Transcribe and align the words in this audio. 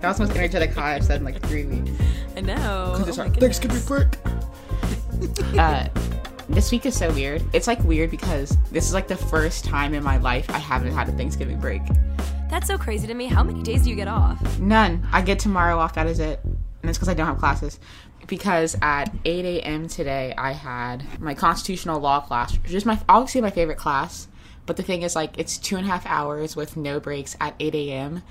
That 0.00 0.08
was 0.08 0.18
the 0.18 0.24
most 0.24 0.36
energetic 0.36 0.72
hi 0.72 0.94
I've 0.94 1.04
said 1.04 1.18
in 1.18 1.24
like 1.24 1.40
three 1.42 1.64
weeks. 1.64 1.90
I 2.36 2.40
know. 2.40 2.92
Because 2.92 3.08
it's 3.08 3.18
Oh 3.18 3.22
our 3.22 3.28
my 3.28 3.34
Thanksgiving 3.34 3.82
break. 3.86 4.16
uh, 5.58 5.88
this 6.48 6.72
week 6.72 6.86
is 6.86 6.96
so 6.96 7.12
weird. 7.12 7.42
It's 7.52 7.66
like 7.66 7.82
weird 7.84 8.10
because 8.10 8.56
this 8.70 8.86
is 8.86 8.94
like 8.94 9.08
the 9.08 9.16
first 9.16 9.64
time 9.64 9.94
in 9.94 10.02
my 10.02 10.16
life 10.16 10.48
I 10.50 10.58
haven't 10.58 10.92
had 10.92 11.08
a 11.08 11.12
Thanksgiving 11.12 11.60
break. 11.60 11.82
That's 12.48 12.66
so 12.66 12.76
crazy 12.76 13.06
to 13.06 13.14
me. 13.14 13.26
How 13.26 13.44
many 13.44 13.62
days 13.62 13.82
do 13.84 13.90
you 13.90 13.96
get 13.96 14.08
off? 14.08 14.58
None. 14.58 15.06
I 15.12 15.22
get 15.22 15.38
tomorrow 15.38 15.78
off. 15.78 15.94
That 15.94 16.06
is 16.06 16.18
it. 16.18 16.40
And 16.44 16.88
it's 16.88 16.98
because 16.98 17.08
I 17.08 17.14
don't 17.14 17.26
have 17.26 17.38
classes. 17.38 17.78
Because 18.26 18.76
at 18.82 19.12
8 19.24 19.44
a.m. 19.44 19.86
today, 19.86 20.34
I 20.36 20.52
had 20.52 21.20
my 21.20 21.34
constitutional 21.34 22.00
law 22.00 22.20
class, 22.20 22.56
which 22.58 22.72
is 22.72 22.84
my 22.84 22.98
obviously 23.08 23.40
my 23.40 23.50
favorite 23.50 23.78
class. 23.78 24.28
But 24.66 24.76
the 24.76 24.82
thing 24.82 25.02
is, 25.02 25.14
like, 25.14 25.38
it's 25.38 25.58
two 25.58 25.76
and 25.76 25.86
a 25.86 25.88
half 25.88 26.06
hours 26.06 26.56
with 26.56 26.76
no 26.76 27.00
breaks 27.00 27.36
at 27.40 27.54
8 27.60 27.74
a.m. 27.74 28.22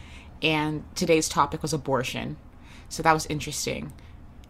And 0.41 0.83
today's 0.95 1.29
topic 1.29 1.61
was 1.61 1.73
abortion. 1.73 2.37
So 2.87 3.03
that 3.03 3.13
was 3.13 3.25
interesting. 3.27 3.93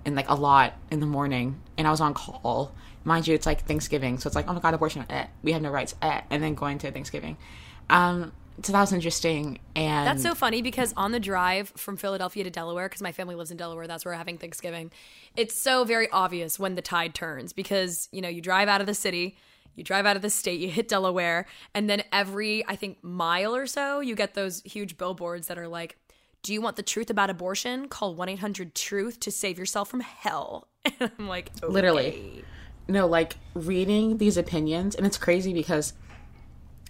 And 0.06 0.16
like 0.16 0.30
a 0.30 0.36
lot 0.36 0.74
in 0.92 1.00
the 1.00 1.06
morning. 1.06 1.62
And 1.78 1.88
I 1.88 1.92
was 1.92 2.02
on 2.02 2.14
call. 2.14 2.74
Mind 3.04 3.28
you, 3.28 3.36
it's 3.36 3.46
like 3.46 3.66
Thanksgiving. 3.66 4.18
So 4.18 4.28
it's 4.28 4.36
like, 4.36 4.48
oh 4.48 4.54
my 4.54 4.60
God, 4.60 4.74
abortion. 4.74 5.06
Eh. 5.10 5.28
We 5.44 5.52
have 5.54 5.62
no 5.62 5.72
rights. 5.72 5.96
Eh. 6.02 6.22
And 6.30 6.44
then 6.44 6.56
going 6.56 6.78
to 6.80 6.92
Thanksgiving. 6.92 7.38
Um, 7.90 8.32
so 8.64 8.74
that 8.74 8.82
was 8.82 8.94
interesting. 8.94 9.60
And 9.76 10.06
That's 10.06 10.22
so 10.22 10.36
funny 10.36 10.62
because 10.62 10.94
on 10.98 11.12
the 11.12 11.20
drive 11.20 11.70
from 11.76 11.98
Philadelphia 11.98 12.44
to 12.44 12.50
Delaware, 12.50 12.90
because 12.90 13.02
my 13.02 13.12
family 13.12 13.36
lives 13.36 13.52
in 13.52 13.58
Delaware, 13.58 13.88
that's 13.88 14.04
where 14.04 14.14
we're 14.14 14.18
having 14.18 14.38
Thanksgiving. 14.38 14.92
It's 15.36 15.56
so 15.56 15.86
very 15.86 16.10
obvious 16.12 16.60
when 16.60 16.76
the 16.76 16.82
tide 16.82 17.16
turns 17.16 17.54
because, 17.54 18.10
you 18.12 18.22
know, 18.22 18.30
you 18.30 18.42
drive 18.42 18.68
out 18.68 18.82
of 18.82 18.88
the 18.88 18.94
city, 18.94 19.38
you 19.76 19.84
drive 19.84 20.06
out 20.06 20.16
of 20.16 20.22
the 20.22 20.30
state, 20.30 20.60
you 20.60 20.70
hit 20.70 20.88
Delaware, 20.88 21.46
and 21.74 21.90
then 21.90 22.04
every, 22.12 22.66
I 22.68 22.76
think, 22.76 23.04
mile 23.04 23.56
or 23.56 23.68
so, 23.68 24.00
you 24.00 24.16
get 24.16 24.34
those 24.34 24.62
huge 24.64 24.98
billboards 24.98 25.48
that 25.48 25.58
are 25.58 25.68
like, 25.68 25.98
do 26.42 26.54
you 26.54 26.62
want 26.62 26.76
the 26.76 26.84
truth 26.84 27.10
about 27.10 27.30
abortion? 27.30 27.88
Call 27.88 28.16
1 28.16 28.30
800 28.30 28.74
Truth 28.74 29.20
to 29.22 29.32
save 29.32 29.60
yourself 29.60 29.90
from 29.90 30.02
hell. 30.02 30.68
And 31.00 31.12
I'm 31.20 31.28
like, 31.28 31.52
okay. 31.62 31.72
Literally. 31.72 32.44
no, 32.88 33.06
like 33.06 33.36
reading 33.54 34.18
these 34.18 34.38
opinions, 34.38 34.96
and 34.96 35.06
it's 35.06 35.18
crazy 35.18 35.54
because, 35.54 35.94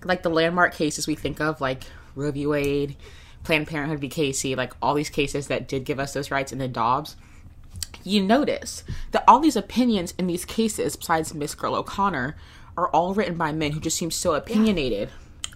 like, 0.03 0.21
the 0.23 0.29
landmark 0.29 0.75
cases 0.75 1.07
we 1.07 1.15
think 1.15 1.41
of, 1.41 1.59
like 1.59 1.83
Roe 2.15 2.31
v. 2.31 2.45
Wade, 2.45 2.95
Planned 3.43 3.67
Parenthood 3.67 3.99
v. 3.99 4.09
Casey, 4.09 4.55
like 4.55 4.73
all 4.81 4.93
these 4.93 5.09
cases 5.09 5.47
that 5.47 5.67
did 5.67 5.85
give 5.85 5.99
us 5.99 6.13
those 6.13 6.31
rights, 6.31 6.51
and 6.51 6.59
then 6.61 6.71
Dobbs, 6.71 7.15
you 8.03 8.21
notice 8.21 8.83
that 9.11 9.23
all 9.27 9.39
these 9.39 9.55
opinions 9.55 10.13
in 10.17 10.27
these 10.27 10.45
cases, 10.45 10.95
besides 10.95 11.33
Miss 11.33 11.55
Girl 11.55 11.75
O'Connor, 11.75 12.35
are 12.79 12.89
all 12.89 13.13
written 13.13 13.35
by 13.35 13.51
men 13.51 13.71
who 13.71 13.79
just 13.79 13.97
seem 13.97 14.09
so 14.09 14.33
opinionated 14.33 15.09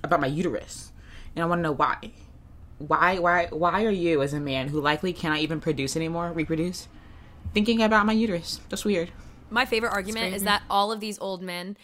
about 0.03 0.19
my 0.19 0.27
uterus. 0.27 0.91
And 1.35 1.43
I 1.43 1.47
want 1.47 1.59
to 1.59 1.63
know 1.63 1.71
why. 1.71 2.11
Why, 2.79 3.17
why, 3.17 3.47
why 3.49 3.85
are 3.85 3.91
you, 3.91 4.21
as 4.21 4.33
a 4.33 4.39
man 4.39 4.67
who 4.67 4.81
likely 4.81 5.13
cannot 5.13 5.39
even 5.39 5.61
produce 5.61 5.95
anymore, 5.95 6.31
reproduce, 6.33 6.87
thinking 7.53 7.81
about 7.81 8.05
my 8.05 8.13
uterus? 8.13 8.59
That's 8.69 8.83
weird. 8.83 9.11
My 9.49 9.65
favorite 9.65 9.91
argument 9.91 10.35
is 10.35 10.43
that 10.43 10.63
all 10.69 10.91
of 10.91 10.99
these 10.99 11.17
old 11.19 11.41
men, 11.41 11.77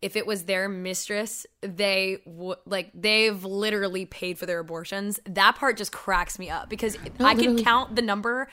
if 0.00 0.14
it 0.14 0.26
was 0.26 0.44
their 0.44 0.68
mistress, 0.68 1.46
they 1.62 2.18
would 2.26 2.58
like 2.66 2.90
they've 2.94 3.42
literally 3.44 4.04
paid 4.06 4.38
for 4.38 4.46
their 4.46 4.58
abortions. 4.58 5.18
That 5.24 5.56
part 5.56 5.78
just 5.78 5.90
cracks 5.90 6.38
me 6.38 6.50
up 6.50 6.68
because 6.68 6.98
I 7.18 7.34
can 7.34 7.64
count 7.64 7.96
the 7.96 8.02
number 8.02 8.48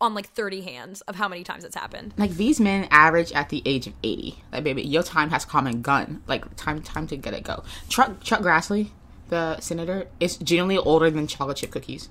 on 0.00 0.14
like 0.14 0.28
30 0.28 0.62
hands 0.62 1.00
of 1.02 1.16
how 1.16 1.28
many 1.28 1.44
times 1.44 1.64
it's 1.64 1.76
happened. 1.76 2.14
like 2.16 2.32
these 2.32 2.58
men 2.60 2.88
average 2.90 3.32
at 3.32 3.48
the 3.50 3.62
age 3.66 3.86
of 3.86 3.92
80 4.02 4.42
like 4.52 4.64
baby 4.64 4.82
your 4.82 5.02
time 5.02 5.30
has 5.30 5.44
come 5.44 5.66
and 5.66 5.82
gone. 5.82 6.22
Like 6.26 6.56
time 6.56 6.82
time 6.82 7.06
to 7.08 7.16
get 7.16 7.34
it 7.34 7.44
go. 7.44 7.62
Chuck 7.88 8.22
chuck 8.22 8.40
grassley 8.40 8.90
the 9.28 9.60
senator 9.60 10.08
is 10.18 10.36
genuinely 10.36 10.76
older 10.78 11.10
than 11.10 11.26
chocolate 11.26 11.58
chip 11.58 11.70
cookies. 11.70 12.08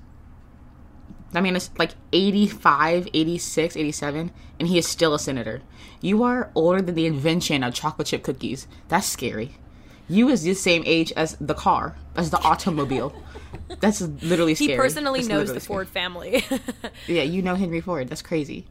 I 1.34 1.40
mean 1.40 1.54
it's 1.54 1.70
like 1.78 1.92
85 2.12 3.08
86 3.12 3.76
87 3.76 4.30
and 4.58 4.68
he 4.68 4.78
is 4.78 4.86
still 4.86 5.14
a 5.14 5.18
senator. 5.18 5.62
You 6.00 6.22
are 6.22 6.50
older 6.54 6.80
than 6.82 6.94
the 6.94 7.06
invention 7.06 7.62
of 7.62 7.74
chocolate 7.74 8.08
chip 8.08 8.22
cookies. 8.22 8.66
That's 8.88 9.06
scary. 9.06 9.56
You 10.08 10.28
is 10.28 10.42
the 10.42 10.54
same 10.54 10.82
age 10.86 11.12
as 11.12 11.36
the 11.40 11.54
car 11.54 11.96
as 12.16 12.30
the 12.30 12.40
automobile 12.42 13.14
that's 13.78 14.00
literally 14.00 14.54
scary. 14.54 14.72
He 14.72 14.76
personally 14.76 15.20
That's 15.20 15.28
knows 15.28 15.52
the 15.52 15.60
scary. 15.60 15.76
Ford 15.76 15.88
family. 15.88 16.44
Yeah, 17.06 17.22
you 17.22 17.42
know 17.42 17.54
Henry 17.54 17.80
Ford. 17.80 18.08
That's 18.08 18.22
crazy. 18.22 18.66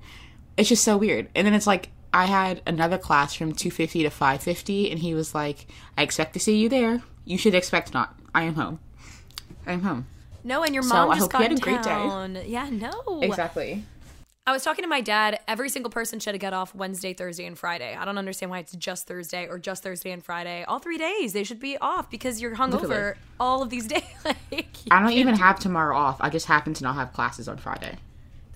It's 0.58 0.70
just 0.70 0.84
so 0.84 0.98
weird. 0.98 1.30
And 1.36 1.46
then 1.48 1.54
it's 1.54 1.68
like 1.68 1.90
I 2.14 2.26
had 2.26 2.62
another 2.68 2.98
class 2.98 3.34
from 3.34 3.54
250 3.54 4.04
to 4.04 4.10
550 4.10 4.92
and 4.92 5.00
he 5.00 5.14
was 5.14 5.34
like, 5.36 5.68
"I 5.98 6.04
expect 6.04 6.34
to 6.34 6.40
see 6.40 6.58
you 6.58 6.70
there. 6.70 7.02
You 7.26 7.38
should 7.38 7.56
expect 7.56 7.94
not. 7.94 8.16
I 8.34 8.44
am 8.44 8.56
home. 8.56 8.80
I 9.66 9.74
am 9.74 9.82
home." 9.82 10.08
no, 10.44 10.64
and 10.64 10.74
your 10.74 10.84
So, 10.84 10.90
mom 10.96 11.12
I 11.12 11.16
just 11.20 11.32
hope 11.32 11.42
you 11.42 11.48
had 11.50 11.58
a 11.58 11.62
great 11.62 11.84
day. 11.84 12.48
Yeah, 12.48 12.70
no. 12.72 13.20
Exactly. 13.22 13.84
I 14.50 14.52
was 14.52 14.64
talking 14.64 14.82
to 14.82 14.90
my 14.90 15.02
dad. 15.02 15.42
Every 15.48 15.70
single 15.70 15.92
person 15.92 16.20
should 16.20 16.40
get 16.40 16.54
off 16.54 16.74
Wednesday, 16.74 17.14
Thursday, 17.14 17.46
and 17.46 17.56
Friday. 17.56 17.96
I 17.96 18.04
don't 18.04 18.18
understand 18.18 18.50
why 18.50 18.58
it's 18.58 18.72
just 18.72 19.06
Thursday 19.06 19.48
or 19.48 19.60
just 19.60 19.84
Thursday 19.84 20.10
and 20.10 20.26
Friday. 20.26 20.64
All 20.64 20.80
three 20.80 20.98
days 20.98 21.34
they 21.34 21.44
should 21.44 21.60
be 21.60 21.78
off 21.78 22.10
because 22.10 22.42
you're 22.42 22.56
hungover 22.56 22.82
Literally. 22.82 23.14
all 23.40 23.62
of 23.62 23.70
these 23.70 23.86
days. 23.96 24.02
like, 24.26 24.76
I 24.90 25.02
don't 25.02 25.12
even 25.12 25.36
do- 25.36 25.42
have 25.42 25.60
tomorrow 25.60 25.96
off. 25.96 26.18
I 26.20 26.32
just 26.32 26.48
happen 26.48 26.74
to 26.74 26.84
not 26.84 26.96
have 26.96 27.14
classes 27.14 27.48
on 27.48 27.58
Friday. 27.58 28.00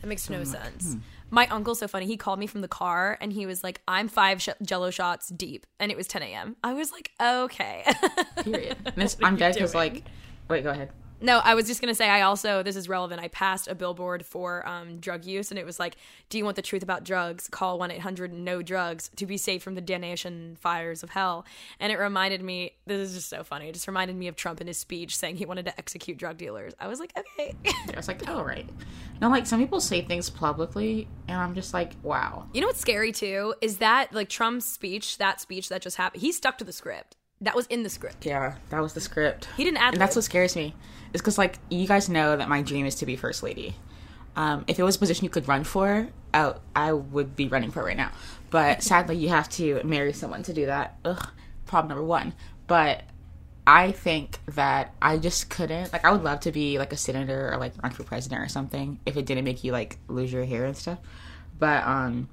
That 0.02 0.08
makes 0.08 0.28
no 0.32 0.40
hmm. 0.40 0.46
sense. 0.46 0.96
My 1.30 1.46
uncle's 1.50 1.78
so 1.78 1.88
funny. 1.88 2.08
He 2.08 2.18
called 2.18 2.40
me 2.40 2.48
from 2.48 2.62
the 2.62 2.68
car 2.68 3.16
and 3.22 3.32
he 3.32 3.46
was 3.46 3.64
like, 3.64 3.80
"I'm 3.88 4.08
five 4.08 4.42
sh- 4.42 4.50
Jello 4.64 4.90
shots 4.90 5.30
deep," 5.30 5.68
and 5.80 5.92
it 5.92 5.98
was 5.98 6.08
10 6.08 6.24
a.m. 6.24 6.56
I 6.64 6.74
was 6.74 6.92
like, 6.92 7.12
"Okay." 7.22 7.84
Period. 8.44 8.78
I'm 9.22 9.36
dead 9.36 9.54
because 9.54 9.76
like, 9.76 10.02
wait, 10.50 10.64
go 10.64 10.72
ahead. 10.72 10.90
No, 11.24 11.40
I 11.40 11.56
was 11.56 11.68
just 11.68 11.80
gonna 11.80 11.96
say. 11.96 12.10
I 12.10 12.22
also 12.22 12.64
this 12.64 12.76
is 12.76 12.90
relevant. 12.90 13.22
I 13.22 13.30
passed 13.30 13.70
a 13.70 13.76
billboard 13.76 14.26
for 14.26 14.68
um, 14.68 15.00
drug 15.00 15.24
use, 15.24 15.52
and 15.52 15.58
it 15.58 15.66
was 15.66 15.80
like, 15.80 15.96
"Do 16.28 16.38
you 16.38 16.44
want 16.44 16.58
the 16.58 16.62
truth 16.62 16.84
about 16.84 17.06
drugs? 17.06 17.48
Call 17.48 17.80
one 17.80 17.92
eight 17.92 18.02
hundred 18.02 18.34
no 18.34 18.62
drugs 18.62 19.10
to 19.16 19.26
be 19.26 19.38
safe 19.38 19.64
from 19.64 19.76
the 19.76 19.82
damnation 19.82 20.58
fires 20.60 21.02
of 21.02 21.12
hell." 21.12 21.46
And 21.80 21.94
it 21.94 21.98
reminded 21.98 22.42
me. 22.42 22.74
This 22.86 23.10
is 23.10 23.16
just 23.16 23.30
so 23.30 23.42
funny. 23.46 23.70
It 23.70 23.74
just 23.74 23.88
reminded 23.88 24.18
me 24.18 24.28
of 24.28 24.36
Trump 24.36 24.60
in 24.60 24.68
his 24.68 24.78
speech 24.78 25.16
saying 25.16 25.38
he 25.38 25.46
wanted 25.46 25.64
to 25.66 25.78
execute 25.78 26.18
drug 26.18 26.38
dealers. 26.38 26.74
I 26.78 26.88
was 26.88 27.00
like, 27.00 27.14
okay. 27.18 27.56
I 27.66 27.96
was 27.96 28.10
like, 28.10 28.28
oh 28.28 28.44
right. 28.44 28.70
No, 29.22 29.30
like 29.30 29.48
some 29.48 29.62
people 29.62 29.80
say 29.80 30.02
things 30.02 30.30
publicly, 30.30 31.08
and 31.30 31.40
I'm 31.40 31.56
just 31.56 31.74
like, 31.74 31.94
wow. 32.04 32.48
you 32.54 32.60
know 32.60 32.68
what's 32.68 32.82
scary 32.82 33.14
too 33.14 33.56
is 33.62 33.78
that 33.78 34.14
like 34.14 34.28
Trump's 34.28 34.66
speech, 34.66 35.18
that 35.20 35.40
speech 35.40 35.70
that 35.70 35.82
just 35.82 35.96
happened. 35.96 36.22
He 36.22 36.34
stuck 36.34 36.58
to 36.58 36.66
the 36.66 36.74
script. 36.74 37.16
That 37.44 37.56
was 37.56 37.66
in 37.68 37.84
the 37.84 37.90
script. 37.90 38.26
Yeah, 38.26 38.56
that 38.70 38.82
was 38.82 38.94
the 38.94 39.02
script. 39.02 39.50
He 39.58 39.66
didn't 39.66 39.78
add. 39.78 39.94
and 39.94 40.02
that's 40.02 40.16
what 40.16 40.24
scares 40.24 40.56
me. 40.56 40.74
Is 41.12 41.22
because 41.22 41.38
like 41.38 41.60
you 41.70 41.86
guys 41.88 42.08
know 42.08 42.38
that 42.38 42.48
my 42.48 42.62
dream 42.62 42.86
is 42.86 42.96
to 42.96 43.06
be 43.06 43.18
first 43.18 43.44
lady. 43.44 43.76
Um, 44.36 44.64
if 44.68 44.80
it 44.80 44.84
was 44.84 44.96
a 44.96 45.00
position 45.00 45.26
you 45.26 45.30
could 45.30 45.48
run 45.48 45.64
for, 45.64 46.08
I, 46.34 46.56
I 46.76 46.94
would 46.94 47.36
be 47.36 47.48
running 47.48 47.70
for 47.70 47.82
it 47.82 47.86
right 47.86 47.98
now. 47.98 48.12
But 48.50 48.82
sadly, 48.90 49.18
you 49.18 49.30
have 49.30 49.50
to 49.50 49.82
marry 49.84 50.14
someone 50.14 50.42
to 50.44 50.54
do 50.54 50.66
that. 50.68 50.98
Ugh, 51.04 51.30
problem 51.66 51.90
number 51.90 52.04
one. 52.04 52.34
But 52.66 53.04
I 53.68 53.92
think 53.92 54.40
that 54.48 54.94
I 55.02 55.18
just 55.18 55.50
couldn't. 55.50 55.92
Like, 55.92 56.06
I 56.06 56.12
would 56.12 56.24
love 56.24 56.40
to 56.42 56.52
be 56.52 56.80
like 56.80 56.94
a 56.94 56.98
senator 56.98 57.52
or 57.52 57.58
like 57.58 57.74
run 57.84 57.92
for 57.92 58.04
president 58.04 58.42
or 58.42 58.48
something 58.48 59.00
if 59.06 59.18
it 59.18 59.26
didn't 59.26 59.44
make 59.44 59.66
you 59.66 59.74
like 59.74 60.00
lose 60.08 60.32
your 60.32 60.46
hair 60.46 60.64
and 60.64 60.78
stuff. 60.78 61.00
But 61.60 61.86
um, 61.86 62.30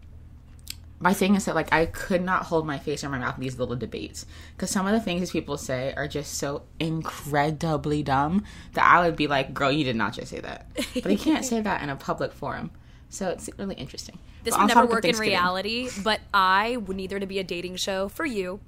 my 1.03 1.15
thing 1.15 1.35
is 1.35 1.47
that 1.47 1.55
like 1.55 1.73
I 1.73 1.87
could 1.87 2.23
not 2.23 2.43
hold 2.45 2.67
my 2.67 2.79
face 2.79 3.03
or 3.03 3.09
my 3.09 3.19
mouth 3.19 3.37
in 3.37 3.41
these 3.43 3.59
little 3.59 3.75
debates 3.77 4.27
because 4.55 4.71
some 4.71 4.87
of 4.87 4.93
the 4.93 5.01
things 5.01 5.21
these 5.21 5.31
people 5.31 5.57
say 5.57 5.95
are 5.97 6.07
just 6.07 6.35
so 6.35 6.63
incredibly 6.79 8.03
dumb 8.03 8.45
that 8.75 8.85
I 8.87 9.05
would 9.07 9.17
be 9.17 9.27
like, 9.27 9.55
"Girl, 9.55 9.73
you 9.73 9.85
did 9.85 9.97
not 9.97 10.13
just 10.13 10.29
say 10.31 10.41
that." 10.41 10.67
But 11.03 11.11
you 11.11 11.19
can't 11.19 11.45
say 11.45 11.61
that 11.61 11.83
in 11.83 11.89
a 11.89 11.97
public 11.97 12.33
forum, 12.33 12.71
so 13.09 13.29
it's 13.31 13.49
really 13.59 13.75
interesting. 13.77 14.19
This 14.45 14.55
But 14.55 14.61
would 14.63 14.75
never 14.75 14.87
work 14.87 15.05
in 15.05 15.17
reality, 15.17 15.89
but 16.05 16.21
I 16.33 16.77
would 16.77 16.97
need 16.97 17.11
there 17.11 17.19
to 17.19 17.27
be 17.27 17.39
a 17.39 17.45
dating 17.45 17.77
show 17.77 18.09
for 18.09 18.25
you, 18.25 18.61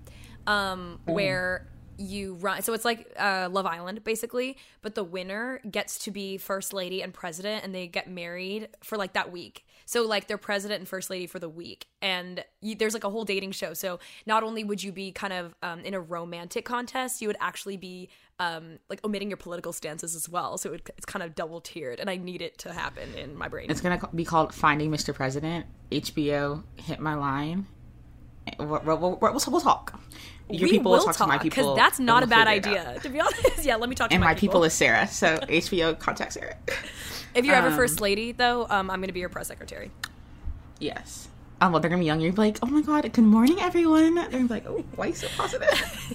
um, 0.47 1.01
Mm. 1.07 1.15
where 1.15 1.67
you 1.99 2.35
run. 2.35 2.63
So 2.63 2.73
it's 2.73 2.85
like 2.85 3.13
uh, 3.19 3.49
Love 3.51 3.67
Island, 3.67 4.03
basically, 4.05 4.57
but 4.81 4.95
the 4.95 5.05
winner 5.05 5.61
gets 5.71 5.99
to 6.05 6.11
be 6.11 6.37
first 6.39 6.73
lady 6.73 7.03
and 7.03 7.13
president, 7.13 7.65
and 7.65 7.75
they 7.75 7.87
get 7.87 8.09
married 8.09 8.69
for 8.83 8.97
like 8.99 9.13
that 9.13 9.31
week. 9.31 9.65
So 9.93 10.07
like 10.07 10.27
they're 10.27 10.39
president 10.39 10.79
and 10.79 10.89
first 10.89 11.11
lady 11.11 11.27
for 11.27 11.39
the 11.39 11.51
week, 11.51 11.87
and 12.01 12.43
you, 12.63 12.75
there's 12.75 12.95
like 12.95 13.05
a 13.05 13.11
whole 13.11 13.27
dating 13.27 13.53
show. 13.53 13.75
So 13.75 13.99
not 14.25 14.43
only 14.43 14.65
would 14.65 14.83
you 14.83 14.91
be 14.91 15.13
kind 15.13 15.35
of 15.35 15.55
um, 15.63 15.81
in 15.81 15.93
a 15.93 16.01
romantic 16.01 16.65
contest, 16.65 17.21
you 17.21 17.29
would 17.29 17.37
actually 17.43 17.77
be 17.77 18.09
um, 18.39 18.79
like 18.89 19.05
omitting 19.05 19.29
your 19.29 19.37
political 19.37 19.71
stances 19.71 20.17
as 20.17 20.31
well. 20.31 20.57
So 20.57 20.73
it 20.73 20.89
it's 20.97 21.05
kind 21.05 21.23
of 21.23 21.35
double 21.35 21.61
tiered, 21.61 22.01
and 22.01 22.09
I 22.09 22.17
need 22.17 22.41
it 22.41 22.57
to 22.61 22.73
happen 22.73 23.13
in 23.17 23.37
my 23.37 23.49
brain. 23.49 23.71
It's 23.71 23.83
gonna 23.83 24.01
be 24.15 24.25
called 24.25 24.55
Finding 24.55 24.91
Mr. 24.91 25.15
President. 25.15 25.67
HBO 25.91 26.63
hit 26.77 26.99
my 26.99 27.15
line. 27.15 27.67
We'll, 28.59 28.81
we'll, 28.87 28.99
we'll, 28.99 29.19
we'll, 29.21 29.61
talk. 29.61 30.01
Your 30.49 30.69
we 30.69 30.71
people 30.71 30.93
will 30.93 31.05
talk, 31.05 31.17
to 31.17 31.27
my 31.27 31.37
people. 31.37 31.51
because 31.51 31.77
that's 31.77 32.01
not 32.01 32.23
a 32.23 32.27
bad 32.27 32.49
figure 32.49 32.73
it 32.73 32.79
out. 32.79 32.87
idea. 32.87 33.01
To 33.01 33.09
be 33.11 33.21
honest, 33.21 33.63
yeah. 33.67 33.77
Let 33.77 33.91
me 33.91 33.95
talk 33.95 34.09
to 34.09 34.15
And 34.15 34.23
my, 34.23 34.29
my 34.29 34.35
people 34.35 34.65
is 34.65 34.73
Sarah, 34.73 35.07
so 35.07 35.37
HBO 35.43 35.99
contact 35.99 36.33
Sarah. 36.33 36.57
If 37.35 37.45
you're 37.45 37.55
ever 37.55 37.69
um, 37.69 37.77
first 37.77 38.01
lady, 38.01 38.33
though, 38.33 38.63
um, 38.69 38.91
I'm 38.91 38.99
going 38.99 39.09
to 39.09 39.13
be 39.13 39.21
your 39.21 39.29
press 39.29 39.49
secretary. 39.49 39.91
Yes. 40.79 41.29
Um, 41.61 41.71
well, 41.73 41.81
they're 41.81 41.91
gonna 41.91 42.01
be 42.01 42.07
young. 42.07 42.21
You're 42.21 42.33
gonna 42.33 42.49
be 42.49 42.53
like, 42.55 42.59
oh 42.63 42.67
my 42.67 42.83
god, 42.83 43.11
good 43.13 43.23
morning, 43.23 43.61
everyone. 43.61 44.17
They're 44.17 44.31
gonna 44.31 44.45
be 44.45 44.55
like, 44.55 44.67
oh, 44.67 44.85
why 44.97 45.07
are 45.07 45.09
you 45.11 45.15
so 45.15 45.29
positive? 45.37 45.71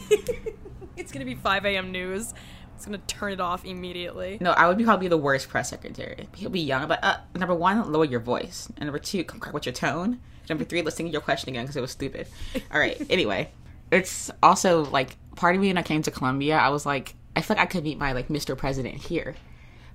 It's 0.98 1.12
going 1.12 1.26
to 1.26 1.26
be 1.26 1.36
5 1.36 1.66
a.m. 1.66 1.92
news. 1.92 2.34
It's 2.76 2.86
going 2.86 3.00
to 3.00 3.06
turn 3.08 3.32
it 3.32 3.40
off 3.40 3.66
immediately. 3.66 4.38
no, 4.42 4.52
I 4.52 4.68
would 4.68 4.78
be 4.78 4.84
probably 4.84 5.08
the 5.08 5.18
worst 5.18 5.50
press 5.50 5.70
secretary. 5.70 6.28
He'll 6.36 6.50
be 6.50 6.60
young, 6.60 6.88
but 6.88 7.04
uh, 7.04 7.18
number 7.36 7.56
one, 7.56 7.92
lower 7.92 8.06
your 8.06 8.20
voice, 8.20 8.68
and 8.78 8.88
number 8.88 9.00
two, 9.00 9.24
come 9.24 9.40
correct 9.40 9.54
with 9.54 9.66
your 9.66 9.74
tone. 9.74 10.20
Number 10.50 10.64
three, 10.64 10.82
listening 10.82 11.08
to 11.08 11.14
your 11.14 11.22
question 11.22 11.50
again 11.50 11.64
because 11.64 11.76
it 11.76 11.82
was 11.82 11.92
stupid. 11.92 12.28
All 12.72 12.80
right. 12.80 13.02
anyway, 13.10 13.50
it's 13.92 14.32
also 14.44 14.86
like 14.86 15.16
part 15.36 15.56
of 15.56 15.62
me 15.62 15.68
when 15.68 15.78
I 15.78 15.82
came 15.82 16.02
to 16.04 16.12
Columbia, 16.12 16.58
I 16.58 16.70
was 16.70 16.86
like, 16.86 17.16
I 17.36 17.42
feel 17.42 17.58
like 17.58 17.64
I 17.64 17.68
could 17.68 17.84
meet 17.84 17.98
my 17.98 18.12
like 18.14 18.28
Mr. 18.28 18.58
President 18.58 18.96
here, 18.96 19.36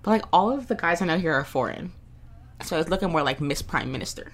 but 0.03 0.11
like 0.11 0.25
all 0.33 0.51
of 0.51 0.69
the 0.69 0.75
guys 0.75 1.01
I 1.03 1.07
know 1.07 1.19
here 1.19 1.33
are 1.33 1.45
foreign, 1.45 1.93
so 2.63 2.77
I 2.77 2.79
was 2.79 2.89
looking 2.89 3.11
more 3.11 3.23
like 3.23 3.41
Miss 3.41 3.63
Prime 3.63 3.91
Minister. 3.93 4.33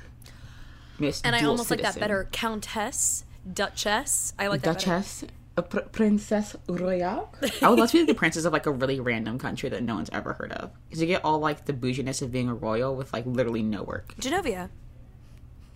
Miss 0.98 1.22
And 1.22 1.36
I 1.36 1.44
almost 1.44 1.70
like 1.70 1.82
that 1.82 1.98
better. 1.98 2.28
Countess, 2.32 3.24
Duchess. 3.50 4.32
I 4.38 4.48
like 4.48 4.62
that 4.62 4.74
better. 4.74 4.90
Duchess, 4.98 5.24
a 5.56 5.62
pr- 5.62 5.80
Princess 5.80 6.56
Royale. 6.68 7.32
I 7.62 7.68
would 7.70 7.78
love 7.78 7.90
to 7.90 7.98
be 7.98 8.04
the 8.04 8.14
princess 8.14 8.44
of 8.44 8.52
like 8.52 8.66
a 8.66 8.70
really 8.72 9.00
random 9.00 9.38
country 9.38 9.68
that 9.68 9.82
no 9.82 9.94
one's 9.94 10.10
ever 10.12 10.32
heard 10.34 10.52
of. 10.52 10.70
Because 10.88 11.00
you 11.00 11.06
get 11.06 11.24
all 11.24 11.38
like 11.38 11.66
the 11.66 11.72
bouginess 11.72 12.22
of 12.22 12.32
being 12.32 12.48
a 12.48 12.54
royal 12.54 12.94
with 12.96 13.12
like 13.12 13.26
literally 13.26 13.62
no 13.62 13.82
work. 13.82 14.14
Genovia. 14.20 14.70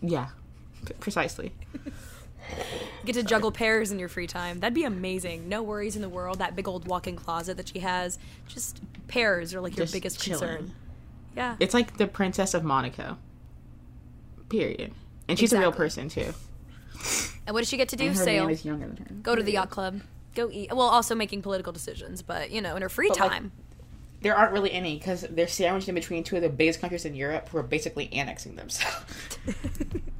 Yeah, 0.00 0.28
p- 0.84 0.94
precisely. 0.98 1.52
Get 3.04 3.14
to 3.14 3.22
juggle 3.22 3.50
pears 3.50 3.90
in 3.90 3.98
your 3.98 4.08
free 4.08 4.26
time. 4.26 4.60
That'd 4.60 4.74
be 4.74 4.84
amazing. 4.84 5.48
No 5.48 5.62
worries 5.62 5.96
in 5.96 6.02
the 6.02 6.08
world. 6.08 6.38
That 6.38 6.54
big 6.54 6.68
old 6.68 6.86
walk-in 6.86 7.16
closet 7.16 7.56
that 7.56 7.68
she 7.68 7.80
has. 7.80 8.18
Just 8.46 8.80
pears 9.08 9.54
are 9.54 9.60
like 9.60 9.76
your 9.76 9.84
Just 9.84 9.92
biggest 9.94 10.20
chilling. 10.20 10.40
concern. 10.40 10.74
Yeah. 11.36 11.56
It's 11.58 11.74
like 11.74 11.96
the 11.96 12.06
Princess 12.06 12.54
of 12.54 12.62
Monaco. 12.62 13.18
Period. 14.48 14.92
And 15.28 15.38
she's 15.38 15.52
a 15.52 15.58
real 15.58 15.72
person 15.72 16.08
too. 16.08 16.32
and 17.46 17.54
what 17.54 17.60
does 17.60 17.68
she 17.68 17.76
get 17.76 17.88
to 17.88 17.96
do? 17.96 18.14
Sail. 18.14 18.48
is 18.48 18.64
younger 18.64 18.86
than 18.86 18.96
her. 18.98 19.06
Go 19.22 19.34
to 19.34 19.42
the 19.42 19.52
yacht 19.52 19.70
club. 19.70 20.00
Go 20.34 20.48
eat. 20.50 20.70
Well, 20.70 20.82
also 20.82 21.14
making 21.14 21.42
political 21.42 21.72
decisions, 21.72 22.22
but 22.22 22.50
you 22.50 22.60
know, 22.60 22.76
in 22.76 22.82
her 22.82 22.88
free 22.88 23.08
But, 23.08 23.18
like, 23.18 23.30
time. 23.30 23.52
There 24.20 24.36
aren't 24.36 24.52
really 24.52 24.70
any 24.72 24.98
because 24.98 25.22
they're 25.22 25.48
sandwiched 25.48 25.88
in 25.88 25.94
between 25.96 26.22
two 26.22 26.36
of 26.36 26.42
the 26.42 26.48
biggest 26.48 26.80
countries 26.80 27.04
in 27.04 27.14
Europe 27.16 27.48
who 27.48 27.58
are 27.58 27.62
basically 27.64 28.08
annexing 28.12 28.54
themselves. 28.54 29.04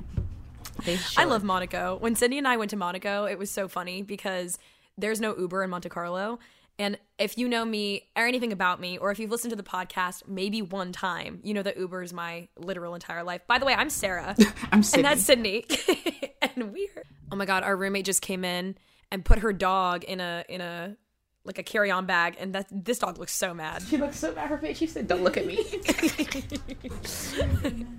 I 1.16 1.24
love 1.24 1.44
Monaco. 1.44 1.96
When 2.00 2.14
Sydney 2.14 2.38
and 2.38 2.48
I 2.48 2.56
went 2.56 2.70
to 2.70 2.76
Monaco, 2.76 3.24
it 3.24 3.38
was 3.38 3.50
so 3.50 3.68
funny 3.68 4.02
because 4.02 4.58
there's 4.98 5.20
no 5.20 5.36
Uber 5.36 5.62
in 5.62 5.70
Monte 5.70 5.88
Carlo. 5.88 6.38
And 6.78 6.98
if 7.18 7.36
you 7.36 7.48
know 7.48 7.64
me 7.64 8.08
or 8.16 8.26
anything 8.26 8.52
about 8.52 8.80
me, 8.80 8.98
or 8.98 9.10
if 9.10 9.18
you've 9.18 9.30
listened 9.30 9.50
to 9.50 9.56
the 9.56 9.62
podcast 9.62 10.26
maybe 10.26 10.62
one 10.62 10.92
time, 10.92 11.40
you 11.42 11.54
know 11.54 11.62
that 11.62 11.76
Uber 11.76 12.02
is 12.02 12.12
my 12.12 12.48
literal 12.56 12.94
entire 12.94 13.22
life. 13.22 13.46
By 13.46 13.58
the 13.58 13.66
way, 13.66 13.74
I'm 13.74 13.90
Sarah. 13.90 14.34
I'm 14.72 14.82
Sydney. 14.82 14.98
And 14.98 15.12
that's 15.12 15.22
Sydney. 15.22 15.66
and 16.42 16.72
we're 16.72 17.04
oh 17.30 17.36
my 17.36 17.44
god, 17.44 17.62
our 17.62 17.76
roommate 17.76 18.04
just 18.04 18.22
came 18.22 18.44
in 18.44 18.76
and 19.10 19.24
put 19.24 19.40
her 19.40 19.52
dog 19.52 20.04
in 20.04 20.20
a 20.20 20.44
in 20.48 20.60
a 20.60 20.96
like 21.44 21.58
a 21.58 21.62
carry-on 21.62 22.06
bag, 22.06 22.36
and 22.38 22.54
that 22.54 22.66
this 22.70 22.98
dog 22.98 23.18
looks 23.18 23.32
so 23.32 23.52
mad. 23.52 23.82
She 23.82 23.96
looks 23.96 24.18
so 24.18 24.32
mad. 24.32 24.48
Her 24.48 24.58
face. 24.58 24.78
She 24.78 24.86
said, 24.86 25.08
"Don't 25.08 25.22
look 25.22 25.36
at 25.36 25.46
me." 25.46 25.58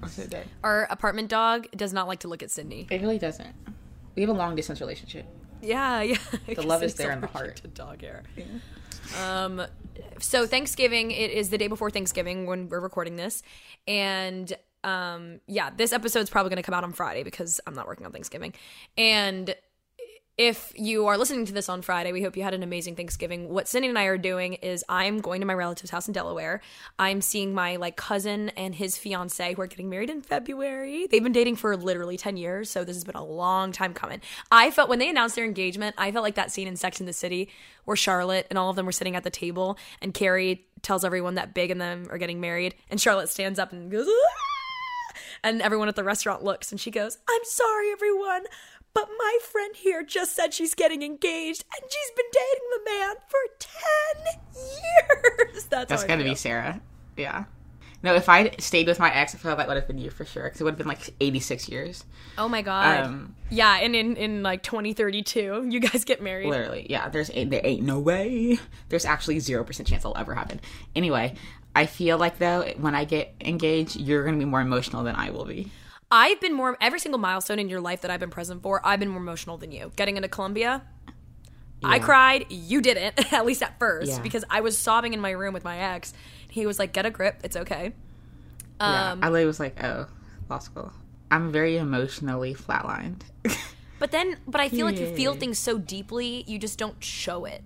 I 0.02 0.08
said 0.08 0.32
that. 0.32 0.46
Our 0.64 0.84
apartment 0.90 1.30
dog 1.30 1.68
does 1.76 1.94
not 1.94 2.08
like 2.08 2.20
to 2.20 2.28
look 2.28 2.42
at 2.42 2.52
Sydney. 2.52 2.88
It 2.90 3.02
really 3.02 3.20
doesn't. 3.20 3.54
We 4.16 4.22
have 4.22 4.30
a 4.30 4.34
long 4.34 4.56
distance 4.56 4.80
relationship. 4.80 5.26
Yeah, 5.62 6.02
yeah. 6.02 6.18
The 6.56 6.62
love 6.62 6.84
is 6.84 6.96
there 6.96 7.12
in 7.12 7.22
the 7.22 7.28
heart. 7.28 7.58
To 7.58 7.68
dog 7.68 8.02
hair. 8.02 8.24
Um, 9.22 9.62
so 10.20 10.46
Thanksgiving, 10.46 11.12
it 11.12 11.32
is 11.32 11.50
the 11.50 11.58
day 11.58 11.68
before 11.68 11.90
Thanksgiving 11.90 12.46
when 12.46 12.70
we're 12.70 12.80
recording 12.80 13.16
this, 13.16 13.44
and 13.88 14.52
um, 14.84 15.40
yeah, 15.48 15.70
this 15.76 15.94
episode's 15.94 16.30
probably 16.30 16.50
going 16.50 16.58
to 16.58 16.64
come 16.64 16.76
out 16.76 16.84
on 16.84 16.94
Friday 16.94 17.24
because 17.24 17.60
I'm 17.68 17.74
not 17.74 17.88
working 17.88 18.06
on 18.06 18.12
Thanksgiving, 18.12 18.54
and 18.98 19.56
if 20.38 20.74
you 20.76 21.06
are 21.06 21.18
listening 21.18 21.46
to 21.46 21.54
this 21.54 21.70
on 21.70 21.84
Friday, 21.84 22.12
we 22.12 22.24
hope 22.24 22.36
you 22.36 22.42
had 22.42 22.56
an 22.56 22.64
amazing 22.64 22.96
Thanksgiving. 22.96 23.50
What 23.50 23.68
Sydney 23.68 23.90
and 23.90 24.00
I 24.00 24.06
are 24.06 24.18
doing 24.18 24.54
is 24.56 24.84
I'm 24.90 25.22
going 25.22 25.42
to 25.42 25.46
my 25.46 25.54
relative's 25.54 25.92
house 25.92 26.08
in 26.08 26.14
Delaware. 26.14 26.62
I'm 26.98 27.22
seeing 27.22 27.54
my 27.54 27.76
like 27.76 27.98
cousin 27.98 28.50
and 28.50 28.74
his 28.74 28.98
fiance 28.98 29.54
who 29.54 29.62
are 29.62 29.68
getting 29.68 29.92
married 29.92 30.10
in 30.10 30.24
February. 30.24 31.06
They've 31.06 31.22
been 31.22 31.34
dating 31.34 31.58
for 31.58 31.78
literally 31.78 32.18
10 32.18 32.38
years, 32.38 32.72
so 32.72 32.84
this 32.84 32.96
has 32.96 33.04
been 33.04 33.16
a 33.16 33.24
long 33.24 33.72
time 33.72 33.94
coming. 33.94 34.22
I 34.52 34.72
felt 34.72 34.90
when 34.90 34.98
they 34.98 35.10
announced 35.10 35.36
their 35.36 35.46
engagement, 35.46 35.94
I 36.00 36.12
felt 36.12 36.24
like 36.24 36.36
that 36.36 36.52
scene 36.52 36.68
in 36.68 36.78
Sex 36.78 37.00
in 37.00 37.06
the 37.06 37.14
City 37.14 37.50
where 37.86 37.98
Charlotte 37.98 38.48
and 38.50 38.58
all 38.58 38.72
of 38.72 38.76
them 38.76 38.88
were 38.88 38.92
sitting 38.92 39.16
at 39.16 39.24
the 39.24 39.30
table 39.30 39.78
and 40.02 40.16
Carrie 40.16 40.66
tells 40.82 41.06
everyone 41.06 41.36
that 41.36 41.54
Big 41.54 41.70
and 41.70 41.80
them 41.80 42.08
are 42.10 42.18
getting 42.18 42.42
married 42.42 42.74
and 42.90 43.00
Charlotte 43.00 43.30
stands 43.30 43.60
up 43.60 43.72
and 43.72 43.92
goes 43.92 44.08
"Ah!" 44.10 45.14
and 45.44 45.62
everyone 45.62 45.90
at 45.90 45.96
the 45.96 46.04
restaurant 46.04 46.44
looks 46.44 46.72
and 46.72 46.82
she 46.82 46.90
goes, 46.90 47.20
"I'm 47.30 47.44
sorry 47.44 47.92
everyone, 47.92 48.46
but 48.94 49.10
my 49.18 49.38
friend 49.42 49.76
here 49.76 50.04
just 50.04 50.36
said 50.36 50.54
she's 50.54 50.74
getting 50.74 51.02
engaged 51.02 51.66
and 51.76 51.92
she's 51.92 52.12
been 52.16 52.26
dating 52.32 52.70
the 52.72 52.92
man 52.92 53.16
for 53.28 53.40
10 53.60 54.64
years. 55.52 55.66
That's, 55.70 55.90
That's 55.90 56.02
how 56.02 56.06
I 56.06 56.08
got 56.08 56.16
to 56.18 56.24
be. 56.24 56.36
Sarah. 56.36 56.82
Yeah. 57.18 57.46
No, 58.04 58.14
if 58.16 58.28
I 58.28 58.52
stayed 58.60 58.88
with 58.88 59.00
my 59.00 59.14
ex, 59.14 59.34
I 59.34 59.38
feel 59.38 59.52
like 59.52 59.60
that 59.60 59.68
would 59.70 59.78
have 59.78 59.88
been 59.88 59.98
you 59.98 60.10
for 60.10 60.26
sure 60.26 60.44
because 60.44 60.60
it 60.60 60.66
would 60.66 60.72
have 60.72 60.78
been 60.78 60.88
like 60.88 61.14
86 61.22 61.70
years. 61.70 62.04
Oh 62.38 62.50
my 62.50 62.62
god. 62.62 63.06
Um, 63.06 63.34
yeah, 63.50 63.78
and 63.78 63.96
in 63.96 64.18
in 64.18 64.44
like 64.44 64.62
2032, 64.62 65.68
you 65.70 65.80
guys 65.80 66.04
get 66.04 66.22
married. 66.22 66.50
Literally, 66.50 66.86
yeah. 66.90 67.08
There's 67.08 67.32
a, 67.34 67.46
there 67.46 67.62
ain't 67.64 67.84
no 67.84 68.00
way. 68.00 68.60
There's 68.90 69.06
actually 69.06 69.40
zero 69.40 69.64
percent 69.64 69.88
chance 69.88 70.02
it'll 70.02 70.18
ever 70.18 70.36
happen. 70.36 70.60
Anyway, 70.98 71.36
I 71.78 71.86
feel 71.86 72.18
like 72.18 72.40
though 72.40 72.64
when 72.76 72.94
I 72.94 73.06
get 73.06 73.34
engaged, 73.40 73.96
you're 73.96 74.26
gonna 74.26 74.38
be 74.38 74.46
more 74.46 74.62
emotional 74.62 75.04
than 75.06 75.16
I 75.16 75.30
will 75.30 75.46
be. 75.46 75.72
I've 76.16 76.40
been 76.40 76.54
more 76.54 76.78
every 76.80 77.00
single 77.00 77.20
milestone 77.20 77.58
in 77.58 77.70
your 77.70 77.82
life 77.82 78.02
that 78.02 78.12
I've 78.12 78.20
been 78.20 78.30
present 78.30 78.62
for. 78.62 78.80
I've 78.86 79.00
been 79.00 79.10
more 79.10 79.20
emotional 79.20 79.58
than 79.58 79.72
you. 79.72 79.92
Getting 79.96 80.16
into 80.16 80.30
Columbia, 80.30 80.84
I 81.84 81.98
cried. 81.98 82.46
You 82.50 82.82
didn't, 82.82 83.34
at 83.34 83.46
least 83.48 83.64
at 83.64 83.80
first, 83.80 84.12
Yeah. 84.12 84.20
because 84.22 84.46
I 84.50 84.62
was 84.62 84.78
sobbing 84.78 85.14
in 85.14 85.20
my 85.20 85.32
room 85.32 85.54
with 85.56 85.64
my 85.64 85.78
ex. 85.80 86.14
He 86.50 86.68
was 86.68 86.78
like, 86.78 86.94
"Get 86.94 87.08
a 87.08 87.10
grip. 87.10 87.40
It's 87.44 87.56
okay." 87.58 87.94
yeah, 88.80 89.12
Um, 89.14 89.24
I 89.24 89.30
was 89.46 89.60
like, 89.60 89.84
oh, 89.84 90.08
law 90.50 90.60
school. 90.60 90.92
I'm 91.32 91.52
very 91.52 91.78
emotionally 91.78 92.54
flatlined. 92.54 93.22
But 94.00 94.12
then, 94.12 94.36
but 94.46 94.60
I 94.60 94.68
feel 94.68 94.86
like 94.86 95.00
you 95.00 95.16
feel 95.16 95.34
things 95.34 95.58
so 95.58 95.78
deeply, 95.78 96.44
you 96.46 96.60
just 96.60 96.78
don't 96.78 97.02
show 97.02 97.46
it. 97.46 97.64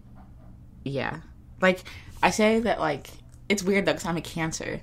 yeah, 0.84 1.22
like 1.62 1.80
I 2.22 2.30
say 2.30 2.60
that 2.60 2.80
like 2.80 3.10
it's 3.50 3.64
weird 3.64 3.86
though 3.86 3.94
because 3.94 4.06
I'm 4.06 4.18
a 4.18 4.22
Cancer, 4.22 4.82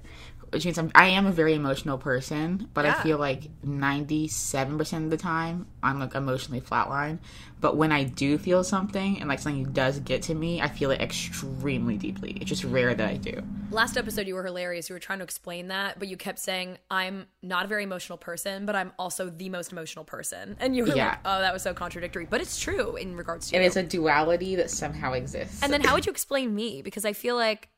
which 0.54 0.64
means 0.64 0.78
I'm, 0.78 0.90
I 0.94 1.08
am 1.08 1.26
a 1.26 1.32
very 1.32 1.52
emotional 1.54 1.98
person. 1.98 2.68
But 2.72 2.86
I 2.86 3.02
feel 3.02 3.18
like 3.18 3.50
97 3.62 4.78
percent 4.78 5.04
of 5.06 5.10
the 5.10 5.16
time 5.16 5.66
I'm 5.82 5.98
like 5.98 6.14
emotionally 6.14 6.60
flatlined. 6.60 7.18
But 7.60 7.76
when 7.76 7.92
I 7.92 8.04
do 8.04 8.36
feel 8.36 8.62
something 8.62 9.18
and 9.20 9.28
like 9.28 9.38
something 9.40 9.72
does 9.72 9.98
get 10.00 10.22
to 10.22 10.34
me, 10.34 10.60
I 10.60 10.68
feel 10.68 10.90
it 10.90 11.00
extremely 11.00 11.96
deeply. 11.96 12.32
It's 12.40 12.48
just 12.50 12.64
rare 12.64 12.94
that 12.94 13.08
I 13.08 13.16
do. 13.16 13.42
Last 13.70 13.96
episode, 13.96 14.26
you 14.26 14.34
were 14.34 14.44
hilarious. 14.44 14.88
You 14.88 14.94
were 14.94 15.00
trying 15.00 15.18
to 15.20 15.24
explain 15.24 15.68
that, 15.68 15.98
but 15.98 16.08
you 16.08 16.16
kept 16.16 16.38
saying, 16.38 16.78
"I'm 16.90 17.26
not 17.42 17.64
a 17.64 17.68
very 17.68 17.82
emotional 17.82 18.18
person, 18.18 18.66
but 18.66 18.76
I'm 18.76 18.92
also 18.98 19.30
the 19.30 19.48
most 19.48 19.72
emotional 19.72 20.04
person." 20.04 20.56
And 20.60 20.76
you 20.76 20.84
were 20.84 20.94
Yeah. 20.94 21.08
like, 21.08 21.18
"Oh, 21.24 21.40
that 21.40 21.52
was 21.52 21.62
so 21.62 21.72
contradictory," 21.74 22.26
but 22.28 22.40
it's 22.40 22.58
true 22.60 22.96
in 22.96 23.16
regards 23.16 23.48
to 23.50 23.56
It 23.56 23.60
you. 23.60 23.66
is 23.66 23.76
a 23.76 23.82
duality 23.82 24.56
that 24.56 24.70
somehow 24.70 25.12
exists. 25.14 25.62
and 25.62 25.72
then, 25.72 25.80
how 25.80 25.94
would 25.94 26.06
you 26.06 26.12
explain 26.12 26.54
me? 26.54 26.82
Because 26.82 27.04
I 27.04 27.12
feel 27.14 27.34
like 27.36 27.68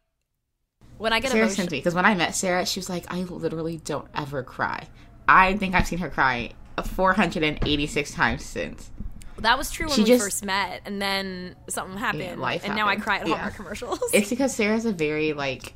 when 0.98 1.12
I 1.12 1.20
get 1.20 1.30
Sarah 1.30 1.44
emotional, 1.44 1.56
sent 1.64 1.70
me 1.72 1.78
because 1.78 1.94
when 1.94 2.04
I 2.06 2.14
met 2.14 2.34
Sarah, 2.34 2.64
she 2.66 2.78
was 2.80 2.88
like, 2.88 3.04
"I 3.12 3.20
literally 3.22 3.78
don't 3.84 4.08
ever 4.14 4.42
cry." 4.42 4.86
I 5.28 5.56
think 5.56 5.74
I've 5.74 5.86
seen 5.86 5.98
her 5.98 6.08
cry 6.10 6.50
486 6.84 8.12
times 8.12 8.44
since. 8.44 8.90
that 9.38 9.58
was 9.58 9.70
true 9.70 9.86
when 9.86 9.94
She 9.96 10.02
we 10.02 10.06
just- 10.08 10.24
first 10.24 10.44
met, 10.44 10.80
and 10.86 11.00
then 11.02 11.56
something 11.68 11.98
happened, 11.98 12.40
life 12.40 12.62
and 12.64 12.74
now 12.74 12.86
I 12.86 12.90
happened. 12.90 13.02
cry 13.04 13.18
at 13.18 13.26
Yeah. 13.26 13.34
Hallmark 13.34 13.54
commercials. 13.54 14.00
It's 14.14 14.30
because 14.30 14.54
Sarah's 14.54 14.84
a 14.86 14.92
very 14.92 15.32
like 15.34 15.74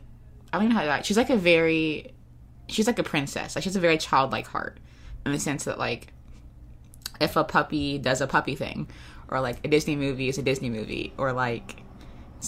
I 0.52 0.58
don't 0.58 0.68
know 0.68 0.74
how 0.74 0.82
to 0.82 0.88
like 0.88 1.04
she's 1.04 1.16
like 1.18 1.30
a 1.30 1.36
very 1.36 2.14
she's 2.68 2.86
like 2.86 2.98
a 2.98 3.02
princess. 3.02 3.54
Like 3.56 3.62
she 3.64 3.68
has 3.68 3.76
a 3.76 3.80
very 3.80 3.98
childlike 3.98 4.46
heart 4.46 4.78
in 5.26 5.32
the 5.32 5.38
sense 5.38 5.64
that 5.64 5.78
like 5.78 6.12
if 7.20 7.36
a 7.36 7.44
puppy 7.44 7.98
does 7.98 8.20
a 8.22 8.26
puppy 8.26 8.54
thing 8.54 8.88
or 9.28 9.40
like 9.40 9.62
a 9.64 9.68
Disney 9.68 9.94
movie 9.96 10.28
is 10.28 10.38
a 10.38 10.42
Disney 10.42 10.70
movie 10.70 11.12
or 11.18 11.32
like 11.32 11.82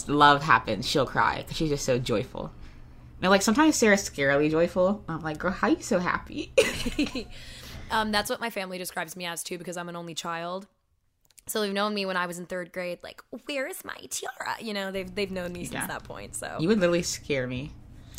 love 0.07 0.41
happens, 0.41 0.87
she'll 0.89 1.05
cry 1.05 1.37
because 1.43 1.55
she's 1.57 1.69
just 1.69 1.85
so 1.85 1.99
joyful. 1.99 2.51
Now, 3.23 3.29
like 3.29 3.41
sometimes 3.41 3.77
Sarah's 3.77 4.07
scarily 4.07 4.51
joyful. 4.51 5.03
I'm 5.07 5.21
like, 5.21 5.37
girl, 5.37 5.51
how 5.51 5.67
are 5.67 5.71
you 5.71 5.81
so 5.81 5.97
happy? 5.99 6.53
Um, 7.91 8.11
that's 8.11 8.27
what 8.27 8.39
my 8.39 8.49
family 8.49 8.79
describes 8.79 9.15
me 9.15 9.25
as 9.27 9.43
too, 9.43 9.59
because 9.59 9.77
I'm 9.77 9.87
an 9.87 9.95
only 9.95 10.15
child. 10.15 10.65
So 11.45 11.61
they've 11.61 11.71
known 11.73 11.93
me 11.93 12.07
when 12.07 12.17
I 12.17 12.25
was 12.25 12.39
in 12.39 12.47
third 12.47 12.71
grade. 12.71 12.97
Like, 13.03 13.21
where 13.45 13.67
is 13.67 13.85
my 13.85 13.95
tiara? 14.09 14.55
You 14.59 14.73
know, 14.73 14.89
they've 14.91 15.13
they've 15.13 15.29
known 15.29 15.51
me 15.53 15.65
since 15.65 15.85
that 15.85 16.03
point. 16.03 16.33
So, 16.35 16.57
you 16.59 16.69
would 16.69 16.79
literally 16.79 17.03
scare 17.03 17.45
me. 17.45 17.71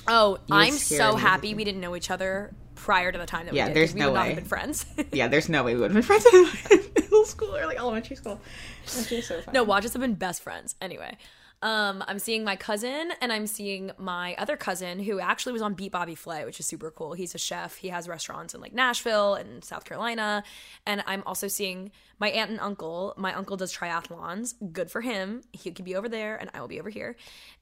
oh, 0.06 0.38
I'm 0.48 0.74
so 0.74 1.14
me. 1.16 1.20
happy 1.20 1.54
we 1.54 1.64
didn't 1.64 1.80
know 1.80 1.96
each 1.96 2.08
other 2.12 2.54
prior 2.76 3.10
to 3.10 3.18
the 3.18 3.26
time 3.26 3.46
that 3.46 3.54
Yeah, 3.54 3.64
we 3.64 3.68
did. 3.70 3.76
there's 3.76 3.94
we 3.94 4.00
no 4.00 4.10
would 4.10 4.14
not 4.14 4.26
have 4.26 4.36
been 4.36 4.44
friends. 4.44 4.86
Yeah, 5.12 5.26
there's 5.26 5.48
no 5.48 5.64
way 5.64 5.74
we 5.74 5.80
would 5.80 5.90
have 5.92 6.06
been 6.06 6.20
friends 6.20 6.26
in 6.70 6.92
middle 7.02 7.24
school 7.24 7.56
or 7.56 7.66
like 7.66 7.78
elementary 7.78 8.14
school. 8.14 8.40
That's 8.84 9.08
just 9.08 9.26
so 9.26 9.40
funny. 9.40 9.54
no, 9.56 9.64
watch 9.64 9.84
us 9.84 9.94
have 9.94 10.02
been 10.02 10.14
best 10.14 10.40
friends. 10.40 10.76
Anyway, 10.80 11.16
um, 11.64 12.04
I'm 12.06 12.18
seeing 12.18 12.44
my 12.44 12.56
cousin 12.56 13.12
and 13.22 13.32
I'm 13.32 13.46
seeing 13.46 13.90
my 13.96 14.34
other 14.36 14.54
cousin 14.54 14.98
who 14.98 15.18
actually 15.18 15.54
was 15.54 15.62
on 15.62 15.72
Beat 15.72 15.92
Bobby 15.92 16.14
Flay, 16.14 16.44
which 16.44 16.60
is 16.60 16.66
super 16.66 16.90
cool. 16.90 17.14
He's 17.14 17.34
a 17.34 17.38
chef. 17.38 17.76
He 17.76 17.88
has 17.88 18.06
restaurants 18.06 18.52
in 18.52 18.60
like 18.60 18.74
Nashville 18.74 19.34
and 19.34 19.64
South 19.64 19.86
Carolina. 19.86 20.44
And 20.84 21.02
I'm 21.06 21.22
also 21.24 21.48
seeing 21.48 21.90
my 22.20 22.28
aunt 22.28 22.50
and 22.50 22.60
uncle. 22.60 23.14
My 23.16 23.32
uncle 23.32 23.56
does 23.56 23.74
triathlons. 23.74 24.52
Good 24.74 24.90
for 24.90 25.00
him. 25.00 25.40
He 25.52 25.70
could 25.70 25.86
be 25.86 25.96
over 25.96 26.06
there 26.06 26.36
and 26.36 26.50
I 26.52 26.60
will 26.60 26.68
be 26.68 26.80
over 26.80 26.90
here. 26.90 27.16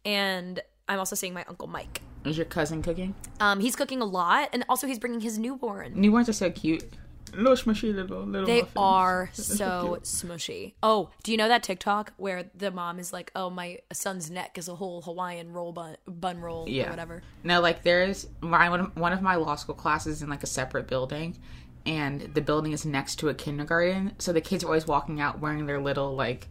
And 0.04 0.60
I'm 0.88 0.98
also 0.98 1.14
seeing 1.14 1.32
my 1.32 1.44
uncle 1.48 1.68
Mike. 1.68 2.02
Is 2.24 2.36
your 2.36 2.46
cousin 2.46 2.82
cooking? 2.82 3.14
Um, 3.38 3.60
he's 3.60 3.76
cooking 3.76 4.00
a 4.00 4.04
lot, 4.04 4.50
and 4.52 4.64
also 4.68 4.86
he's 4.86 4.98
bringing 4.98 5.20
his 5.20 5.38
newborn. 5.38 5.94
Newborns 5.94 6.28
are 6.28 6.32
so 6.32 6.50
cute. 6.50 6.84
Little 7.34 7.52
smushy 7.54 7.94
little 7.94 8.22
little. 8.24 8.46
They 8.46 8.60
muffins. 8.60 8.76
are 8.76 9.30
so 9.34 9.98
smushy. 10.02 10.74
Oh, 10.82 11.10
do 11.22 11.32
you 11.32 11.38
know 11.38 11.48
that 11.48 11.62
TikTok 11.62 12.12
where 12.16 12.44
the 12.54 12.70
mom 12.70 12.98
is 12.98 13.12
like, 13.12 13.32
"Oh, 13.34 13.48
my 13.48 13.78
son's 13.92 14.30
neck 14.30 14.58
is 14.58 14.68
a 14.68 14.74
whole 14.74 15.02
Hawaiian 15.02 15.52
roll 15.52 15.72
bun, 15.72 15.96
bun 16.06 16.40
roll 16.40 16.68
Yeah. 16.68 16.86
or 16.88 16.90
whatever." 16.90 17.22
No, 17.42 17.60
like 17.60 17.82
there's 17.82 18.26
my 18.40 18.68
one 18.94 19.12
of, 19.12 19.22
my 19.22 19.36
law 19.36 19.56
school 19.56 19.74
classes 19.74 20.20
in 20.22 20.28
like 20.28 20.42
a 20.42 20.46
separate 20.46 20.86
building, 20.88 21.38
and 21.86 22.20
the 22.34 22.40
building 22.42 22.72
is 22.72 22.84
next 22.84 23.16
to 23.20 23.28
a 23.30 23.34
kindergarten. 23.34 24.12
So 24.18 24.32
the 24.32 24.40
kids 24.42 24.62
are 24.62 24.66
always 24.66 24.86
walking 24.86 25.20
out 25.20 25.40
wearing 25.40 25.66
their 25.66 25.80
little 25.80 26.14
like 26.14 26.48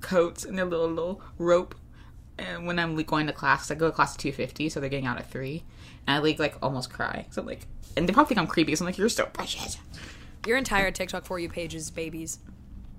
coats 0.00 0.44
and 0.44 0.58
their 0.58 0.66
little 0.66 0.88
little 0.88 1.22
rope. 1.38 1.74
And 2.38 2.66
when 2.66 2.78
I'm 2.78 2.96
like, 2.96 3.06
going 3.08 3.26
to 3.26 3.32
class, 3.32 3.70
I 3.70 3.74
go 3.74 3.86
to 3.86 3.92
class 3.92 4.14
at 4.14 4.20
two 4.20 4.30
fifty, 4.32 4.68
so 4.68 4.78
they're 4.78 4.88
getting 4.90 5.06
out 5.06 5.18
at 5.18 5.30
three, 5.30 5.64
and 6.06 6.16
I 6.16 6.18
like 6.18 6.38
like 6.38 6.56
almost 6.62 6.92
cry. 6.92 7.26
So 7.30 7.42
like, 7.42 7.66
and 7.96 8.08
they 8.08 8.12
probably 8.12 8.28
think 8.28 8.38
I'm 8.38 8.46
creepy. 8.46 8.74
So 8.76 8.84
I'm 8.84 8.86
like, 8.86 8.98
you're 8.98 9.08
so 9.08 9.24
precious. 9.26 9.78
Your 10.48 10.56
entire 10.56 10.90
TikTok 10.90 11.26
for 11.26 11.38
you 11.38 11.50
page 11.50 11.74
is 11.74 11.90
babies. 11.90 12.38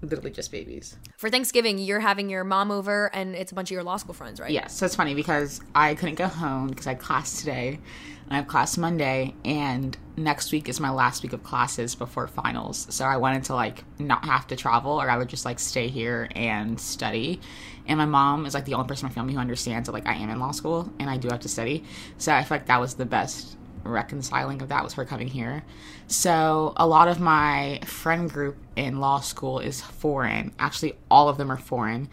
Literally 0.03 0.29
just 0.29 0.51
babies. 0.51 0.95
For 1.17 1.31
Thanksgiving, 1.31 1.79
you're 1.79 1.99
having 1.99 2.29
your 2.29 2.43
mom 2.43 2.69
over, 2.69 3.09
and 3.11 3.33
it's 3.35 3.51
a 3.51 3.55
bunch 3.55 3.71
of 3.71 3.73
your 3.73 3.81
law 3.81 3.97
school 3.97 4.13
friends, 4.13 4.39
right? 4.39 4.51
Yes. 4.51 4.77
so 4.77 4.85
it's 4.85 4.95
funny 4.95 5.15
because 5.15 5.59
I 5.73 5.95
couldn't 5.95 6.13
go 6.13 6.27
home 6.27 6.67
because 6.67 6.85
I 6.85 6.91
had 6.91 6.99
class 6.99 7.39
today, 7.39 7.79
and 8.25 8.33
I 8.33 8.35
have 8.35 8.47
class 8.47 8.77
Monday, 8.77 9.33
and 9.43 9.97
next 10.15 10.51
week 10.51 10.69
is 10.69 10.79
my 10.79 10.91
last 10.91 11.23
week 11.23 11.33
of 11.33 11.41
classes 11.41 11.95
before 11.95 12.27
finals. 12.27 12.85
So 12.91 13.03
I 13.05 13.17
wanted 13.17 13.45
to 13.45 13.55
like 13.55 13.83
not 13.97 14.25
have 14.25 14.45
to 14.49 14.55
travel, 14.55 15.01
or 15.01 15.09
I 15.09 15.17
would 15.17 15.27
just 15.27 15.43
like 15.43 15.57
stay 15.57 15.87
here 15.87 16.29
and 16.35 16.79
study. 16.79 17.41
And 17.87 17.97
my 17.97 18.05
mom 18.05 18.45
is 18.45 18.53
like 18.53 18.65
the 18.65 18.75
only 18.75 18.87
person 18.87 19.07
in 19.07 19.09
my 19.09 19.15
family 19.15 19.33
who 19.33 19.39
understands 19.39 19.87
that 19.87 19.93
like 19.93 20.07
I 20.07 20.13
am 20.13 20.29
in 20.29 20.39
law 20.39 20.51
school 20.51 20.93
and 20.99 21.09
I 21.09 21.17
do 21.17 21.29
have 21.29 21.39
to 21.39 21.49
study. 21.49 21.83
So 22.19 22.31
I 22.31 22.43
feel 22.43 22.59
like 22.59 22.67
that 22.67 22.79
was 22.79 22.93
the 22.93 23.07
best 23.07 23.57
reconciling 23.83 24.61
of 24.61 24.69
that 24.69 24.83
was 24.83 24.93
her 24.93 25.05
coming 25.05 25.27
here. 25.27 25.63
So 26.09 26.73
a 26.75 26.87
lot 26.87 27.07
of 27.07 27.19
my 27.19 27.79
friend 27.85 28.29
group 28.29 28.57
in 28.75 28.99
law 28.99 29.19
school 29.19 29.59
is 29.59 29.79
foreign. 29.79 30.53
Actually, 30.57 30.97
all 31.09 31.29
of 31.29 31.37
them 31.37 31.51
are 31.51 31.57
foreign. 31.57 32.09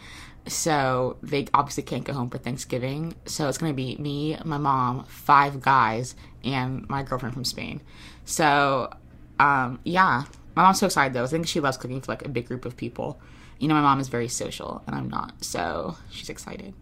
So 0.47 1.17
they 1.23 1.47
obviously 1.55 1.83
can't 1.83 2.05
go 2.05 2.13
home 2.13 2.29
for 2.29 2.39
Thanksgiving. 2.39 3.15
So 3.25 3.49
it's 3.49 3.59
gonna 3.59 3.73
be 3.73 3.97
me, 3.97 4.37
my 4.45 4.59
mom, 4.59 5.05
five 5.07 5.61
guys, 5.63 6.15
and 6.45 6.89
my 6.89 7.03
girlfriend 7.03 7.35
from 7.35 7.45
Spain. 7.45 7.81
So 8.27 8.93
um, 9.41 9.81
yeah, 9.83 10.25
my 10.55 10.63
mom's 10.63 10.79
so 10.79 10.87
excited 10.87 11.15
though. 11.15 11.25
I 11.25 11.27
think 11.27 11.47
she 11.47 11.61
loves 11.61 11.79
cooking 11.79 12.01
for 12.03 12.13
like 12.13 12.25
a 12.25 12.29
big 12.29 12.47
group 12.47 12.67
of 12.67 12.77
people. 12.77 13.19
You 13.59 13.69
know, 13.69 13.75
my 13.75 13.81
mom 13.81 13.99
is 13.99 14.09
very 14.09 14.29
social, 14.29 14.83
and 14.87 14.95
I'm 14.95 15.09
not. 15.09 15.43
So 15.43 15.97
she's 16.11 16.29
excited. 16.29 16.75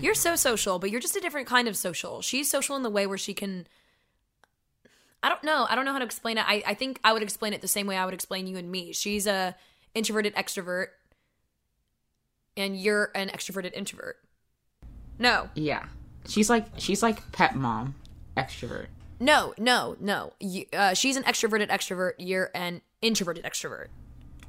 You're 0.00 0.14
so 0.14 0.36
social, 0.36 0.78
but 0.78 0.90
you're 0.90 1.00
just 1.00 1.16
a 1.16 1.20
different 1.20 1.48
kind 1.48 1.66
of 1.66 1.76
social. 1.76 2.22
She's 2.22 2.48
social 2.48 2.76
in 2.76 2.82
the 2.82 2.90
way 2.90 3.06
where 3.06 3.18
she 3.18 3.34
can. 3.34 3.66
I 5.22 5.28
don't 5.28 5.42
know. 5.44 5.66
I 5.68 5.74
don't 5.74 5.84
know 5.84 5.92
how 5.92 5.98
to 5.98 6.04
explain 6.04 6.38
it. 6.38 6.44
I, 6.48 6.62
I 6.66 6.74
think 6.74 6.98
I 7.04 7.12
would 7.12 7.22
explain 7.22 7.52
it 7.52 7.60
the 7.60 7.68
same 7.68 7.86
way 7.86 7.96
I 7.96 8.04
would 8.04 8.14
explain 8.14 8.46
you 8.46 8.56
and 8.56 8.70
me. 8.70 8.92
She's 8.92 9.26
a 9.26 9.54
introverted 9.94 10.34
extrovert, 10.34 10.86
and 12.56 12.76
you're 12.80 13.10
an 13.14 13.28
extroverted 13.28 13.72
introvert. 13.74 14.16
No, 15.18 15.50
Yeah, 15.54 15.84
she's 16.26 16.48
like 16.48 16.64
she's 16.78 17.02
like 17.02 17.30
pet 17.32 17.54
mom, 17.54 17.94
extrovert. 18.36 18.86
no, 19.18 19.52
no, 19.58 19.96
no. 20.00 20.32
You, 20.40 20.64
uh, 20.72 20.94
she's 20.94 21.16
an 21.18 21.24
extroverted 21.24 21.68
extrovert. 21.68 22.12
You're 22.18 22.50
an 22.54 22.80
introverted 23.02 23.44
extrovert. 23.44 23.88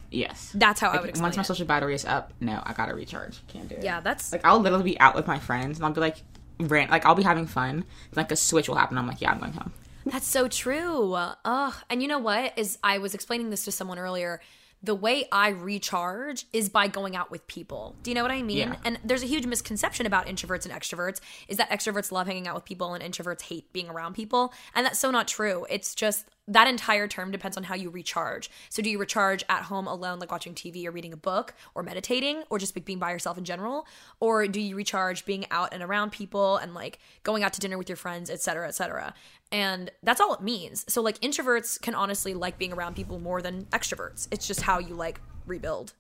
Yes. 0.10 0.51
That's 0.56 0.80
how 0.80 0.90
I 0.90 0.94
Like, 0.94 1.01
would 1.01 1.10
explain 1.10 1.28
Once 1.28 1.38
my 1.38 1.42
it. 1.42 1.46
social 1.46 1.66
battery 1.66 1.94
is 1.96 2.06
up, 2.06 2.32
no, 2.40 2.62
I 2.66 2.72
gotta 2.74 2.94
recharge. 2.94 3.46
Can't 3.48 3.68
do 3.68 3.75
it. 3.75 3.84
Yeah, 3.84 4.00
that's 4.00 4.32
Like 4.32 4.46
I'll 4.46 4.60
literally 4.60 4.84
be 4.86 5.00
out 5.00 5.16
with 5.16 5.28
my 5.28 5.40
friends 5.40 5.78
and 5.78 5.86
I'll 5.86 5.92
be 5.94 6.01
like, 6.01 6.18
rant, 6.60 6.90
like 6.92 7.06
I'll 7.06 7.16
be 7.16 7.24
having 7.24 7.48
fun. 7.48 7.84
Like 8.16 8.32
a 8.32 8.36
switch 8.38 8.68
will 8.70 8.75
happen. 8.75 8.98
I'm 8.98 9.08
like, 9.08 9.20
yeah, 9.22 9.32
I'm 9.32 9.40
going 9.40 9.54
home. 9.54 9.72
That's 10.05 10.27
so 10.27 10.48
true. 10.48 11.13
Ugh. 11.13 11.74
And 11.89 12.01
you 12.01 12.08
know 12.08 12.20
what? 12.20 12.58
Is 12.58 12.77
I 12.84 12.98
was 12.98 13.13
explaining 13.13 13.50
this 13.50 13.65
to 13.65 13.72
someone 13.72 14.00
earlier. 14.00 14.41
The 14.84 14.96
way 14.96 15.25
I 15.31 15.50
recharge 15.50 16.46
is 16.53 16.67
by 16.67 16.88
going 16.88 17.15
out 17.15 17.29
with 17.29 17.46
people. 17.46 17.96
Do 18.01 18.10
you 18.10 18.15
know 18.15 18.24
what 18.24 18.31
I 18.31 18.41
mean? 18.41 18.58
Yeah. 18.58 18.75
And 18.84 18.98
there's 19.03 19.22
a 19.22 19.27
huge 19.27 19.46
misconception 19.46 20.08
about 20.08 20.25
introverts 20.25 20.65
and 20.65 20.74
extroverts 20.74 21.20
is 21.48 21.58
that 21.58 21.70
extroverts 21.70 22.12
love 22.12 22.25
hanging 22.25 22.48
out 22.48 22.55
with 22.55 22.65
people 22.65 22.96
and 22.96 23.03
introverts 23.03 23.43
hate 23.43 23.72
being 23.74 23.89
around 23.89 24.15
people. 24.15 24.53
And 24.74 24.84
that's 24.84 24.98
so 24.98 25.12
not 25.12 25.27
true. 25.27 25.67
It's 25.70 25.93
just 25.93 26.25
that 26.48 26.68
entire 26.68 27.08
term 27.08 27.32
depends 27.32 27.56
on 27.56 27.64
how 27.64 27.76
you 27.76 27.90
recharge. 27.90 28.50
So, 28.70 28.82
do 28.82 28.90
you 28.90 28.98
recharge 28.98 29.44
at 29.48 29.64
home 29.64 29.88
alone, 29.88 30.20
like 30.20 30.32
watching 30.32 30.54
TV 30.54 30.86
or 30.86 30.92
reading 30.92 31.14
a 31.14 31.18
book 31.18 31.54
or 31.76 31.84
meditating 31.84 32.44
or 32.50 32.60
just 32.60 32.74
being 32.86 33.00
by 33.00 33.12
yourself 33.12 33.38
in 33.38 33.46
general? 33.46 33.88
Or 34.20 34.48
do 34.48 34.60
you 34.60 34.76
recharge 34.76 35.26
being 35.26 35.46
out 35.52 35.74
and 35.74 35.84
around 35.84 36.12
people 36.12 36.58
and 36.58 36.74
like 36.74 37.00
going 37.24 37.44
out 37.44 37.54
to 37.54 37.60
dinner 37.60 37.78
with 37.78 37.90
your 37.90 37.96
friends, 37.96 38.30
et 38.30 38.42
cetera, 38.42 38.68
et 38.68 38.76
cetera? 38.76 39.14
And 39.52 39.92
that's 40.02 40.20
all 40.20 40.34
it 40.34 40.42
means. 40.42 40.86
So, 40.92 41.02
like, 41.02 41.20
introverts 41.20 41.80
can 41.82 41.96
honestly 41.96 42.34
like 42.34 42.58
being 42.58 42.74
around 42.74 42.96
people 42.96 43.20
more 43.20 43.42
than 43.42 43.66
extroverts. 43.66 44.28
It's 44.32 44.48
just 44.48 44.62
how 44.62 44.80
you 44.80 44.96
like 44.96 45.22
rebuild. 45.46 45.94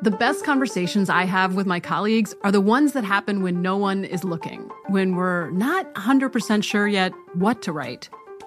The 0.00 0.10
best 0.10 0.46
conversations 0.46 1.10
I 1.10 1.24
have 1.24 1.54
with 1.54 1.66
my 1.66 1.78
colleagues 1.78 2.34
are 2.42 2.50
the 2.50 2.60
ones 2.60 2.94
that 2.94 3.04
happen 3.04 3.42
when 3.42 3.60
no 3.60 3.76
one 3.76 4.04
is 4.04 4.24
looking, 4.24 4.70
when 4.86 5.14
we're 5.14 5.50
not 5.50 5.92
100% 5.94 6.64
sure 6.64 6.88
yet 6.88 7.12
what 7.34 7.60
to 7.62 7.72
write. 7.72 8.08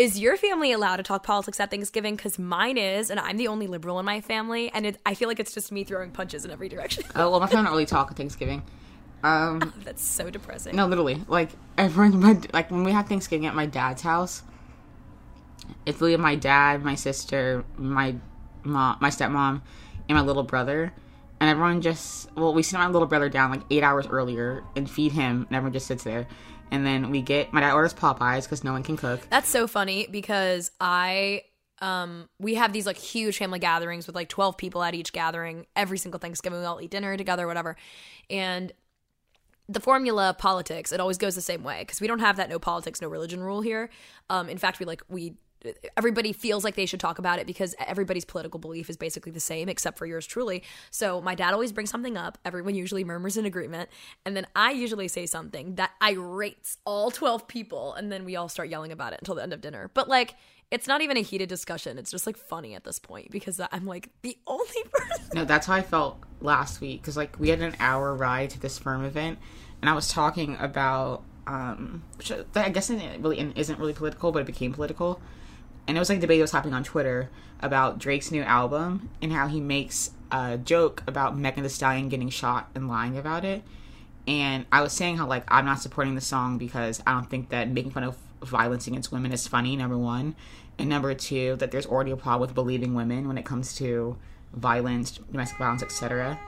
Is 0.00 0.18
your 0.18 0.38
family 0.38 0.72
allowed 0.72 0.96
to 0.96 1.02
talk 1.02 1.22
politics 1.24 1.60
at 1.60 1.70
Thanksgiving? 1.70 2.16
Because 2.16 2.38
mine 2.38 2.78
is, 2.78 3.10
and 3.10 3.20
I'm 3.20 3.36
the 3.36 3.48
only 3.48 3.66
liberal 3.66 3.98
in 3.98 4.06
my 4.06 4.22
family, 4.22 4.70
and 4.72 4.86
it, 4.86 4.98
I 5.04 5.12
feel 5.12 5.28
like 5.28 5.38
it's 5.38 5.52
just 5.52 5.70
me 5.70 5.84
throwing 5.84 6.10
punches 6.10 6.42
in 6.46 6.50
every 6.50 6.70
direction. 6.70 7.04
Oh 7.14 7.30
well, 7.30 7.38
my 7.38 7.46
family 7.46 7.64
don't 7.64 7.72
really 7.72 7.84
talk 7.84 8.10
at 8.10 8.16
Thanksgiving. 8.16 8.62
Um, 9.22 9.74
That's 9.84 10.02
so 10.02 10.30
depressing. 10.30 10.74
no, 10.74 10.86
literally, 10.86 11.22
like 11.28 11.50
everyone, 11.76 12.18
my, 12.18 12.40
like 12.54 12.70
when 12.70 12.82
we 12.82 12.92
have 12.92 13.08
Thanksgiving 13.08 13.44
at 13.44 13.54
my 13.54 13.66
dad's 13.66 14.00
house, 14.00 14.42
it's 15.84 16.00
literally 16.00 16.16
my 16.16 16.34
dad, 16.34 16.82
my 16.82 16.94
sister, 16.94 17.66
my 17.76 18.14
mom, 18.62 18.96
my 19.00 19.10
stepmom, 19.10 19.60
and 20.08 20.16
my 20.16 20.22
little 20.22 20.44
brother, 20.44 20.94
and 21.40 21.50
everyone 21.50 21.82
just 21.82 22.34
well, 22.36 22.54
we 22.54 22.62
sit 22.62 22.78
my 22.78 22.88
little 22.88 23.06
brother 23.06 23.28
down 23.28 23.50
like 23.50 23.64
eight 23.70 23.82
hours 23.82 24.06
earlier 24.06 24.64
and 24.74 24.88
feed 24.88 25.12
him, 25.12 25.44
and 25.48 25.54
everyone 25.54 25.74
just 25.74 25.88
sits 25.88 26.04
there, 26.04 26.26
and 26.70 26.86
then 26.86 27.10
we 27.10 27.22
get 27.22 27.52
my 27.52 27.60
dad 27.60 27.72
orders 27.72 27.94
Popeyes 27.94 28.44
because 28.44 28.64
no 28.64 28.72
one 28.72 28.82
can 28.82 28.96
cook. 28.96 29.20
That's 29.30 29.48
so 29.48 29.66
funny 29.66 30.06
because 30.10 30.70
I 30.80 31.42
um 31.82 32.28
we 32.38 32.54
have 32.54 32.72
these 32.72 32.86
like 32.86 32.98
huge 32.98 33.38
family 33.38 33.58
gatherings 33.58 34.06
with 34.06 34.14
like 34.14 34.28
12 34.28 34.56
people 34.58 34.82
at 34.82 34.94
each 34.94 35.12
gathering 35.12 35.66
every 35.74 35.96
single 35.98 36.18
Thanksgiving 36.18 36.60
we 36.60 36.64
all 36.64 36.80
eat 36.80 36.90
dinner 36.90 37.16
together 37.16 37.46
whatever. 37.46 37.76
And 38.28 38.72
the 39.68 39.80
formula 39.80 40.34
politics 40.38 40.92
it 40.92 41.00
always 41.00 41.18
goes 41.18 41.34
the 41.34 41.40
same 41.40 41.62
way 41.62 41.80
because 41.80 42.00
we 42.00 42.06
don't 42.06 42.18
have 42.18 42.36
that 42.36 42.48
no 42.48 42.58
politics 42.58 43.00
no 43.00 43.08
religion 43.08 43.42
rule 43.42 43.62
here. 43.62 43.90
Um 44.28 44.48
in 44.48 44.58
fact 44.58 44.78
we 44.78 44.86
like 44.86 45.02
we 45.08 45.34
everybody 45.96 46.32
feels 46.32 46.64
like 46.64 46.74
they 46.74 46.86
should 46.86 47.00
talk 47.00 47.18
about 47.18 47.38
it 47.38 47.46
because 47.46 47.74
everybody's 47.86 48.24
political 48.24 48.58
belief 48.58 48.88
is 48.88 48.96
basically 48.96 49.32
the 49.32 49.40
same 49.40 49.68
except 49.68 49.98
for 49.98 50.06
yours 50.06 50.26
truly. 50.26 50.62
So 50.90 51.20
my 51.20 51.34
dad 51.34 51.52
always 51.52 51.72
brings 51.72 51.90
something 51.90 52.16
up, 52.16 52.38
everyone 52.44 52.74
usually 52.74 53.04
murmurs 53.04 53.36
in 53.36 53.46
agreement, 53.46 53.90
and 54.24 54.36
then 54.36 54.46
I 54.56 54.72
usually 54.72 55.08
say 55.08 55.26
something 55.26 55.76
that 55.76 55.90
irates 56.00 56.78
all 56.84 57.10
12 57.10 57.46
people 57.48 57.94
and 57.94 58.10
then 58.10 58.24
we 58.24 58.36
all 58.36 58.48
start 58.48 58.68
yelling 58.68 58.92
about 58.92 59.12
it 59.12 59.20
until 59.20 59.34
the 59.34 59.42
end 59.42 59.52
of 59.52 59.60
dinner. 59.60 59.90
But 59.92 60.08
like 60.08 60.34
it's 60.70 60.86
not 60.86 61.00
even 61.00 61.16
a 61.16 61.20
heated 61.20 61.48
discussion. 61.48 61.98
It's 61.98 62.12
just 62.12 62.26
like 62.26 62.36
funny 62.36 62.74
at 62.74 62.84
this 62.84 63.00
point 63.00 63.30
because 63.30 63.60
I'm 63.72 63.86
like 63.86 64.10
the 64.22 64.38
only 64.46 64.82
person. 64.92 65.26
No, 65.34 65.44
that's 65.44 65.66
how 65.66 65.74
I 65.74 65.82
felt 65.82 66.22
last 66.40 66.80
week 66.80 67.02
because 67.02 67.16
like 67.16 67.38
we 67.40 67.48
had 67.48 67.60
an 67.60 67.74
hour 67.80 68.14
ride 68.14 68.50
to 68.50 68.60
this 68.60 68.78
firm 68.78 69.04
event, 69.04 69.38
and 69.80 69.90
I 69.90 69.94
was 69.94 70.08
talking 70.08 70.56
about 70.60 71.24
um, 71.46 72.04
which 72.16 72.32
I 72.54 72.68
guess 72.68 72.90
it 72.90 73.20
really 73.20 73.52
isn't 73.56 73.78
really 73.78 73.92
political, 73.92 74.30
but 74.30 74.40
it 74.40 74.46
became 74.46 74.72
political, 74.72 75.20
and 75.86 75.96
it 75.96 76.00
was 76.00 76.08
like 76.08 76.18
a 76.18 76.20
debate 76.20 76.38
that 76.38 76.44
was 76.44 76.52
happening 76.52 76.74
on 76.74 76.84
Twitter 76.84 77.30
about 77.60 77.98
Drake's 77.98 78.30
new 78.30 78.42
album 78.42 79.10
and 79.20 79.32
how 79.32 79.48
he 79.48 79.60
makes 79.60 80.10
a 80.30 80.58
joke 80.58 81.02
about 81.06 81.36
Megan 81.36 81.62
Thee 81.62 81.68
Stallion 81.68 82.08
getting 82.08 82.30
shot 82.30 82.70
and 82.74 82.88
lying 82.88 83.18
about 83.18 83.44
it, 83.44 83.62
and 84.26 84.66
I 84.70 84.82
was 84.82 84.92
saying 84.92 85.16
how 85.16 85.26
like 85.26 85.44
I'm 85.48 85.64
not 85.64 85.80
supporting 85.80 86.14
the 86.14 86.20
song 86.20 86.58
because 86.58 87.02
I 87.06 87.12
don't 87.12 87.28
think 87.28 87.48
that 87.50 87.68
making 87.68 87.90
fun 87.92 88.04
of 88.04 88.16
violence 88.42 88.86
against 88.86 89.12
women 89.12 89.32
is 89.32 89.46
funny. 89.46 89.76
Number 89.76 89.98
one, 89.98 90.34
and 90.78 90.88
number 90.88 91.12
two, 91.14 91.56
that 91.56 91.70
there's 91.70 91.86
already 91.86 92.10
a 92.10 92.16
problem 92.16 92.40
with 92.40 92.54
believing 92.54 92.94
women 92.94 93.28
when 93.28 93.36
it 93.36 93.44
comes 93.44 93.74
to 93.76 94.16
violence, 94.54 95.12
domestic 95.30 95.58
violence, 95.58 95.82
etc. 95.82 96.38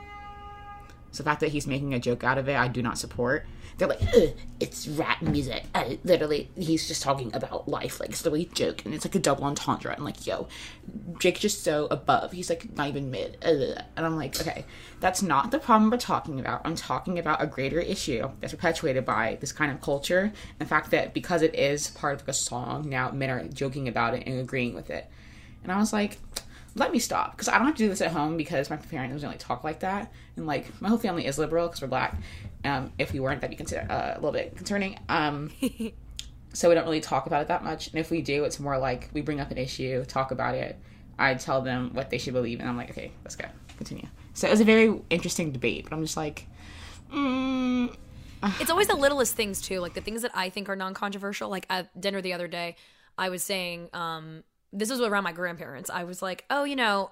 So 1.10 1.22
the 1.22 1.28
fact 1.28 1.40
that 1.40 1.50
he's 1.50 1.66
making 1.66 1.92
a 1.92 1.98
joke 1.98 2.24
out 2.24 2.38
of 2.38 2.48
it, 2.48 2.56
I 2.56 2.68
do 2.68 2.82
not 2.82 2.98
support. 2.98 3.46
They're 3.82 3.88
like, 3.88 4.36
it's 4.60 4.86
rap 4.86 5.22
music. 5.22 5.64
I, 5.74 5.98
literally, 6.04 6.48
he's 6.54 6.86
just 6.86 7.02
talking 7.02 7.34
about 7.34 7.68
life. 7.68 7.98
Like, 7.98 8.10
it's 8.10 8.24
a 8.24 8.44
joke. 8.44 8.84
And 8.84 8.94
it's 8.94 9.04
like 9.04 9.16
a 9.16 9.18
double 9.18 9.42
entendre. 9.42 9.92
I'm 9.92 10.04
like, 10.04 10.24
yo, 10.24 10.46
Drake's 11.18 11.40
just 11.40 11.64
so 11.64 11.88
above. 11.90 12.30
He's 12.30 12.48
like 12.48 12.72
not 12.76 12.86
even 12.86 13.10
mid. 13.10 13.38
And 13.42 13.82
I'm 13.96 14.14
like, 14.14 14.40
okay, 14.40 14.66
that's 15.00 15.20
not 15.20 15.50
the 15.50 15.58
problem 15.58 15.90
we're 15.90 15.96
talking 15.96 16.38
about. 16.38 16.60
I'm 16.64 16.76
talking 16.76 17.18
about 17.18 17.42
a 17.42 17.46
greater 17.48 17.80
issue 17.80 18.30
that's 18.40 18.52
perpetuated 18.52 19.04
by 19.04 19.36
this 19.40 19.50
kind 19.50 19.72
of 19.72 19.80
culture. 19.80 20.20
And 20.20 20.58
the 20.60 20.66
fact 20.66 20.92
that 20.92 21.12
because 21.12 21.42
it 21.42 21.56
is 21.56 21.90
part 21.90 22.22
of 22.22 22.28
a 22.28 22.32
song, 22.32 22.88
now 22.88 23.10
men 23.10 23.30
are 23.30 23.42
joking 23.48 23.88
about 23.88 24.14
it 24.14 24.22
and 24.28 24.38
agreeing 24.38 24.74
with 24.74 24.90
it. 24.90 25.10
And 25.64 25.72
I 25.72 25.78
was 25.78 25.92
like, 25.92 26.18
let 26.74 26.92
me 26.92 26.98
stop 26.98 27.32
because 27.32 27.48
I 27.48 27.58
don't 27.58 27.66
have 27.66 27.76
to 27.76 27.82
do 27.82 27.88
this 27.88 28.00
at 28.00 28.12
home 28.12 28.36
because 28.36 28.70
my 28.70 28.76
parents 28.76 29.20
don't 29.20 29.28
really 29.28 29.38
talk 29.38 29.62
like 29.62 29.80
that, 29.80 30.10
and 30.36 30.46
like 30.46 30.80
my 30.80 30.88
whole 30.88 30.96
family 30.96 31.26
is 31.26 31.38
liberal 31.38 31.66
because 31.66 31.82
we're 31.82 31.88
black. 31.88 32.16
Um, 32.64 32.92
if 32.98 33.12
we 33.12 33.20
weren't, 33.20 33.40
that'd 33.40 33.50
be 33.50 33.56
considered 33.56 33.90
uh, 33.90 34.12
a 34.14 34.16
little 34.16 34.32
bit 34.32 34.56
concerning. 34.56 34.98
Um, 35.08 35.50
so 36.52 36.68
we 36.68 36.74
don't 36.74 36.84
really 36.84 37.00
talk 37.00 37.26
about 37.26 37.42
it 37.42 37.48
that 37.48 37.64
much. 37.64 37.88
And 37.88 37.98
if 37.98 38.10
we 38.10 38.22
do, 38.22 38.44
it's 38.44 38.60
more 38.60 38.78
like 38.78 39.10
we 39.12 39.20
bring 39.20 39.40
up 39.40 39.50
an 39.50 39.58
issue, 39.58 40.04
talk 40.04 40.30
about 40.30 40.54
it. 40.54 40.78
I 41.18 41.34
tell 41.34 41.60
them 41.62 41.90
what 41.92 42.10
they 42.10 42.18
should 42.18 42.34
believe, 42.34 42.60
and 42.60 42.68
I'm 42.68 42.76
like, 42.76 42.90
okay, 42.90 43.12
let's 43.24 43.36
go, 43.36 43.46
continue. 43.76 44.06
So 44.34 44.48
it 44.48 44.50
was 44.50 44.60
a 44.60 44.64
very 44.64 45.00
interesting 45.10 45.52
debate, 45.52 45.84
but 45.84 45.94
I'm 45.94 46.02
just 46.02 46.16
like, 46.16 46.46
mm, 47.12 47.94
it's 48.60 48.70
always 48.70 48.88
the 48.88 48.96
littlest 48.96 49.34
things 49.34 49.60
too, 49.60 49.80
like 49.80 49.94
the 49.94 50.00
things 50.00 50.22
that 50.22 50.32
I 50.34 50.48
think 50.48 50.68
are 50.68 50.76
non-controversial. 50.76 51.48
Like 51.48 51.66
at 51.70 52.00
dinner 52.00 52.20
the 52.20 52.32
other 52.32 52.48
day, 52.48 52.76
I 53.18 53.28
was 53.28 53.42
saying, 53.42 53.90
um, 53.92 54.42
this 54.72 54.90
was 54.90 55.00
around 55.00 55.24
my 55.24 55.32
grandparents. 55.32 55.90
I 55.90 56.04
was 56.04 56.22
like, 56.22 56.44
oh, 56.50 56.64
you 56.64 56.76
know, 56.76 57.10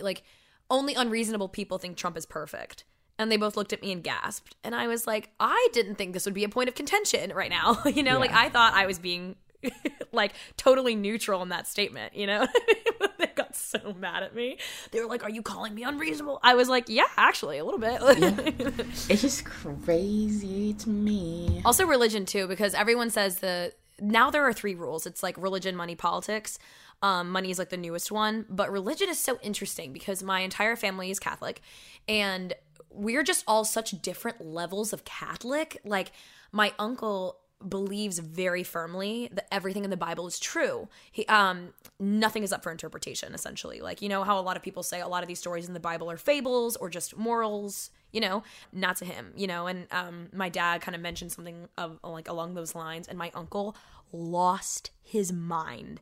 like 0.00 0.22
only 0.70 0.94
unreasonable 0.94 1.48
people 1.48 1.78
think 1.78 1.96
Trump 1.96 2.16
is 2.16 2.24
perfect. 2.24 2.84
And 3.20 3.30
they 3.30 3.36
both 3.36 3.54
looked 3.54 3.74
at 3.74 3.82
me 3.82 3.92
and 3.92 4.02
gasped. 4.02 4.56
And 4.64 4.74
I 4.74 4.86
was 4.86 5.06
like, 5.06 5.28
I 5.38 5.68
didn't 5.74 5.96
think 5.96 6.14
this 6.14 6.24
would 6.24 6.32
be 6.32 6.42
a 6.42 6.48
point 6.48 6.70
of 6.70 6.74
contention 6.74 7.34
right 7.34 7.50
now. 7.50 7.82
you 7.84 8.02
know, 8.02 8.12
yeah. 8.12 8.16
like 8.16 8.32
I 8.32 8.48
thought 8.48 8.72
I 8.72 8.86
was 8.86 8.98
being 8.98 9.36
like 10.12 10.32
totally 10.56 10.94
neutral 10.94 11.42
in 11.42 11.50
that 11.50 11.68
statement, 11.68 12.16
you 12.16 12.26
know? 12.26 12.46
they 13.18 13.26
got 13.26 13.54
so 13.54 13.94
mad 13.98 14.22
at 14.22 14.34
me. 14.34 14.56
They 14.90 15.00
were 15.00 15.06
like, 15.06 15.22
Are 15.22 15.28
you 15.28 15.42
calling 15.42 15.74
me 15.74 15.82
unreasonable? 15.82 16.40
I 16.42 16.54
was 16.54 16.70
like, 16.70 16.88
Yeah, 16.88 17.08
actually, 17.18 17.58
a 17.58 17.64
little 17.64 17.78
bit. 17.78 18.00
yeah. 18.00 18.84
It's 19.10 19.20
just 19.20 19.44
crazy 19.44 20.72
to 20.72 20.88
me. 20.88 21.60
Also, 21.66 21.84
religion, 21.84 22.24
too, 22.24 22.48
because 22.48 22.72
everyone 22.72 23.10
says 23.10 23.40
the 23.40 23.74
now 24.00 24.30
there 24.30 24.44
are 24.44 24.54
three 24.54 24.74
rules 24.74 25.04
it's 25.04 25.22
like 25.22 25.36
religion, 25.36 25.76
money, 25.76 25.94
politics. 25.94 26.58
Um, 27.02 27.30
money 27.30 27.50
is 27.50 27.58
like 27.58 27.70
the 27.70 27.76
newest 27.76 28.10
one, 28.10 28.44
but 28.48 28.70
religion 28.70 29.08
is 29.08 29.18
so 29.18 29.38
interesting 29.42 29.92
because 29.92 30.22
my 30.22 30.40
entire 30.40 30.76
family 30.76 31.10
is 31.10 31.18
Catholic 31.18 31.62
and 32.08 32.54
we're 32.90 33.22
just 33.22 33.44
all 33.46 33.64
such 33.64 34.02
different 34.02 34.44
levels 34.44 34.92
of 34.92 35.04
Catholic. 35.04 35.78
Like, 35.84 36.12
my 36.52 36.72
uncle 36.78 37.36
believes 37.68 38.18
very 38.18 38.62
firmly 38.62 39.28
that 39.32 39.46
everything 39.52 39.84
in 39.84 39.90
the 39.90 39.96
Bible 39.96 40.26
is 40.26 40.38
true. 40.38 40.88
He 41.12 41.26
um 41.26 41.74
nothing 41.98 42.42
is 42.42 42.52
up 42.52 42.62
for 42.62 42.72
interpretation 42.72 43.34
essentially. 43.34 43.80
Like 43.80 44.00
you 44.00 44.08
know 44.08 44.24
how 44.24 44.38
a 44.38 44.40
lot 44.40 44.56
of 44.56 44.62
people 44.62 44.82
say 44.82 45.00
a 45.00 45.08
lot 45.08 45.22
of 45.22 45.28
these 45.28 45.38
stories 45.38 45.68
in 45.68 45.74
the 45.74 45.80
Bible 45.80 46.10
are 46.10 46.16
fables 46.16 46.76
or 46.76 46.88
just 46.88 47.18
morals, 47.18 47.90
you 48.12 48.20
know, 48.20 48.42
not 48.72 48.96
to 48.96 49.04
him, 49.04 49.32
you 49.36 49.46
know, 49.46 49.66
and 49.66 49.86
um 49.90 50.28
my 50.32 50.48
dad 50.48 50.80
kind 50.80 50.94
of 50.94 51.02
mentioned 51.02 51.32
something 51.32 51.68
of 51.76 51.98
like 52.02 52.28
along 52.28 52.54
those 52.54 52.74
lines 52.74 53.08
and 53.08 53.18
my 53.18 53.30
uncle 53.34 53.76
lost 54.10 54.90
his 55.02 55.30
mind 55.30 56.00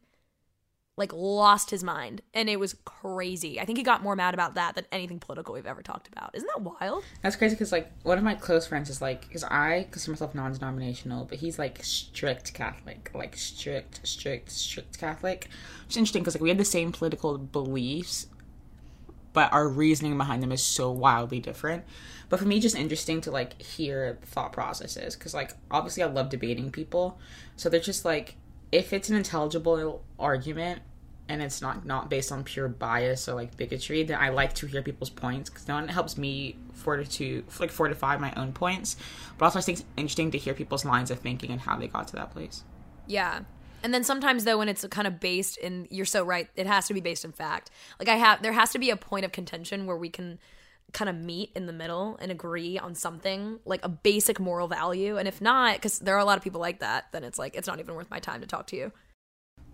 like 0.98 1.12
lost 1.12 1.70
his 1.70 1.82
mind 1.82 2.20
and 2.34 2.48
it 2.48 2.58
was 2.58 2.76
crazy. 2.84 3.60
I 3.60 3.64
think 3.64 3.78
he 3.78 3.84
got 3.84 4.02
more 4.02 4.16
mad 4.16 4.34
about 4.34 4.54
that 4.54 4.74
than 4.74 4.84
anything 4.92 5.18
political 5.18 5.54
we've 5.54 5.66
ever 5.66 5.82
talked 5.82 6.08
about. 6.08 6.34
Isn't 6.34 6.48
that 6.54 6.62
wild? 6.62 7.04
That's 7.22 7.36
crazy 7.36 7.54
because 7.54 7.72
like 7.72 7.90
one 8.02 8.18
of 8.18 8.24
my 8.24 8.34
close 8.34 8.66
friends 8.66 8.90
is 8.90 9.00
like 9.00 9.22
because 9.22 9.44
i 9.44 9.86
consider 9.90 10.12
myself 10.12 10.34
non-denominational 10.34 11.24
but 11.24 11.38
he's 11.38 11.58
like 11.58 11.82
strict 11.84 12.54
catholic 12.54 13.10
like 13.14 13.36
strict 13.36 14.06
strict 14.06 14.50
strict 14.50 14.98
catholic 14.98 15.48
it's 15.86 15.96
interesting 15.96 16.22
because 16.22 16.34
like 16.34 16.42
we 16.42 16.48
have 16.48 16.58
the 16.58 16.64
same 16.64 16.92
political 16.92 17.38
beliefs 17.38 18.26
but 19.32 19.52
our 19.52 19.68
reasoning 19.68 20.16
behind 20.18 20.42
them 20.42 20.50
is 20.50 20.62
so 20.62 20.90
wildly 20.90 21.38
different. 21.38 21.84
But 22.28 22.40
for 22.40 22.46
me 22.46 22.58
just 22.58 22.74
interesting 22.74 23.20
to 23.20 23.30
like 23.30 23.62
hear 23.62 24.18
thought 24.24 24.52
processes 24.52 25.14
because 25.14 25.32
like 25.32 25.52
obviously 25.70 26.02
i 26.02 26.06
love 26.06 26.28
debating 26.28 26.70
people 26.72 27.18
so 27.56 27.68
they're 27.68 27.80
just 27.80 28.04
like 28.04 28.34
if 28.72 28.92
it's 28.92 29.08
an 29.08 29.16
intelligible 29.16 30.02
argument 30.18 30.82
and 31.28 31.42
it's 31.42 31.60
not 31.60 31.84
not 31.84 32.08
based 32.08 32.32
on 32.32 32.42
pure 32.44 32.68
bias 32.68 33.28
or 33.28 33.34
like 33.34 33.56
bigotry, 33.56 34.02
then 34.02 34.18
I 34.18 34.30
like 34.30 34.54
to 34.54 34.66
hear 34.66 34.82
people's 34.82 35.10
points 35.10 35.50
because 35.50 35.64
then 35.64 35.84
it 35.84 35.90
helps 35.90 36.16
me 36.16 36.56
fortitude 36.72 37.44
like 37.60 37.70
fortify 37.70 38.16
my 38.16 38.32
own 38.36 38.52
points. 38.52 38.96
But 39.36 39.46
also, 39.46 39.58
I 39.58 39.62
think 39.62 39.78
it's 39.78 39.88
interesting 39.96 40.30
to 40.32 40.38
hear 40.38 40.54
people's 40.54 40.84
lines 40.84 41.10
of 41.10 41.18
thinking 41.18 41.50
and 41.50 41.60
how 41.60 41.76
they 41.76 41.88
got 41.88 42.08
to 42.08 42.16
that 42.16 42.30
place. 42.30 42.64
Yeah. 43.06 43.40
And 43.82 43.94
then 43.94 44.02
sometimes 44.04 44.44
though 44.44 44.58
when 44.58 44.68
it's 44.68 44.84
kind 44.90 45.06
of 45.06 45.20
based 45.20 45.56
in 45.58 45.86
you're 45.90 46.06
so 46.06 46.24
right, 46.24 46.48
it 46.56 46.66
has 46.66 46.88
to 46.88 46.94
be 46.94 47.00
based 47.00 47.24
in 47.24 47.32
fact. 47.32 47.70
Like 47.98 48.08
I 48.08 48.16
have 48.16 48.42
there 48.42 48.52
has 48.52 48.70
to 48.72 48.78
be 48.78 48.90
a 48.90 48.96
point 48.96 49.24
of 49.24 49.32
contention 49.32 49.86
where 49.86 49.96
we 49.96 50.08
can 50.08 50.38
kind 50.92 51.08
of 51.08 51.16
meet 51.16 51.52
in 51.54 51.66
the 51.66 51.72
middle 51.72 52.16
and 52.20 52.30
agree 52.30 52.78
on 52.78 52.94
something 52.94 53.58
like 53.64 53.80
a 53.84 53.88
basic 53.88 54.40
moral 54.40 54.68
value 54.68 55.18
and 55.18 55.28
if 55.28 55.40
not 55.40 55.74
because 55.74 55.98
there 55.98 56.14
are 56.14 56.20
a 56.20 56.24
lot 56.24 56.38
of 56.38 56.44
people 56.44 56.60
like 56.60 56.80
that 56.80 57.06
then 57.12 57.24
it's 57.24 57.38
like 57.38 57.54
it's 57.54 57.66
not 57.66 57.78
even 57.78 57.94
worth 57.94 58.10
my 58.10 58.18
time 58.18 58.40
to 58.40 58.46
talk 58.46 58.66
to 58.66 58.76
you. 58.76 58.92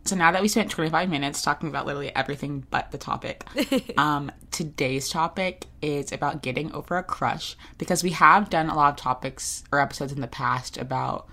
So 0.06 0.16
now 0.16 0.32
that 0.32 0.42
we 0.42 0.48
spent 0.48 0.70
25 0.70 1.08
minutes 1.08 1.40
talking 1.40 1.70
about 1.70 1.86
literally 1.86 2.14
everything 2.14 2.66
but 2.68 2.90
the 2.90 2.98
topic 2.98 3.44
um, 3.98 4.30
today's 4.50 5.08
topic 5.08 5.66
is 5.80 6.12
about 6.12 6.42
getting 6.42 6.72
over 6.72 6.98
a 6.98 7.02
crush 7.02 7.56
because 7.78 8.02
we 8.02 8.10
have 8.10 8.50
done 8.50 8.68
a 8.68 8.74
lot 8.74 8.90
of 8.90 8.96
topics 8.96 9.64
or 9.72 9.80
episodes 9.80 10.12
in 10.12 10.20
the 10.20 10.26
past 10.26 10.76
about 10.76 11.26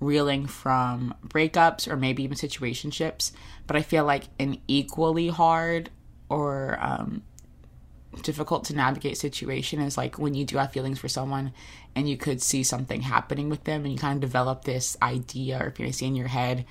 reeling 0.00 0.46
from 0.46 1.14
breakups 1.26 1.86
or 1.86 1.96
maybe 1.96 2.22
even 2.22 2.36
situationships 2.36 3.32
but 3.66 3.76
i 3.76 3.80
feel 3.80 4.04
like 4.04 4.24
an 4.38 4.58
equally 4.68 5.28
hard 5.28 5.88
or 6.28 6.76
um, 6.82 7.22
difficult 8.22 8.64
to 8.64 8.74
navigate 8.74 9.16
situation 9.16 9.80
is 9.80 9.96
like 9.96 10.18
when 10.18 10.34
you 10.34 10.44
do 10.44 10.56
have 10.58 10.72
feelings 10.72 10.98
for 10.98 11.08
someone 11.08 11.52
and 11.94 12.08
you 12.08 12.16
could 12.16 12.42
see 12.42 12.62
something 12.62 13.02
happening 13.02 13.48
with 13.48 13.64
them 13.64 13.84
and 13.84 13.92
you 13.92 13.98
kind 13.98 14.16
of 14.16 14.20
develop 14.20 14.64
this 14.64 14.96
idea 15.02 15.62
or 15.62 15.70
fantasy 15.70 16.06
in 16.06 16.16
your 16.16 16.28
head 16.28 16.64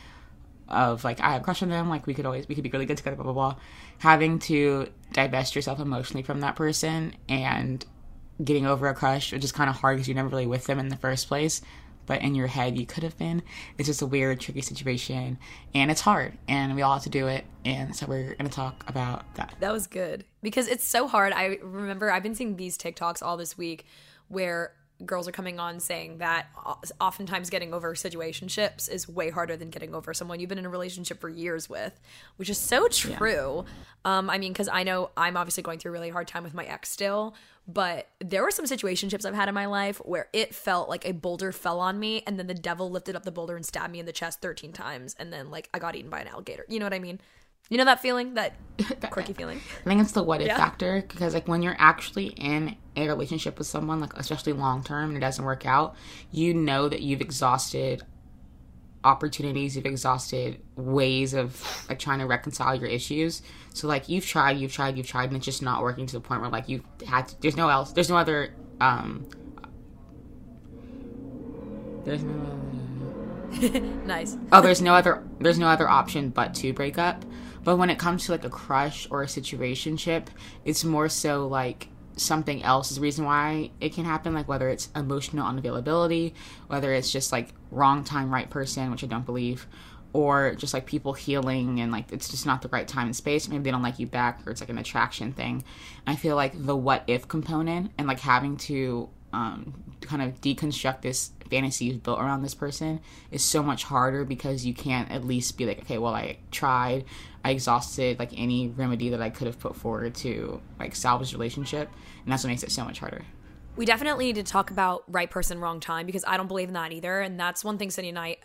of 0.67 1.03
like 1.03 1.19
I 1.19 1.34
have 1.34 1.41
a 1.41 1.43
crush 1.43 1.62
on 1.62 1.69
them, 1.69 1.89
like 1.89 2.08
we 2.08 2.13
could 2.13 2.25
always 2.25 2.47
we 2.47 2.55
could 2.55 2.63
be 2.63 2.69
really 2.69 2.86
good 2.86 2.97
together, 2.97 3.15
blah 3.15 3.25
blah 3.25 3.34
blah. 3.34 3.55
Having 3.99 4.39
to 4.39 4.88
divest 5.13 5.55
yourself 5.55 5.79
emotionally 5.79 6.23
from 6.23 6.41
that 6.41 6.55
person 6.55 7.13
and 7.29 7.86
getting 8.43 8.65
over 8.65 8.88
a 8.88 8.93
crush, 8.93 9.31
which 9.31 9.43
is 9.43 9.51
kind 9.51 9.69
of 9.69 9.75
hard 9.77 9.97
because 9.97 10.08
you're 10.08 10.15
never 10.15 10.29
really 10.29 10.47
with 10.47 10.65
them 10.65 10.79
in 10.79 10.89
the 10.89 10.97
first 10.97 11.27
place 11.27 11.62
but 12.05 12.21
in 12.21 12.35
your 12.35 12.47
head 12.47 12.77
you 12.77 12.85
could 12.85 13.03
have 13.03 13.17
been. 13.17 13.41
It's 13.77 13.87
just 13.87 14.01
a 14.01 14.05
weird, 14.05 14.39
tricky 14.39 14.61
situation, 14.61 15.37
and 15.73 15.91
it's 15.91 16.01
hard, 16.01 16.37
and 16.47 16.75
we 16.75 16.81
all 16.81 16.93
have 16.93 17.03
to 17.03 17.09
do 17.09 17.27
it. 17.27 17.45
And 17.63 17.95
so 17.95 18.05
we're 18.07 18.35
to 18.35 18.49
talk 18.49 18.83
about 18.87 19.35
that. 19.35 19.55
That 19.59 19.71
was 19.71 19.87
good 19.87 20.25
because 20.41 20.67
it's 20.67 20.83
so 20.83 21.07
hard. 21.07 21.33
I 21.33 21.57
remember 21.61 22.11
I've 22.11 22.23
been 22.23 22.35
seeing 22.35 22.57
these 22.57 22.77
TikToks 22.77 23.23
all 23.23 23.37
this 23.37 23.57
week 23.57 23.85
where 24.27 24.73
girls 25.05 25.27
are 25.27 25.31
coming 25.31 25.60
on 25.60 25.79
saying 25.79 26.19
that 26.19 26.47
oftentimes 27.01 27.49
getting 27.49 27.73
over 27.73 27.93
situationships 27.95 28.89
is 28.89 29.10
way 29.10 29.29
harder 29.29 29.58
than 29.58 29.69
getting 29.69 29.93
over 29.93 30.13
someone 30.13 30.39
you've 30.39 30.49
been 30.49 30.58
in 30.58 30.65
a 30.65 30.69
relationship 30.69 31.19
for 31.19 31.27
years 31.27 31.69
with, 31.69 31.99
which 32.38 32.49
is 32.49 32.58
so 32.58 32.88
true. 32.88 33.65
Yeah. 34.05 34.17
Um, 34.17 34.29
I 34.29 34.38
mean, 34.38 34.53
because 34.53 34.69
I 34.69 34.84
know 34.84 35.12
I'm 35.17 35.36
obviously 35.36 35.63
going 35.63 35.79
through 35.79 35.91
a 35.91 35.93
really 35.93 36.10
hard 36.10 36.27
time 36.27 36.43
with 36.43 36.53
my 36.53 36.65
ex 36.65 36.89
still, 36.89 37.36
but 37.67 38.08
there 38.19 38.43
were 38.43 38.51
some 38.51 38.65
situationships 38.65 39.25
I've 39.25 39.34
had 39.34 39.49
in 39.49 39.55
my 39.55 39.65
life 39.65 39.97
where 40.05 40.29
it 40.31 40.53
felt 40.53 40.88
like 40.88 41.05
a 41.05 41.12
boulder 41.12 41.51
fell 41.51 41.79
on 41.79 41.99
me 41.99 42.23
and 42.25 42.38
then 42.38 42.47
the 42.47 42.53
devil 42.53 42.89
lifted 42.89 43.15
up 43.15 43.23
the 43.23 43.31
boulder 43.31 43.55
and 43.55 43.65
stabbed 43.65 43.91
me 43.91 43.99
in 43.99 44.05
the 44.05 44.13
chest 44.13 44.41
13 44.41 44.71
times 44.71 45.15
and 45.19 45.34
then 45.34 45.49
like 45.49 45.69
I 45.73 45.79
got 45.79 45.95
eaten 45.95 46.10
by 46.10 46.19
an 46.19 46.27
alligator. 46.27 46.65
You 46.69 46.79
know 46.79 46.86
what 46.86 46.93
I 46.93 46.99
mean? 46.99 47.19
You 47.69 47.78
know 47.78 47.86
that 47.86 47.99
feeling, 47.99 48.36
that 48.36 48.54
quirky 49.10 49.34
feeling. 49.34 49.60
I 49.82 49.89
think 49.89 50.01
it's 50.01 50.12
the 50.12 50.21
what 50.21 50.41
if 50.41 50.47
yeah. 50.47 50.58
factor 50.58 51.04
because 51.08 51.34
like 51.34 51.47
when 51.47 51.62
you're 51.62 51.75
actually 51.80 52.28
in 52.28 52.75
a 52.95 53.08
relationship 53.08 53.58
with 53.58 53.67
someone, 53.67 53.99
like 53.99 54.13
especially 54.15 54.54
long 54.54 54.84
term, 54.84 55.10
and 55.10 55.17
it 55.17 55.21
doesn't 55.21 55.43
work 55.43 55.65
out, 55.65 55.95
you 56.32 56.54
know 56.54 56.88
that 56.88 57.01
you've 57.01 57.21
exhausted 57.21 58.04
opportunities, 59.04 59.75
you've 59.75 59.86
exhausted 59.86 60.60
ways 60.75 61.34
of 61.34 61.86
like 61.88 61.99
trying 61.99 62.19
to 62.19 62.25
reconcile 62.25 62.75
your 62.75 62.88
issues. 62.88 63.41
So 63.73 63.88
like 63.88 64.10
you've 64.10 64.25
tried, 64.25 64.58
you've 64.58 64.73
tried, 64.73 64.97
you've 64.97 65.08
tried, 65.08 65.30
and 65.30 65.38
it's 65.38 65.45
just 65.45 65.62
not 65.62 65.82
working 65.82 66.06
to 66.08 66.13
the 66.13 66.21
point 66.21 66.41
where 66.41 66.49
like 66.49 66.67
you've 66.67 66.84
had 67.08 67.30
to, 67.30 67.41
there's 67.41 67.56
no 67.56 67.69
else, 67.69 67.93
there's 67.93 68.10
no 68.10 68.17
other, 68.17 68.54
um, 68.82 69.25
there's 72.04 72.23
no. 72.23 72.34
Other, 73.54 73.80
nice. 74.06 74.36
oh, 74.51 74.62
there's 74.62 74.82
no 74.82 74.93
other, 74.93 75.23
there's 75.39 75.60
no 75.60 75.67
other 75.67 75.88
option 75.88 76.30
but 76.30 76.54
to 76.56 76.73
break 76.73 76.97
up. 76.97 77.23
But 77.65 77.75
when 77.75 77.89
it 77.89 77.99
comes 77.99 78.25
to 78.25 78.32
like 78.32 78.45
a 78.45 78.49
crush 78.49 79.08
or 79.12 79.23
a 79.23 79.25
situationship, 79.25 80.28
it's 80.63 80.86
more 80.86 81.10
so 81.10 81.47
like 81.47 81.89
something 82.15 82.63
else 82.63 82.91
is 82.91 82.95
the 82.95 83.01
reason 83.01 83.25
why 83.25 83.71
it 83.82 83.93
can 83.93 84.06
happen 84.06 84.34
like 84.34 84.47
whether 84.47 84.69
it's 84.69 84.88
emotional 84.95 85.45
unavailability 85.45 86.32
whether 86.67 86.93
it's 86.93 87.12
just 87.12 87.34
like 87.34 87.49
wrong 87.71 88.06
time 88.06 88.34
right 88.34 88.49
person 88.49 88.89
which 88.89 89.04
i 89.04 89.08
don't 89.08 89.25
believe 89.25 89.67
or 90.15 90.56
just 90.56 90.73
like 90.73 90.86
people 90.86 91.12
healing 91.12 91.82
and 91.82 91.91
like 91.91 92.10
it's 92.10 92.30
just 92.30 92.45
not 92.45 92.62
the 92.62 92.69
right 92.69 92.88
time 92.88 93.08
and 93.08 93.15
space. 93.15 93.49
Maybe 93.49 93.63
they 93.63 93.71
don't 93.71 93.84
like 93.84 93.99
you 93.99 94.08
back 94.08 94.47
or 94.47 94.51
it's 94.51 94.62
like 94.62 94.69
an 94.69 94.78
attraction 94.78 95.34
thing. 95.34 95.65
I 96.08 96.15
feel 96.15 96.38
like 96.38 96.54
the 96.56 96.73
what 96.73 97.04
if 97.06 97.28
component 97.28 97.91
and 97.97 98.08
like 98.08 98.21
having 98.21 98.56
to 98.58 99.10
um, 99.34 99.84
kind 99.99 100.21
of 100.21 100.39
deconstruct 100.39 101.01
this 101.01 101.32
fantasy 101.49 101.86
you've 101.86 102.03
built 102.03 102.19
around 102.19 102.41
this 102.41 102.55
person 102.55 102.99
is 103.31 103.43
so 103.43 103.62
much 103.62 103.84
harder 103.84 104.25
because 104.25 104.65
you 104.65 104.73
can't 104.73 105.10
at 105.12 105.23
least 105.23 105.58
be 105.58 105.65
like 105.65 105.79
okay 105.79 105.97
well 105.97 106.13
i 106.13 106.38
tried 106.51 107.05
I 107.45 107.51
exhausted 107.51 108.17
like 108.17 108.31
any 108.36 108.69
remedy 108.69 109.10
that 109.10 109.21
I 109.21 109.29
could 109.29 109.45
have 109.45 109.60
put 109.60 109.75
forward 109.75 110.15
to 110.15 110.60
like 110.79 110.95
salvage 110.95 111.29
the 111.29 111.38
relationship, 111.38 111.91
and 112.23 112.34
that's 112.34 112.43
what 112.43 112.49
makes 112.49 112.63
it 112.63 112.71
so 112.71 112.84
much 112.84 112.97
harder. 112.97 113.23
We 113.75 113.86
definitely 113.86 114.25
need 114.25 114.36
to 114.38 114.43
talk 114.43 114.71
about 114.71 115.03
right 115.08 115.29
person, 115.29 115.60
wrong 115.60 115.79
time 115.79 116.08
because 116.08 116.25
I 116.25 116.38
don't 116.38 116.47
believe 116.47 116.69
in 116.69 116.73
that 116.73 116.91
either, 116.91 117.21
and 117.21 117.39
that's 117.39 117.63
one 117.63 117.77
thing 117.77 117.91
Sydney 117.91 118.10
and 118.10 118.17
I 118.17 118.38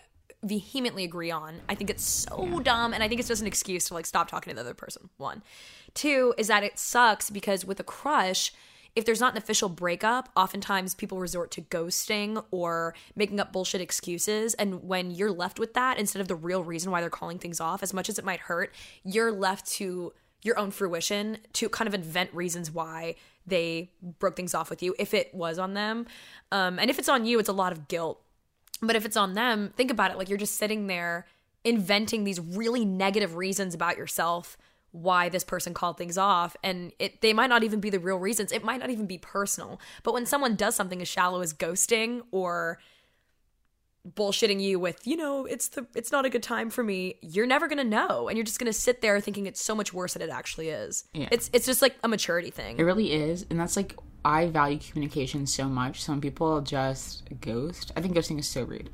vehemently 0.42 1.04
agree 1.04 1.30
on. 1.30 1.62
I 1.66 1.76
think 1.76 1.88
it's 1.88 2.04
so 2.04 2.44
yeah. 2.44 2.62
dumb, 2.62 2.92
and 2.92 3.02
I 3.02 3.08
think 3.08 3.20
it's 3.20 3.28
just 3.28 3.40
an 3.40 3.46
excuse 3.46 3.86
to 3.86 3.94
like 3.94 4.04
stop 4.04 4.28
talking 4.28 4.50
to 4.50 4.54
the 4.54 4.60
other 4.60 4.74
person. 4.74 5.08
One, 5.16 5.42
two 5.94 6.34
is 6.36 6.48
that 6.48 6.62
it 6.62 6.78
sucks 6.78 7.30
because 7.30 7.64
with 7.64 7.80
a 7.80 7.84
crush, 7.84 8.52
if 8.96 9.04
there's 9.04 9.20
not 9.20 9.32
an 9.32 9.38
official 9.38 9.68
breakup, 9.68 10.28
oftentimes 10.36 10.94
people 10.94 11.18
resort 11.18 11.50
to 11.52 11.62
ghosting 11.62 12.44
or 12.50 12.94
making 13.14 13.38
up 13.40 13.52
bullshit 13.52 13.80
excuses. 13.80 14.54
And 14.54 14.84
when 14.84 15.10
you're 15.10 15.30
left 15.30 15.58
with 15.58 15.74
that, 15.74 15.98
instead 15.98 16.20
of 16.20 16.28
the 16.28 16.34
real 16.34 16.64
reason 16.64 16.90
why 16.90 17.00
they're 17.00 17.10
calling 17.10 17.38
things 17.38 17.60
off, 17.60 17.82
as 17.82 17.94
much 17.94 18.08
as 18.08 18.18
it 18.18 18.24
might 18.24 18.40
hurt, 18.40 18.74
you're 19.04 19.32
left 19.32 19.70
to 19.72 20.12
your 20.42 20.58
own 20.58 20.70
fruition 20.70 21.38
to 21.52 21.68
kind 21.68 21.86
of 21.86 21.94
invent 21.94 22.32
reasons 22.32 22.70
why 22.70 23.14
they 23.46 23.90
broke 24.18 24.36
things 24.36 24.54
off 24.54 24.70
with 24.70 24.82
you 24.82 24.94
if 24.98 25.14
it 25.14 25.34
was 25.34 25.58
on 25.58 25.74
them. 25.74 26.06
Um, 26.50 26.78
and 26.78 26.90
if 26.90 26.98
it's 26.98 27.08
on 27.08 27.26
you, 27.26 27.38
it's 27.38 27.48
a 27.48 27.54
lot 27.54 27.72
of 27.72 27.88
guilt. 27.88 28.20
But 28.82 28.96
if 28.96 29.04
it's 29.04 29.16
on 29.16 29.34
them, 29.34 29.72
think 29.76 29.90
about 29.90 30.10
it 30.10 30.18
like 30.18 30.28
you're 30.28 30.38
just 30.38 30.56
sitting 30.56 30.86
there 30.86 31.26
inventing 31.62 32.24
these 32.24 32.40
really 32.40 32.84
negative 32.84 33.36
reasons 33.36 33.74
about 33.74 33.98
yourself 33.98 34.56
why 34.92 35.28
this 35.28 35.44
person 35.44 35.72
called 35.72 35.96
things 35.96 36.18
off 36.18 36.56
and 36.64 36.92
it 36.98 37.20
they 37.20 37.32
might 37.32 37.48
not 37.48 37.62
even 37.62 37.80
be 37.80 37.90
the 37.90 38.00
real 38.00 38.18
reasons. 38.18 38.52
It 38.52 38.64
might 38.64 38.80
not 38.80 38.90
even 38.90 39.06
be 39.06 39.18
personal. 39.18 39.80
But 40.02 40.14
when 40.14 40.26
someone 40.26 40.56
does 40.56 40.74
something 40.74 41.00
as 41.00 41.08
shallow 41.08 41.40
as 41.40 41.52
ghosting 41.52 42.22
or 42.30 42.78
bullshitting 44.08 44.62
you 44.62 44.80
with 44.80 45.06
you 45.06 45.14
know 45.14 45.44
it's 45.44 45.68
the 45.68 45.86
it's 45.94 46.10
not 46.10 46.24
a 46.24 46.30
good 46.30 46.42
time 46.42 46.70
for 46.70 46.82
me 46.82 47.16
you're 47.20 47.46
never 47.46 47.68
gonna 47.68 47.84
know. 47.84 48.28
And 48.28 48.36
you're 48.36 48.44
just 48.44 48.58
gonna 48.58 48.72
sit 48.72 49.00
there 49.00 49.20
thinking 49.20 49.46
it's 49.46 49.62
so 49.62 49.74
much 49.74 49.92
worse 49.92 50.14
than 50.14 50.22
it 50.22 50.30
actually 50.30 50.70
is. 50.70 51.04
Yeah. 51.12 51.28
it's 51.30 51.50
it's 51.52 51.66
just 51.66 51.82
like 51.82 51.96
a 52.02 52.08
maturity 52.08 52.50
thing. 52.50 52.78
It 52.78 52.82
really 52.84 53.12
is, 53.12 53.46
and 53.50 53.60
that's 53.60 53.76
like 53.76 53.96
I 54.24 54.46
value 54.48 54.78
communication 54.78 55.46
so 55.46 55.66
much. 55.66 56.02
Some 56.02 56.20
people 56.20 56.60
just 56.60 57.28
ghost. 57.40 57.92
I 57.96 58.00
think 58.00 58.14
ghosting 58.16 58.38
is 58.38 58.48
so 58.48 58.64
rude, 58.64 58.90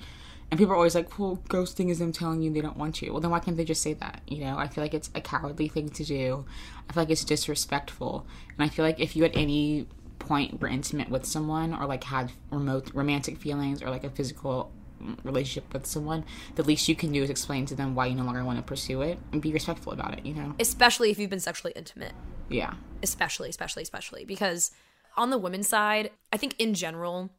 and 0.51 0.59
people 0.59 0.73
are 0.73 0.77
always 0.77 0.95
like, 0.95 1.19
"Well, 1.19 1.43
ghosting 1.49 1.91
is 1.91 1.99
them 1.99 2.13
telling 2.13 2.43
you 2.43 2.53
they 2.53 2.61
don't 2.61 2.77
want 2.77 3.03
you." 3.03 3.13
Well, 3.13 3.21
then 3.21 3.31
why 3.31 3.41
can't 3.41 3.57
they 3.57 3.65
just 3.65 3.83
say 3.83 3.95
that? 3.95 4.21
You 4.29 4.45
know, 4.45 4.57
I 4.59 4.69
feel 4.69 4.83
like 4.85 4.95
it's 4.95 5.11
a 5.15 5.21
cowardly 5.21 5.69
thing 5.69 5.89
to 5.91 6.05
do. 6.05 6.45
I 6.89 6.93
feel 6.93 7.03
like 7.03 7.11
it's 7.11 7.25
disrespectful, 7.25 8.27
and 8.57 8.65
I 8.65 8.69
feel 8.73 8.85
like 8.85 9.01
if 9.01 9.17
you 9.17 9.25
at 9.25 9.37
any 9.37 9.87
point 10.19 10.61
were 10.61 10.69
intimate 10.69 11.09
with 11.09 11.25
someone 11.25 11.73
or 11.75 11.87
like 11.87 12.05
had 12.05 12.33
remote 12.51 12.91
romantic 12.95 13.39
feelings 13.39 13.83
or 13.83 13.91
like 13.91 14.03
a 14.05 14.11
physical 14.11 14.73
relationship 15.25 15.73
with 15.73 15.85
someone, 15.87 16.25
the 16.55 16.63
least 16.63 16.89
you 16.89 16.97
can 16.97 17.13
do 17.13 17.23
is 17.23 17.29
explain 17.31 17.67
to 17.67 17.75
them 17.75 17.95
why 17.95 18.07
you 18.07 18.15
no 18.15 18.25
longer 18.25 18.43
want 18.45 18.59
to 18.59 18.63
pursue 18.63 19.03
it 19.03 19.19
and 19.33 19.43
be 19.43 19.53
respectful 19.53 19.93
about 19.93 20.17
it. 20.19 20.25
You 20.25 20.35
know? 20.35 20.55
especially 20.59 21.11
if 21.11 21.19
you've 21.19 21.31
been 21.31 21.39
sexually 21.39 21.73
intimate 21.77 22.13
Yeah. 22.49 22.75
especially 23.03 23.51
especially 23.51 23.83
especially 23.83 24.25
because 24.25 24.71
on 25.17 25.29
the 25.31 25.37
women's 25.39 25.69
side 25.69 26.11
i 26.33 26.37
think 26.39 26.55
in 26.59 26.73
general 26.75 27.31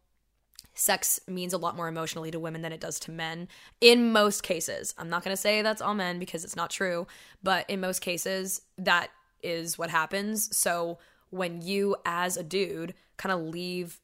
sex 0.78 1.20
means 1.28 1.54
a 1.54 1.58
lot 1.58 1.76
more 1.76 1.88
emotionally 1.88 2.32
to 2.32 2.40
women 2.40 2.62
than 2.62 2.72
it 2.72 2.80
does 2.80 3.00
to 3.02 3.12
men. 3.12 3.48
In 3.82 4.12
most 4.12 4.44
cases 4.44 4.94
i'm 4.98 5.10
not 5.10 5.24
going 5.24 5.34
to 5.36 5.42
say 5.42 5.62
that's 5.62 5.82
all 5.82 5.94
men 5.94 6.20
because 6.20 6.44
it's 6.44 6.56
not 6.56 6.70
true 6.70 7.08
but 7.44 7.70
in 7.70 7.80
most 7.80 8.00
cases 8.00 8.62
that 8.78 9.10
is 9.44 9.78
what 9.78 9.90
happens. 9.90 10.56
So 10.56 11.00
when 11.30 11.62
you 11.62 11.96
as 12.06 12.38
a 12.38 12.44
dude 12.44 12.94
kind 13.18 13.34
of 13.34 13.42
leave 13.42 14.00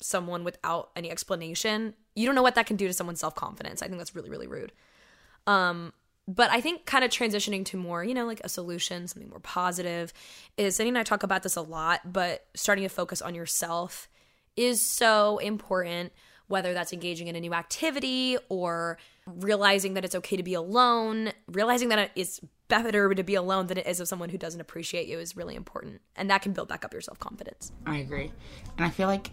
someone 0.00 0.44
without 0.44 0.90
any 0.96 1.10
explanation 1.10 1.94
you 2.14 2.26
don't 2.26 2.34
know 2.34 2.42
what 2.42 2.54
that 2.56 2.66
can 2.66 2.76
do 2.76 2.86
to 2.86 2.92
someone's 2.92 3.20
self-confidence. 3.20 3.82
I 3.82 3.86
think 3.86 3.98
that's 3.98 4.14
really 4.14 4.30
really 4.30 4.46
rude. 4.46 4.72
Um 5.46 5.92
but 6.28 6.50
I 6.50 6.60
think 6.60 6.86
kind 6.86 7.02
of 7.02 7.10
transitioning 7.10 7.64
to 7.66 7.76
more, 7.76 8.04
you 8.04 8.14
know, 8.14 8.26
like 8.26 8.40
a 8.44 8.48
solution, 8.48 9.08
something 9.08 9.28
more 9.28 9.40
positive, 9.40 10.12
is 10.56 10.76
Sydney 10.76 10.90
and 10.90 10.98
I 10.98 11.02
talk 11.02 11.24
about 11.24 11.42
this 11.42 11.56
a 11.56 11.62
lot, 11.62 12.12
but 12.12 12.46
starting 12.54 12.84
to 12.84 12.88
focus 12.88 13.20
on 13.20 13.34
yourself 13.34 14.08
is 14.56 14.80
so 14.80 15.38
important, 15.38 16.12
whether 16.48 16.74
that's 16.74 16.92
engaging 16.92 17.28
in 17.28 17.36
a 17.36 17.40
new 17.40 17.54
activity 17.54 18.36
or 18.48 18.98
realizing 19.26 19.94
that 19.94 20.04
it's 20.04 20.14
okay 20.14 20.36
to 20.36 20.42
be 20.42 20.54
alone, 20.54 21.32
realizing 21.46 21.88
that 21.90 21.98
it 21.98 22.10
is 22.16 22.40
better 22.68 23.14
to 23.14 23.22
be 23.22 23.34
alone 23.34 23.66
than 23.66 23.78
it 23.78 23.86
is 23.86 24.00
of 24.00 24.08
someone 24.08 24.30
who 24.30 24.38
doesn't 24.38 24.60
appreciate 24.60 25.06
you 25.06 25.18
is 25.18 25.36
really 25.36 25.54
important. 25.54 26.00
And 26.16 26.30
that 26.30 26.42
can 26.42 26.52
build 26.52 26.68
back 26.68 26.84
up 26.84 26.92
your 26.92 27.02
self 27.02 27.18
confidence. 27.18 27.72
I 27.86 27.98
agree, 27.98 28.32
and 28.76 28.86
I 28.86 28.90
feel 28.90 29.08
like 29.08 29.30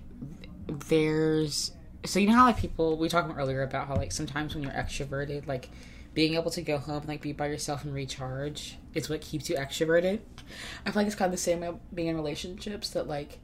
there's 0.87 1.71
so 2.05 2.19
you 2.19 2.27
know 2.27 2.35
how 2.35 2.45
like 2.45 2.57
people 2.57 2.97
we 2.97 3.09
talked 3.09 3.29
about 3.29 3.39
earlier 3.39 3.63
about 3.63 3.87
how 3.87 3.95
like 3.95 4.11
sometimes 4.11 4.55
when 4.55 4.63
you're 4.63 4.73
extroverted, 4.73 5.47
like 5.47 5.69
being 6.13 6.35
able 6.35 6.51
to 6.51 6.61
go 6.61 6.77
home 6.77 6.99
and 6.99 7.07
like 7.07 7.21
be 7.21 7.33
by 7.33 7.47
yourself 7.47 7.83
and 7.83 7.93
recharge 7.93 8.77
is 8.93 9.09
what 9.09 9.21
keeps 9.21 9.49
you 9.49 9.55
extroverted. 9.55 10.19
I 10.85 10.91
feel 10.91 11.01
like 11.01 11.07
it's 11.07 11.15
kind 11.15 11.27
of 11.27 11.31
the 11.31 11.37
same 11.37 11.79
being 11.93 12.07
in 12.07 12.15
relationships 12.15 12.89
that 12.91 13.07
like 13.07 13.39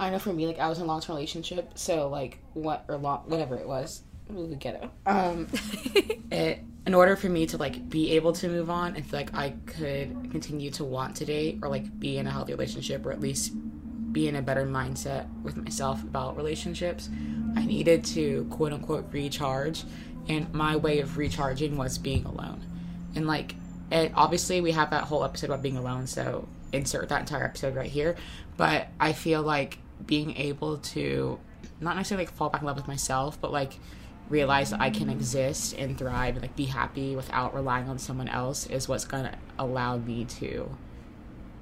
I 0.00 0.10
know 0.10 0.18
for 0.18 0.32
me 0.32 0.46
like 0.46 0.58
I 0.58 0.68
was 0.68 0.78
in 0.78 0.84
a 0.84 0.86
long 0.86 1.00
term 1.00 1.16
relationship, 1.16 1.72
so 1.76 2.08
like 2.08 2.38
what 2.54 2.84
or 2.88 2.96
long 2.96 3.20
whatever 3.26 3.56
it 3.56 3.66
was, 3.66 4.02
we 4.28 4.54
get 4.56 4.82
it. 4.82 4.90
Um, 5.06 5.48
it 6.30 6.60
in 6.86 6.94
order 6.94 7.16
for 7.16 7.28
me 7.28 7.46
to 7.46 7.58
like 7.58 7.88
be 7.90 8.12
able 8.12 8.32
to 8.32 8.48
move 8.48 8.70
on 8.70 8.96
and 8.96 9.04
feel 9.04 9.20
like 9.20 9.34
I 9.34 9.54
could 9.66 10.30
continue 10.30 10.70
to 10.70 10.84
want 10.84 11.16
to 11.16 11.24
date 11.24 11.58
or 11.62 11.68
like 11.68 11.98
be 12.00 12.16
in 12.16 12.26
a 12.26 12.30
healthy 12.30 12.52
relationship 12.54 13.04
or 13.04 13.12
at 13.12 13.20
least 13.20 13.52
be 14.12 14.28
in 14.28 14.36
a 14.36 14.42
better 14.42 14.66
mindset 14.66 15.28
with 15.42 15.56
myself 15.56 16.02
about 16.02 16.36
relationships, 16.36 17.10
I 17.56 17.64
needed 17.64 18.04
to 18.06 18.46
quote 18.50 18.72
unquote 18.72 19.12
recharge. 19.12 19.84
And 20.28 20.52
my 20.52 20.76
way 20.76 21.00
of 21.00 21.16
recharging 21.16 21.76
was 21.76 21.98
being 21.98 22.24
alone. 22.24 22.64
And 23.14 23.26
like, 23.26 23.54
it, 23.90 24.12
obviously, 24.14 24.60
we 24.60 24.72
have 24.72 24.90
that 24.90 25.04
whole 25.04 25.24
episode 25.24 25.46
about 25.46 25.62
being 25.62 25.78
alone, 25.78 26.06
so 26.06 26.46
insert 26.72 27.08
that 27.08 27.20
entire 27.20 27.44
episode 27.44 27.74
right 27.74 27.90
here. 27.90 28.16
But 28.56 28.88
I 29.00 29.12
feel 29.12 29.42
like 29.42 29.78
being 30.06 30.36
able 30.36 30.78
to 30.78 31.38
not 31.80 31.96
necessarily 31.96 32.26
like 32.26 32.34
fall 32.34 32.48
back 32.48 32.62
in 32.62 32.66
love 32.66 32.76
with 32.76 32.88
myself, 32.88 33.40
but 33.40 33.52
like 33.52 33.74
realize 34.28 34.70
that 34.70 34.80
I 34.80 34.90
can 34.90 35.08
exist 35.08 35.74
and 35.74 35.96
thrive 35.96 36.34
and 36.34 36.42
like 36.42 36.56
be 36.56 36.66
happy 36.66 37.16
without 37.16 37.54
relying 37.54 37.88
on 37.88 37.98
someone 37.98 38.28
else 38.28 38.66
is 38.66 38.88
what's 38.88 39.04
gonna 39.04 39.38
allow 39.58 39.96
me 39.96 40.24
to 40.24 40.70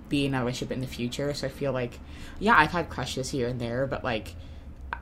be 0.08 0.26
in 0.26 0.34
a 0.34 0.40
relationship 0.40 0.72
in 0.72 0.80
the 0.80 0.86
future. 0.86 1.32
So 1.34 1.46
I 1.46 1.50
feel 1.50 1.72
like, 1.72 1.98
yeah, 2.38 2.56
I've 2.56 2.72
had 2.72 2.88
crushes 2.88 3.30
here 3.30 3.48
and 3.48 3.60
there, 3.60 3.86
but 3.86 4.04
like 4.04 4.34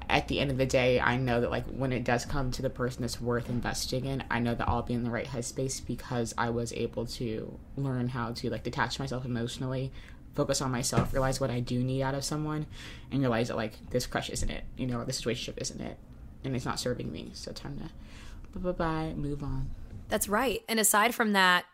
at 0.08 0.28
the 0.28 0.38
end 0.40 0.50
of 0.50 0.58
the 0.58 0.66
day, 0.66 1.00
I 1.00 1.16
know 1.16 1.40
that 1.40 1.50
like 1.50 1.66
when 1.66 1.92
it 1.92 2.04
does 2.04 2.24
come 2.26 2.50
to 2.52 2.62
the 2.62 2.70
person 2.70 3.02
that's 3.02 3.20
worth 3.20 3.48
investing 3.48 4.04
in, 4.04 4.22
I 4.30 4.38
know 4.38 4.54
that 4.54 4.68
I'll 4.68 4.82
be 4.82 4.94
in 4.94 5.04
the 5.04 5.10
right 5.10 5.26
headspace 5.26 5.84
because 5.84 6.34
I 6.36 6.50
was 6.50 6.72
able 6.74 7.06
to 7.06 7.58
learn 7.76 8.08
how 8.08 8.32
to 8.32 8.50
like 8.50 8.62
detach 8.62 8.98
myself 8.98 9.24
emotionally, 9.24 9.92
focus 10.34 10.60
on 10.60 10.70
myself, 10.70 11.12
realize 11.12 11.40
what 11.40 11.50
I 11.50 11.60
do 11.60 11.82
need 11.82 12.02
out 12.02 12.14
of 12.14 12.24
someone, 12.24 12.66
and 13.10 13.20
realize 13.20 13.48
that 13.48 13.56
like 13.56 13.74
this 13.90 14.06
crush 14.06 14.30
isn't 14.30 14.50
it, 14.50 14.64
you 14.76 14.86
know, 14.86 14.98
or 14.98 15.04
this 15.04 15.24
relationship 15.24 15.60
isn't 15.60 15.80
it, 15.80 15.96
and 16.44 16.54
it's 16.54 16.64
not 16.64 16.80
serving 16.80 17.12
me. 17.12 17.30
So 17.32 17.52
time 17.52 17.78
to 17.78 18.58
bye 18.58 18.72
bye, 18.72 19.12
move 19.16 19.42
on. 19.42 19.70
That's 20.08 20.28
right. 20.28 20.62
And 20.68 20.78
aside 20.78 21.14
from 21.14 21.32
that, 21.32 21.64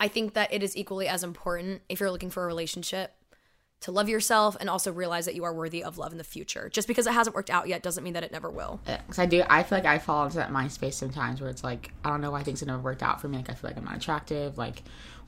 I 0.00 0.08
think 0.08 0.34
that 0.34 0.52
it 0.52 0.62
is 0.62 0.76
equally 0.76 1.08
as 1.08 1.24
important 1.24 1.82
if 1.88 2.00
you're 2.00 2.10
looking 2.10 2.30
for 2.30 2.44
a 2.44 2.46
relationship 2.46 3.14
to 3.80 3.92
love 3.92 4.08
yourself 4.08 4.56
and 4.58 4.68
also 4.68 4.92
realize 4.92 5.24
that 5.26 5.36
you 5.36 5.44
are 5.44 5.52
worthy 5.52 5.84
of 5.84 5.98
love 5.98 6.10
in 6.10 6.18
the 6.18 6.24
future. 6.24 6.68
Just 6.68 6.88
because 6.88 7.06
it 7.06 7.12
hasn't 7.12 7.36
worked 7.36 7.50
out 7.50 7.68
yet 7.68 7.82
doesn't 7.82 8.02
mean 8.02 8.14
that 8.14 8.24
it 8.24 8.32
never 8.32 8.50
will. 8.50 8.80
Uh, 8.86 8.96
because 9.06 9.20
I 9.20 9.26
do, 9.26 9.44
I 9.48 9.62
feel 9.62 9.78
like 9.78 9.86
I 9.86 9.98
fall 9.98 10.24
into 10.24 10.36
that 10.38 10.50
mind 10.50 10.72
space 10.72 10.96
sometimes 10.96 11.40
where 11.40 11.48
it's 11.48 11.62
like, 11.62 11.92
I 12.04 12.10
don't 12.10 12.20
know 12.20 12.32
why 12.32 12.42
things 12.42 12.60
have 12.60 12.66
never 12.66 12.82
worked 12.82 13.04
out 13.04 13.20
for 13.20 13.28
me. 13.28 13.36
Like, 13.36 13.50
I 13.50 13.54
feel 13.54 13.70
like 13.70 13.78
I'm 13.78 13.84
not 13.84 13.96
attractive. 13.96 14.58
Like, 14.58 14.82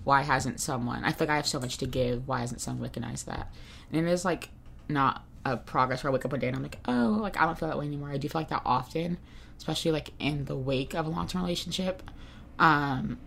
why 0.04 0.22
hasn't 0.22 0.60
someone, 0.60 1.04
I 1.04 1.12
feel 1.12 1.26
like 1.26 1.30
I 1.30 1.36
have 1.36 1.46
so 1.46 1.60
much 1.60 1.78
to 1.78 1.86
give. 1.86 2.26
Why 2.26 2.40
hasn't 2.40 2.60
someone 2.60 2.82
recognized 2.82 3.26
that? 3.26 3.52
And 3.92 4.06
it 4.06 4.10
is 4.10 4.24
like 4.24 4.50
not 4.88 5.24
a 5.44 5.56
progress 5.56 6.02
where 6.02 6.10
I 6.10 6.14
wake 6.14 6.24
up 6.24 6.32
one 6.32 6.40
day 6.40 6.48
and 6.48 6.56
I'm 6.56 6.62
like, 6.62 6.78
oh, 6.86 7.18
like, 7.20 7.38
I 7.40 7.46
don't 7.46 7.58
feel 7.58 7.68
that 7.68 7.78
way 7.78 7.86
anymore. 7.86 8.10
I 8.10 8.16
do 8.16 8.28
feel 8.28 8.40
like 8.40 8.48
that 8.48 8.62
often, 8.64 9.18
especially 9.58 9.92
like 9.92 10.12
in 10.18 10.46
the 10.46 10.56
wake 10.56 10.94
of 10.94 11.06
a 11.06 11.10
long 11.10 11.26
term 11.26 11.42
relationship. 11.42 12.02
Um, 12.58 13.18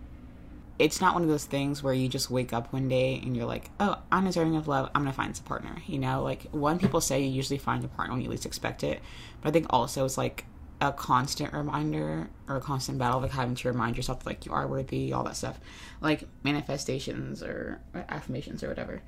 it's 0.78 1.00
not 1.00 1.14
one 1.14 1.22
of 1.22 1.28
those 1.28 1.44
things 1.44 1.82
where 1.82 1.94
you 1.94 2.08
just 2.08 2.30
wake 2.30 2.52
up 2.52 2.72
one 2.72 2.88
day 2.88 3.20
and 3.22 3.36
you're 3.36 3.46
like, 3.46 3.70
oh, 3.78 3.96
I'm 4.10 4.24
deserving 4.24 4.56
of 4.56 4.66
love. 4.66 4.90
I'm 4.94 5.02
going 5.02 5.12
to 5.12 5.16
find 5.16 5.38
a 5.38 5.42
partner. 5.42 5.76
You 5.86 5.98
know, 5.98 6.22
like 6.22 6.46
when 6.50 6.78
people 6.78 7.00
say 7.00 7.22
you 7.22 7.30
usually 7.30 7.58
find 7.58 7.84
a 7.84 7.88
partner 7.88 8.14
when 8.14 8.22
you 8.22 8.30
least 8.30 8.46
expect 8.46 8.82
it. 8.82 9.00
But 9.40 9.50
I 9.50 9.52
think 9.52 9.66
also 9.70 10.04
it's 10.04 10.18
like 10.18 10.44
a 10.80 10.92
constant 10.92 11.52
reminder 11.52 12.28
or 12.48 12.56
a 12.56 12.60
constant 12.60 12.98
battle 12.98 13.18
of 13.18 13.22
like 13.22 13.32
having 13.32 13.54
to 13.54 13.68
remind 13.68 13.96
yourself 13.96 14.26
like 14.26 14.44
you 14.44 14.52
are 14.52 14.66
worthy, 14.66 15.12
all 15.12 15.24
that 15.24 15.36
stuff. 15.36 15.58
Like 16.00 16.24
manifestations 16.42 17.42
or 17.42 17.80
affirmations 17.94 18.62
or 18.62 18.68
whatever. 18.68 19.02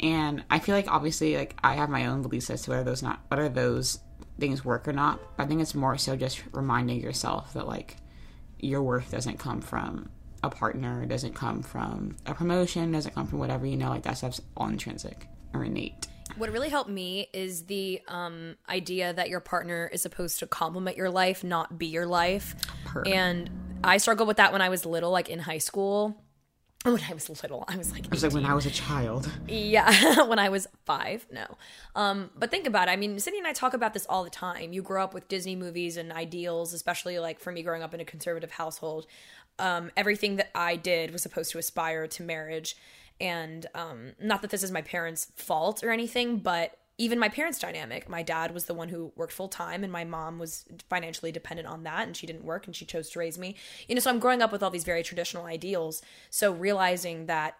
And 0.00 0.44
I 0.50 0.58
feel 0.58 0.74
like 0.74 0.88
obviously 0.88 1.36
like 1.36 1.56
I 1.62 1.74
have 1.74 1.90
my 1.90 2.06
own 2.06 2.22
beliefs 2.22 2.50
as 2.50 2.62
to 2.62 2.70
whether 2.70 2.84
those 2.84 3.02
not 3.02 3.20
whether 3.28 3.48
those 3.48 4.00
things 4.38 4.64
work 4.64 4.88
or 4.88 4.92
not. 4.92 5.20
I 5.38 5.44
think 5.44 5.60
it's 5.60 5.74
more 5.74 5.96
so 5.98 6.16
just 6.16 6.42
reminding 6.52 7.00
yourself 7.00 7.52
that 7.54 7.66
like 7.66 7.96
your 8.58 8.82
worth 8.82 9.10
doesn't 9.10 9.38
come 9.38 9.60
from 9.60 10.08
a 10.42 10.50
partner, 10.50 11.06
doesn't 11.06 11.34
come 11.34 11.62
from 11.62 12.16
a 12.26 12.34
promotion, 12.34 12.92
doesn't 12.92 13.14
come 13.14 13.26
from 13.26 13.38
whatever, 13.38 13.66
you 13.66 13.76
know, 13.76 13.90
like 13.90 14.02
that 14.02 14.18
stuff's 14.18 14.40
all 14.56 14.68
intrinsic 14.68 15.26
or 15.54 15.64
innate. 15.64 16.08
What 16.36 16.50
really 16.50 16.68
helped 16.68 16.90
me 16.90 17.28
is 17.32 17.66
the 17.66 18.00
um, 18.08 18.56
idea 18.68 19.12
that 19.12 19.28
your 19.28 19.40
partner 19.40 19.90
is 19.92 20.02
supposed 20.02 20.38
to 20.40 20.46
complement 20.46 20.96
your 20.96 21.10
life, 21.10 21.44
not 21.44 21.78
be 21.78 21.86
your 21.86 22.06
life. 22.06 22.54
Per. 22.84 23.02
And 23.06 23.50
I 23.84 23.98
struggled 23.98 24.28
with 24.28 24.38
that 24.38 24.52
when 24.52 24.62
I 24.62 24.68
was 24.68 24.86
little, 24.86 25.10
like 25.10 25.28
in 25.28 25.40
high 25.40 25.58
school. 25.58 26.22
When 26.84 27.00
I 27.08 27.14
was 27.14 27.28
little, 27.28 27.64
I 27.68 27.76
was 27.76 27.92
like, 27.92 28.06
It 28.06 28.10
was 28.10 28.24
like 28.24 28.32
when 28.32 28.44
I 28.44 28.54
was 28.54 28.66
a 28.66 28.70
child. 28.70 29.30
Yeah, 29.46 30.22
when 30.26 30.40
I 30.40 30.48
was 30.48 30.66
five, 30.84 31.24
no. 31.30 31.46
Um, 31.94 32.30
but 32.36 32.50
think 32.50 32.66
about 32.66 32.88
it. 32.88 32.90
I 32.90 32.96
mean, 32.96 33.20
Sydney 33.20 33.38
and 33.38 33.46
I 33.46 33.52
talk 33.52 33.72
about 33.72 33.94
this 33.94 34.04
all 34.08 34.24
the 34.24 34.30
time. 34.30 34.72
You 34.72 34.82
grow 34.82 35.04
up 35.04 35.14
with 35.14 35.28
Disney 35.28 35.54
movies 35.54 35.96
and 35.96 36.10
ideals, 36.10 36.72
especially 36.72 37.20
like 37.20 37.38
for 37.38 37.52
me 37.52 37.62
growing 37.62 37.84
up 37.84 37.94
in 37.94 38.00
a 38.00 38.04
conservative 38.04 38.50
household. 38.50 39.06
Um, 39.60 39.92
everything 39.96 40.36
that 40.36 40.50
I 40.56 40.74
did 40.74 41.12
was 41.12 41.22
supposed 41.22 41.52
to 41.52 41.58
aspire 41.58 42.08
to 42.08 42.22
marriage. 42.24 42.74
And 43.20 43.66
um, 43.74 44.12
not 44.20 44.42
that 44.42 44.50
this 44.50 44.62
is 44.62 44.70
my 44.70 44.82
parents' 44.82 45.30
fault 45.36 45.82
or 45.84 45.90
anything, 45.90 46.38
but 46.38 46.76
even 46.98 47.18
my 47.18 47.28
parents' 47.28 47.58
dynamic. 47.58 48.08
My 48.08 48.22
dad 48.22 48.52
was 48.52 48.66
the 48.66 48.74
one 48.74 48.88
who 48.88 49.12
worked 49.16 49.32
full 49.32 49.48
time, 49.48 49.82
and 49.82 49.92
my 49.92 50.04
mom 50.04 50.38
was 50.38 50.64
financially 50.88 51.32
dependent 51.32 51.68
on 51.68 51.84
that, 51.84 52.06
and 52.06 52.16
she 52.16 52.26
didn't 52.26 52.44
work 52.44 52.66
and 52.66 52.76
she 52.76 52.84
chose 52.84 53.10
to 53.10 53.18
raise 53.18 53.38
me. 53.38 53.56
You 53.88 53.94
know, 53.94 54.00
so 54.00 54.10
I'm 54.10 54.18
growing 54.18 54.42
up 54.42 54.52
with 54.52 54.62
all 54.62 54.70
these 54.70 54.84
very 54.84 55.02
traditional 55.02 55.46
ideals. 55.46 56.02
So 56.30 56.52
realizing 56.52 57.26
that 57.26 57.56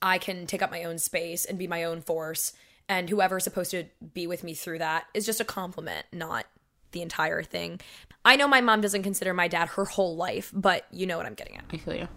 I 0.00 0.18
can 0.18 0.46
take 0.46 0.62
up 0.62 0.70
my 0.70 0.84
own 0.84 0.98
space 0.98 1.44
and 1.44 1.58
be 1.58 1.66
my 1.66 1.84
own 1.84 2.02
force, 2.02 2.52
and 2.88 3.08
whoever's 3.08 3.44
supposed 3.44 3.70
to 3.70 3.84
be 4.14 4.26
with 4.26 4.44
me 4.44 4.54
through 4.54 4.78
that 4.78 5.06
is 5.14 5.24
just 5.24 5.40
a 5.40 5.44
compliment, 5.44 6.06
not 6.12 6.46
the 6.92 7.02
entire 7.02 7.42
thing. 7.42 7.80
I 8.24 8.36
know 8.36 8.46
my 8.46 8.60
mom 8.60 8.80
doesn't 8.80 9.02
consider 9.02 9.32
my 9.32 9.48
dad 9.48 9.70
her 9.70 9.84
whole 9.86 10.14
life, 10.14 10.50
but 10.54 10.86
you 10.92 11.06
know 11.06 11.16
what 11.16 11.26
I'm 11.26 11.34
getting 11.34 11.56
at. 11.56 11.64
I 11.72 11.78
feel 11.78 11.94
you. 11.94 12.08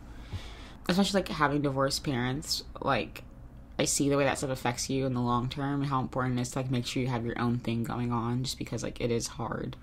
Especially 0.87 1.21
like 1.21 1.29
having 1.29 1.61
divorced 1.61 2.03
parents, 2.03 2.63
like 2.81 3.23
I 3.77 3.85
see 3.85 4.09
the 4.09 4.17
way 4.17 4.23
that 4.23 4.37
stuff 4.37 4.51
affects 4.51 4.89
you 4.89 5.05
in 5.05 5.13
the 5.13 5.21
long 5.21 5.49
term 5.49 5.81
and 5.81 5.89
how 5.89 5.99
important 5.99 6.39
it 6.39 6.43
is 6.43 6.51
to 6.51 6.59
like 6.59 6.71
make 6.71 6.85
sure 6.85 7.01
you 7.01 7.09
have 7.09 7.25
your 7.25 7.39
own 7.39 7.59
thing 7.59 7.83
going 7.83 8.11
on 8.11 8.43
just 8.43 8.57
because 8.57 8.83
like 8.83 9.01
it 9.01 9.11
is 9.11 9.27
hard 9.27 9.75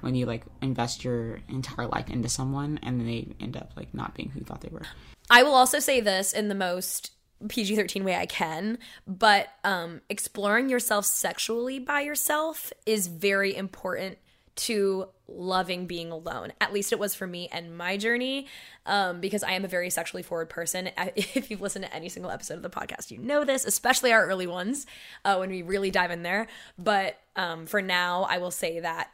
when 0.00 0.14
you 0.14 0.26
like 0.26 0.44
invest 0.62 1.04
your 1.04 1.40
entire 1.48 1.86
life 1.86 2.08
into 2.10 2.28
someone 2.28 2.78
and 2.82 3.00
then 3.00 3.06
they 3.06 3.28
end 3.40 3.56
up 3.56 3.72
like 3.76 3.92
not 3.94 4.14
being 4.14 4.30
who 4.30 4.40
you 4.40 4.44
thought 4.44 4.60
they 4.60 4.68
were. 4.70 4.82
I 5.30 5.42
will 5.42 5.54
also 5.54 5.78
say 5.78 6.00
this 6.00 6.32
in 6.32 6.48
the 6.48 6.54
most 6.54 7.12
PG 7.48 7.76
13 7.76 8.04
way 8.04 8.16
I 8.16 8.26
can, 8.26 8.78
but 9.06 9.48
um, 9.64 10.00
exploring 10.08 10.68
yourself 10.68 11.04
sexually 11.04 11.78
by 11.78 12.00
yourself 12.02 12.72
is 12.86 13.06
very 13.06 13.54
important 13.54 14.18
to 14.56 15.08
loving 15.28 15.86
being 15.86 16.10
alone. 16.10 16.52
At 16.60 16.72
least 16.72 16.92
it 16.92 16.98
was 16.98 17.14
for 17.14 17.26
me 17.26 17.48
and 17.50 17.76
my 17.76 17.96
journey, 17.96 18.46
um, 18.86 19.20
because 19.20 19.42
I 19.42 19.52
am 19.52 19.64
a 19.64 19.68
very 19.68 19.90
sexually 19.90 20.22
forward 20.22 20.48
person. 20.48 20.90
If 21.16 21.50
you've 21.50 21.60
listened 21.60 21.84
to 21.84 21.94
any 21.94 22.08
single 22.08 22.30
episode 22.30 22.54
of 22.54 22.62
the 22.62 22.70
podcast, 22.70 23.10
you 23.10 23.18
know 23.18 23.44
this, 23.44 23.64
especially 23.64 24.12
our 24.12 24.26
early 24.26 24.46
ones 24.46 24.86
uh, 25.24 25.36
when 25.36 25.50
we 25.50 25.62
really 25.62 25.90
dive 25.90 26.10
in 26.10 26.22
there. 26.22 26.46
But 26.78 27.18
um, 27.36 27.66
for 27.66 27.82
now, 27.82 28.24
I 28.24 28.38
will 28.38 28.50
say 28.50 28.80
that 28.80 29.10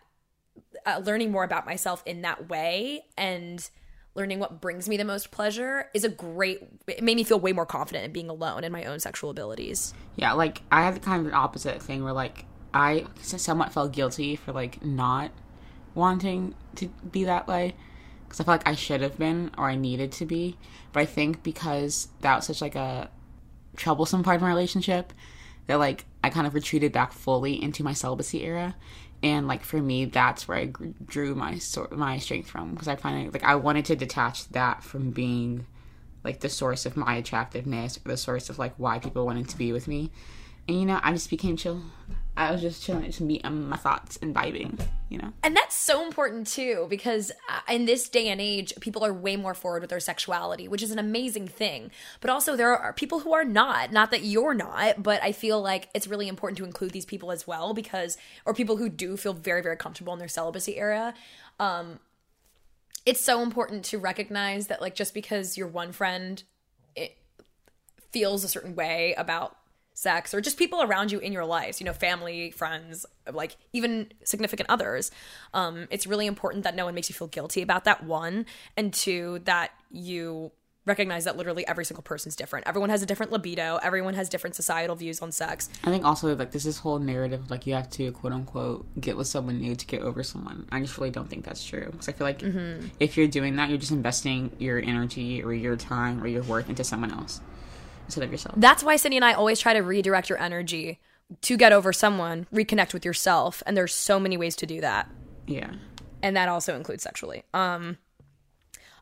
uh, 0.86 1.00
learning 1.04 1.30
more 1.30 1.44
about 1.44 1.66
myself 1.66 2.02
in 2.06 2.22
that 2.22 2.48
way 2.48 3.02
and 3.16 3.68
learning 4.14 4.38
what 4.38 4.60
brings 4.60 4.88
me 4.88 4.96
the 4.96 5.04
most 5.04 5.30
pleasure 5.30 5.88
is 5.94 6.04
a 6.04 6.08
great 6.08 6.58
it 6.86 7.02
made 7.02 7.16
me 7.16 7.24
feel 7.24 7.38
way 7.38 7.52
more 7.52 7.66
confident 7.66 8.04
in 8.04 8.12
being 8.12 8.28
alone 8.28 8.64
and 8.64 8.72
my 8.72 8.84
own 8.84 8.98
sexual 8.98 9.30
abilities 9.30 9.94
yeah 10.16 10.32
like 10.32 10.62
i 10.72 10.82
had 10.82 10.94
the 10.94 11.00
kind 11.00 11.20
of 11.20 11.26
an 11.26 11.34
opposite 11.34 11.80
thing 11.80 12.02
where 12.02 12.12
like 12.12 12.44
i 12.74 13.04
somewhat 13.20 13.72
felt 13.72 13.92
guilty 13.92 14.36
for 14.36 14.52
like 14.52 14.84
not 14.84 15.30
wanting 15.94 16.54
to 16.76 16.88
be 16.88 17.24
that 17.24 17.46
way. 17.46 17.74
Because 18.24 18.40
i 18.40 18.44
felt 18.44 18.60
like 18.60 18.68
i 18.68 18.74
should 18.74 19.00
have 19.00 19.18
been 19.18 19.50
or 19.58 19.68
i 19.68 19.74
needed 19.74 20.12
to 20.12 20.26
be. 20.26 20.56
But 20.92 21.00
i 21.00 21.06
think 21.06 21.42
because 21.42 22.08
that 22.20 22.36
was 22.36 22.46
such 22.46 22.60
like 22.60 22.74
a 22.76 23.10
troublesome 23.76 24.22
part 24.22 24.36
of 24.36 24.42
my 24.42 24.48
relationship 24.48 25.12
that 25.66 25.78
like 25.78 26.04
i 26.22 26.30
kind 26.30 26.46
of 26.46 26.54
retreated 26.54 26.92
back 26.92 27.12
fully 27.12 27.60
into 27.62 27.82
my 27.82 27.92
celibacy 27.92 28.44
era. 28.44 28.76
And 29.22 29.46
like 29.46 29.64
for 29.64 29.78
me 29.78 30.06
that's 30.06 30.48
where 30.48 30.58
i 30.58 30.72
drew 31.06 31.34
my 31.34 31.58
sort 31.58 31.92
my 31.92 32.18
strength 32.18 32.48
from. 32.48 32.72
Because 32.72 32.88
i 32.88 32.96
find 32.96 33.32
like 33.32 33.44
i 33.44 33.54
wanted 33.54 33.84
to 33.86 33.96
detach 33.96 34.48
that 34.50 34.82
from 34.82 35.10
being 35.10 35.66
like 36.22 36.40
the 36.40 36.48
source 36.48 36.86
of 36.86 36.96
my 36.96 37.16
attractiveness 37.16 37.98
or 38.04 38.10
the 38.10 38.16
source 38.16 38.50
of 38.50 38.58
like 38.58 38.74
why 38.76 38.98
people 38.98 39.24
wanted 39.24 39.48
to 39.48 39.56
be 39.56 39.72
with 39.72 39.88
me 39.88 40.10
and 40.70 40.80
you 40.80 40.86
know 40.86 41.00
i 41.02 41.12
just 41.12 41.28
became 41.28 41.56
chill 41.56 41.82
I 42.36 42.52
was 42.52 42.62
just 42.62 42.82
chilling, 42.82 43.04
just 43.04 43.20
me 43.20 43.38
and 43.44 43.68
my 43.68 43.76
thoughts 43.76 44.18
and 44.22 44.34
vibing, 44.34 44.80
you 45.10 45.18
know. 45.18 45.32
And 45.42 45.54
that's 45.54 45.74
so 45.74 46.06
important 46.06 46.46
too, 46.46 46.86
because 46.88 47.30
uh, 47.50 47.60
in 47.70 47.84
this 47.84 48.08
day 48.08 48.28
and 48.28 48.40
age, 48.40 48.72
people 48.80 49.04
are 49.04 49.12
way 49.12 49.36
more 49.36 49.52
forward 49.52 49.82
with 49.82 49.90
their 49.90 50.00
sexuality, 50.00 50.66
which 50.66 50.82
is 50.82 50.90
an 50.90 50.98
amazing 50.98 51.48
thing. 51.48 51.90
But 52.22 52.30
also, 52.30 52.56
there 52.56 52.74
are 52.74 52.94
people 52.94 53.20
who 53.20 53.34
are 53.34 53.44
not. 53.44 53.92
Not 53.92 54.10
that 54.12 54.22
you're 54.22 54.54
not, 54.54 55.02
but 55.02 55.22
I 55.22 55.32
feel 55.32 55.60
like 55.60 55.90
it's 55.92 56.06
really 56.06 56.28
important 56.28 56.56
to 56.58 56.64
include 56.64 56.92
these 56.92 57.04
people 57.04 57.30
as 57.30 57.46
well, 57.46 57.74
because 57.74 58.16
or 58.46 58.54
people 58.54 58.78
who 58.78 58.88
do 58.88 59.18
feel 59.18 59.34
very, 59.34 59.60
very 59.60 59.76
comfortable 59.76 60.14
in 60.14 60.18
their 60.18 60.28
celibacy 60.28 60.78
era. 60.78 61.12
Um, 61.58 61.98
it's 63.04 63.22
so 63.22 63.42
important 63.42 63.84
to 63.86 63.98
recognize 63.98 64.68
that, 64.68 64.80
like, 64.80 64.94
just 64.94 65.12
because 65.12 65.58
your 65.58 65.68
one 65.68 65.92
friend 65.92 66.42
it 66.96 67.18
feels 68.12 68.44
a 68.44 68.48
certain 68.48 68.74
way 68.74 69.14
about 69.18 69.56
sex 70.00 70.32
or 70.32 70.40
just 70.40 70.56
people 70.56 70.82
around 70.82 71.12
you 71.12 71.18
in 71.18 71.32
your 71.32 71.44
lives 71.44 71.80
you 71.80 71.84
know 71.84 71.92
family 71.92 72.50
friends 72.50 73.04
like 73.32 73.56
even 73.72 74.10
significant 74.24 74.68
others 74.70 75.10
um, 75.52 75.86
it's 75.90 76.06
really 76.06 76.26
important 76.26 76.64
that 76.64 76.74
no 76.74 76.84
one 76.86 76.94
makes 76.94 77.08
you 77.10 77.14
feel 77.14 77.28
guilty 77.28 77.60
about 77.60 77.84
that 77.84 78.02
one 78.04 78.46
and 78.76 78.94
two 78.94 79.40
that 79.44 79.72
you 79.90 80.50
recognize 80.86 81.24
that 81.24 81.36
literally 81.36 81.66
every 81.66 81.84
single 81.84 82.02
person's 82.02 82.34
different. 82.34 82.66
Everyone 82.66 82.90
has 82.90 83.02
a 83.02 83.06
different 83.06 83.30
libido. 83.30 83.78
Everyone 83.82 84.14
has 84.14 84.28
different 84.28 84.56
societal 84.56 84.96
views 84.96 85.20
on 85.20 85.30
sex. 85.30 85.68
I 85.84 85.90
think 85.90 86.04
also 86.04 86.34
like 86.34 86.52
this 86.52 86.64
is 86.64 86.78
whole 86.78 86.98
narrative 86.98 87.50
like 87.50 87.66
you 87.66 87.74
have 87.74 87.90
to 87.90 88.10
quote 88.12 88.32
unquote 88.32 88.86
get 89.00 89.16
with 89.16 89.26
someone 89.26 89.60
new 89.60 89.76
to 89.76 89.86
get 89.86 90.02
over 90.02 90.22
someone. 90.22 90.66
I 90.72 90.80
just 90.80 90.96
really 90.98 91.10
don't 91.10 91.28
think 91.28 91.44
that's 91.44 91.64
true. 91.64 91.88
Because 91.90 92.08
i 92.08 92.12
feel 92.12 92.26
like 92.26 92.40
mm-hmm. 92.40 92.88
if 92.98 93.16
you're 93.16 93.28
doing 93.28 93.56
that 93.56 93.68
you're 93.68 93.78
just 93.78 93.92
investing 93.92 94.50
your 94.58 94.78
energy 94.78 95.42
or 95.42 95.52
your 95.52 95.76
time 95.76 96.22
or 96.22 96.26
your 96.26 96.42
work 96.44 96.68
into 96.68 96.82
someone 96.82 97.12
else 97.12 97.40
instead 98.10 98.24
of 98.24 98.32
yourself. 98.32 98.54
That's 98.58 98.82
why 98.82 98.96
Sydney 98.96 99.16
and 99.16 99.24
I 99.24 99.32
always 99.32 99.60
try 99.60 99.72
to 99.72 99.80
redirect 99.80 100.28
your 100.28 100.40
energy 100.40 100.98
to 101.42 101.56
get 101.56 101.72
over 101.72 101.92
someone, 101.92 102.46
reconnect 102.52 102.92
with 102.92 103.04
yourself, 103.04 103.62
and 103.64 103.76
there's 103.76 103.94
so 103.94 104.18
many 104.18 104.36
ways 104.36 104.56
to 104.56 104.66
do 104.66 104.80
that. 104.80 105.08
Yeah. 105.46 105.70
And 106.22 106.36
that 106.36 106.48
also 106.48 106.76
includes 106.76 107.02
sexually. 107.02 107.44
Um 107.54 107.98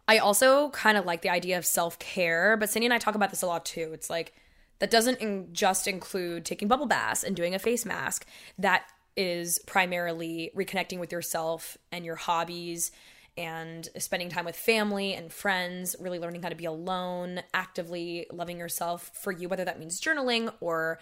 I 0.06 0.18
also 0.18 0.70
kind 0.70 0.96
of 0.96 1.04
like 1.04 1.20
the 1.20 1.28
idea 1.28 1.58
of 1.58 1.66
self-care, 1.66 2.56
but 2.56 2.70
Sydney 2.70 2.86
and 2.86 2.94
I 2.94 2.98
talk 2.98 3.14
about 3.14 3.28
this 3.28 3.42
a 3.42 3.46
lot 3.46 3.66
too. 3.66 3.90
It's 3.92 4.08
like 4.08 4.32
that 4.78 4.90
doesn't 4.90 5.20
in- 5.20 5.48
just 5.52 5.86
include 5.86 6.46
taking 6.46 6.68
bubble 6.68 6.86
baths 6.86 7.24
and 7.24 7.36
doing 7.36 7.54
a 7.54 7.58
face 7.58 7.84
mask. 7.84 8.26
That 8.58 8.84
is 9.16 9.58
primarily 9.66 10.50
reconnecting 10.56 10.98
with 10.98 11.12
yourself 11.12 11.76
and 11.92 12.04
your 12.04 12.16
hobbies 12.16 12.90
and 13.38 13.88
spending 13.96 14.28
time 14.28 14.44
with 14.44 14.56
family 14.56 15.14
and 15.14 15.32
friends, 15.32 15.94
really 16.00 16.18
learning 16.18 16.42
how 16.42 16.48
to 16.48 16.56
be 16.56 16.64
alone, 16.64 17.40
actively 17.54 18.26
loving 18.32 18.58
yourself 18.58 19.12
for 19.14 19.30
you, 19.30 19.48
whether 19.48 19.64
that 19.64 19.78
means 19.78 20.00
journaling 20.00 20.52
or, 20.60 20.98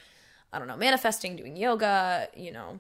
I 0.53 0.59
don't 0.59 0.68
know, 0.68 0.77
manifesting, 0.77 1.35
doing 1.35 1.57
yoga, 1.57 2.29
you 2.37 2.53
know, 2.53 2.79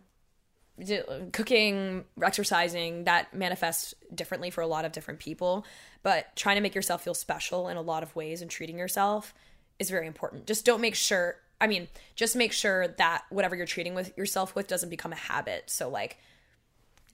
cooking, 1.32 2.04
exercising, 2.22 3.04
that 3.04 3.32
manifests 3.32 3.94
differently 4.14 4.50
for 4.50 4.60
a 4.60 4.66
lot 4.66 4.84
of 4.84 4.92
different 4.92 5.20
people. 5.20 5.64
But 6.02 6.36
trying 6.36 6.56
to 6.56 6.60
make 6.60 6.74
yourself 6.74 7.02
feel 7.02 7.14
special 7.14 7.68
in 7.68 7.78
a 7.78 7.82
lot 7.82 8.02
of 8.02 8.14
ways 8.14 8.42
and 8.42 8.50
treating 8.50 8.78
yourself 8.78 9.32
is 9.78 9.88
very 9.88 10.06
important. 10.06 10.46
Just 10.46 10.66
don't 10.66 10.82
make 10.82 10.94
sure, 10.94 11.36
I 11.62 11.66
mean, 11.66 11.88
just 12.14 12.36
make 12.36 12.52
sure 12.52 12.88
that 12.88 13.24
whatever 13.30 13.56
you're 13.56 13.64
treating 13.64 13.94
with 13.94 14.16
yourself 14.18 14.54
with 14.54 14.68
doesn't 14.68 14.90
become 14.90 15.12
a 15.14 15.16
habit. 15.16 15.70
So, 15.70 15.88
like, 15.88 16.18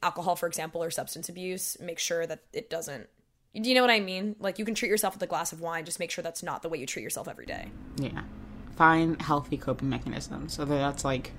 alcohol, 0.02 0.36
for 0.36 0.46
example, 0.46 0.82
or 0.82 0.90
substance 0.90 1.28
abuse, 1.28 1.76
make 1.80 1.98
sure 1.98 2.26
that 2.26 2.40
it 2.52 2.68
doesn't. 2.68 3.08
Do 3.54 3.68
you 3.68 3.74
know 3.74 3.82
what 3.82 3.90
I 3.90 4.00
mean? 4.00 4.36
Like 4.40 4.58
you 4.58 4.64
can 4.64 4.74
treat 4.74 4.88
yourself 4.88 5.14
with 5.14 5.22
a 5.22 5.26
glass 5.26 5.52
of 5.52 5.60
wine, 5.60 5.84
just 5.84 5.98
make 5.98 6.10
sure 6.10 6.22
that's 6.22 6.42
not 6.42 6.62
the 6.62 6.68
way 6.68 6.78
you 6.78 6.86
treat 6.86 7.02
yourself 7.02 7.28
every 7.28 7.46
day. 7.46 7.68
Yeah. 7.96 8.22
Find 8.76 9.20
healthy 9.20 9.58
coping 9.58 9.90
mechanisms. 9.90 10.54
So 10.54 10.64
that's 10.64 11.04
like 11.04 11.32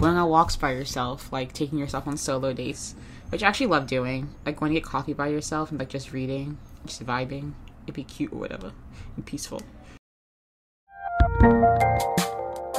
going 0.00 0.16
on 0.16 0.28
walks 0.28 0.56
by 0.56 0.72
yourself, 0.72 1.32
like 1.32 1.52
taking 1.52 1.78
yourself 1.78 2.06
on 2.08 2.16
solo 2.16 2.52
dates, 2.52 2.96
which 3.30 3.42
I 3.42 3.48
actually 3.48 3.68
love 3.68 3.86
doing. 3.86 4.34
Like 4.44 4.56
going 4.56 4.74
to 4.74 4.80
get 4.80 4.84
coffee 4.84 5.12
by 5.12 5.28
yourself 5.28 5.70
and 5.70 5.78
like 5.78 5.88
just 5.88 6.12
reading, 6.12 6.58
just 6.84 7.04
vibing. 7.06 7.52
It'd 7.84 7.94
be 7.94 8.04
cute 8.04 8.32
or 8.32 8.38
whatever, 8.38 8.72
and 9.16 9.24
peaceful. 9.24 9.62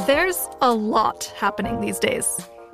There's 0.06 0.48
a 0.62 0.74
lot 0.74 1.34
happening 1.38 1.80
these 1.80 2.00
days 2.00 2.50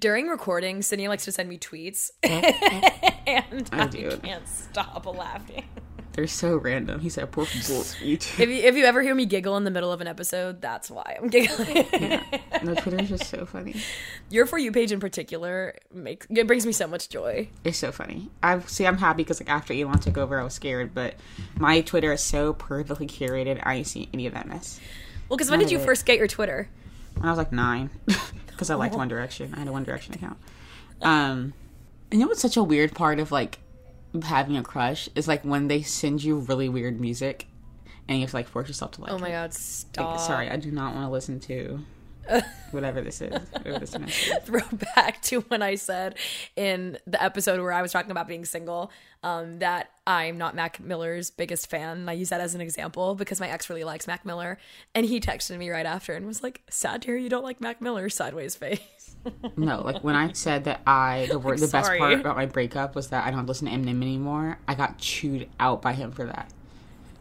During 0.00 0.28
recording, 0.28 0.80
Sydney 0.80 1.08
likes 1.08 1.26
to 1.26 1.32
send 1.32 1.48
me 1.50 1.58
tweets, 1.58 2.10
and 2.22 3.68
I, 3.70 3.82
I 3.82 3.88
can't 4.16 4.48
stop 4.48 5.04
laughing. 5.04 5.64
They're 6.14 6.26
so 6.26 6.56
random. 6.56 7.00
He 7.00 7.10
said, 7.10 7.30
"Poor 7.30 7.44
people." 7.44 7.84
If 8.02 8.38
you, 8.38 8.46
if 8.46 8.76
you 8.76 8.84
ever 8.84 9.02
hear 9.02 9.14
me 9.14 9.26
giggle 9.26 9.58
in 9.58 9.64
the 9.64 9.70
middle 9.70 9.92
of 9.92 10.00
an 10.00 10.06
episode, 10.06 10.62
that's 10.62 10.90
why 10.90 11.18
I'm 11.20 11.28
giggling. 11.28 11.86
yeah. 11.92 12.22
No, 12.62 12.74
Twitter's 12.74 13.10
just 13.10 13.26
so 13.26 13.44
funny. 13.52 13.74
Your 14.30 14.46
for 14.46 14.56
you 14.58 14.72
page 14.72 14.90
in 14.90 15.00
particular 15.00 15.76
makes 15.92 16.26
it 16.30 16.46
brings 16.46 16.64
me 16.64 16.72
so 16.72 16.86
much 16.86 17.10
joy. 17.10 17.50
It's 17.62 17.76
so 17.76 17.92
funny. 17.92 18.30
I 18.42 18.58
see. 18.60 18.86
I'm 18.86 18.96
happy 18.96 19.22
because 19.22 19.38
like 19.38 19.50
after 19.50 19.74
Elon 19.74 19.98
took 19.98 20.16
over, 20.16 20.40
I 20.40 20.44
was 20.44 20.54
scared, 20.54 20.94
but 20.94 21.14
my 21.58 21.82
Twitter 21.82 22.10
is 22.12 22.22
so 22.22 22.54
perfectly 22.54 23.06
curated. 23.06 23.60
I 23.64 23.76
didn't 23.76 23.88
see 23.88 24.08
any 24.14 24.26
of 24.26 24.32
that 24.32 24.48
mess. 24.48 24.80
Well, 25.28 25.36
because 25.36 25.50
when 25.50 25.60
did 25.60 25.70
you 25.70 25.78
it. 25.78 25.84
first 25.84 26.06
get 26.06 26.16
your 26.16 26.26
Twitter? 26.26 26.70
When 27.16 27.26
I 27.26 27.30
was 27.30 27.38
like 27.38 27.52
nine, 27.52 27.90
because 28.60 28.68
I 28.68 28.74
liked 28.74 28.94
One 28.94 29.08
Direction. 29.08 29.54
I 29.54 29.60
had 29.60 29.68
a 29.68 29.72
One 29.72 29.84
Direction 29.84 30.12
account. 30.12 30.36
Um, 31.00 31.54
and 32.10 32.12
you 32.12 32.18
know 32.18 32.26
what's 32.26 32.42
such 32.42 32.58
a 32.58 32.62
weird 32.62 32.94
part 32.94 33.18
of 33.18 33.32
like 33.32 33.58
having 34.24 34.54
a 34.58 34.62
crush 34.62 35.08
is 35.14 35.26
like 35.26 35.42
when 35.42 35.68
they 35.68 35.80
send 35.80 36.22
you 36.22 36.36
really 36.40 36.68
weird 36.68 37.00
music, 37.00 37.46
and 38.06 38.18
you 38.18 38.24
have 38.24 38.32
to 38.32 38.36
like 38.36 38.48
force 38.48 38.68
yourself 38.68 38.90
to 38.92 39.00
like. 39.00 39.12
Oh 39.12 39.18
my 39.18 39.28
it. 39.28 39.32
god, 39.32 39.42
Like, 39.44 39.52
stop! 39.54 40.20
sorry, 40.20 40.50
I 40.50 40.56
do 40.56 40.70
not 40.70 40.94
want 40.94 41.06
to 41.06 41.10
listen 41.10 41.40
to 41.40 41.80
whatever 42.70 43.00
this 43.00 43.20
is. 43.20 43.32
Whatever 43.32 43.78
this 43.78 43.98
mess 43.98 44.28
is. 44.28 44.32
throw 44.44 44.62
back 44.94 45.22
to 45.22 45.40
when 45.42 45.62
I 45.62 45.74
said 45.74 46.16
in 46.56 46.98
the 47.06 47.22
episode 47.22 47.60
where 47.60 47.72
I 47.72 47.82
was 47.82 47.92
talking 47.92 48.10
about 48.10 48.28
being 48.28 48.44
single 48.44 48.90
um, 49.22 49.58
that 49.58 49.90
I'm 50.06 50.38
not 50.38 50.54
Mac 50.54 50.80
Miller's 50.80 51.30
biggest 51.30 51.68
fan. 51.68 51.98
And 51.98 52.10
I 52.10 52.14
use 52.14 52.30
that 52.30 52.40
as 52.40 52.54
an 52.54 52.60
example 52.60 53.14
because 53.14 53.40
my 53.40 53.48
ex 53.48 53.68
really 53.68 53.84
likes 53.84 54.06
Mac 54.06 54.24
Miller. 54.24 54.58
And 54.94 55.06
he 55.06 55.20
texted 55.20 55.58
me 55.58 55.70
right 55.70 55.86
after 55.86 56.14
and 56.14 56.26
was 56.26 56.42
like, 56.42 56.62
sad 56.70 57.02
to 57.02 57.08
hear 57.08 57.16
you 57.16 57.28
don't 57.28 57.44
like 57.44 57.60
Mac 57.60 57.80
Miller, 57.80 58.08
sideways 58.08 58.54
face. 58.56 58.80
No, 59.54 59.82
like 59.82 60.02
when 60.02 60.14
I 60.16 60.32
said 60.32 60.64
that 60.64 60.80
I 60.86 61.26
the 61.30 61.38
word 61.38 61.58
the 61.58 61.68
best 61.68 61.90
part 61.98 62.20
about 62.20 62.36
my 62.36 62.46
breakup 62.46 62.94
was 62.94 63.08
that 63.08 63.26
I 63.26 63.30
don't 63.30 63.44
listen 63.44 63.66
to 63.66 63.72
Eminem 63.74 64.00
anymore. 64.00 64.58
I 64.66 64.74
got 64.74 64.96
chewed 64.96 65.46
out 65.60 65.82
by 65.82 65.92
him 65.92 66.10
for 66.10 66.24
that. 66.24 66.50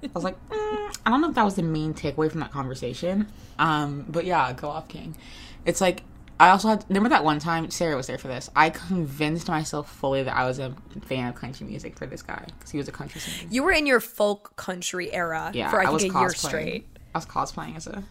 I 0.04 0.10
was 0.14 0.24
like, 0.24 0.36
mm, 0.50 0.97
I 1.06 1.10
don't 1.10 1.22
know 1.22 1.30
if 1.30 1.36
that 1.36 1.43
was 1.45 1.56
the 1.56 1.64
main 1.64 1.93
takeaway 1.93 2.30
from 2.32 2.39
that 2.41 2.52
conversation. 2.52 3.28
Um, 3.58 4.06
but 4.08 4.26
yeah, 4.26 4.52
go 4.54 4.70
off, 4.70 4.88
King. 4.88 5.16
It's 5.66 5.82
like 5.82 6.04
I 6.39 6.50
also 6.52 6.70
had 6.70 6.86
remember 6.88 7.10
that 7.10 7.26
one 7.26 7.39
time 7.39 7.70
Sarah 7.70 7.97
was 7.97 8.08
there 8.08 8.18
for 8.18 8.30
this. 8.30 8.50
I 8.56 8.70
convinced 8.70 9.50
myself 9.50 9.91
fully 9.91 10.24
that 10.24 10.36
I 10.36 10.45
was 10.45 10.58
a 10.60 10.74
fan 11.02 11.28
of 11.28 11.36
country 11.36 11.68
music 11.68 11.97
for 11.97 12.06
this 12.06 12.22
guy 12.22 12.45
because 12.58 12.72
he 12.72 12.78
was 12.78 12.88
a 12.88 12.93
country 12.93 13.20
singer. 13.20 13.50
You 13.52 13.64
were 13.64 13.72
in 13.74 13.86
your 13.86 14.00
folk 14.00 14.56
country 14.56 15.12
era 15.14 15.52
Yeah, 15.54 15.70
for 15.70 15.82
I 15.82 15.86
I 15.86 15.89
was 15.89 16.02
think 16.02 16.16
a 16.16 16.20
year 16.20 16.30
cosplaying. 16.30 16.47
straight. 16.47 16.88
I 17.14 17.18
was 17.18 17.26
cosplaying 17.26 17.76
as 17.76 17.88
a 17.88 18.04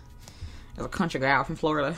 as 0.77 0.85
a 0.85 0.89
country 0.89 1.21
gal 1.21 1.43
from 1.45 1.57
Florida. 1.57 1.97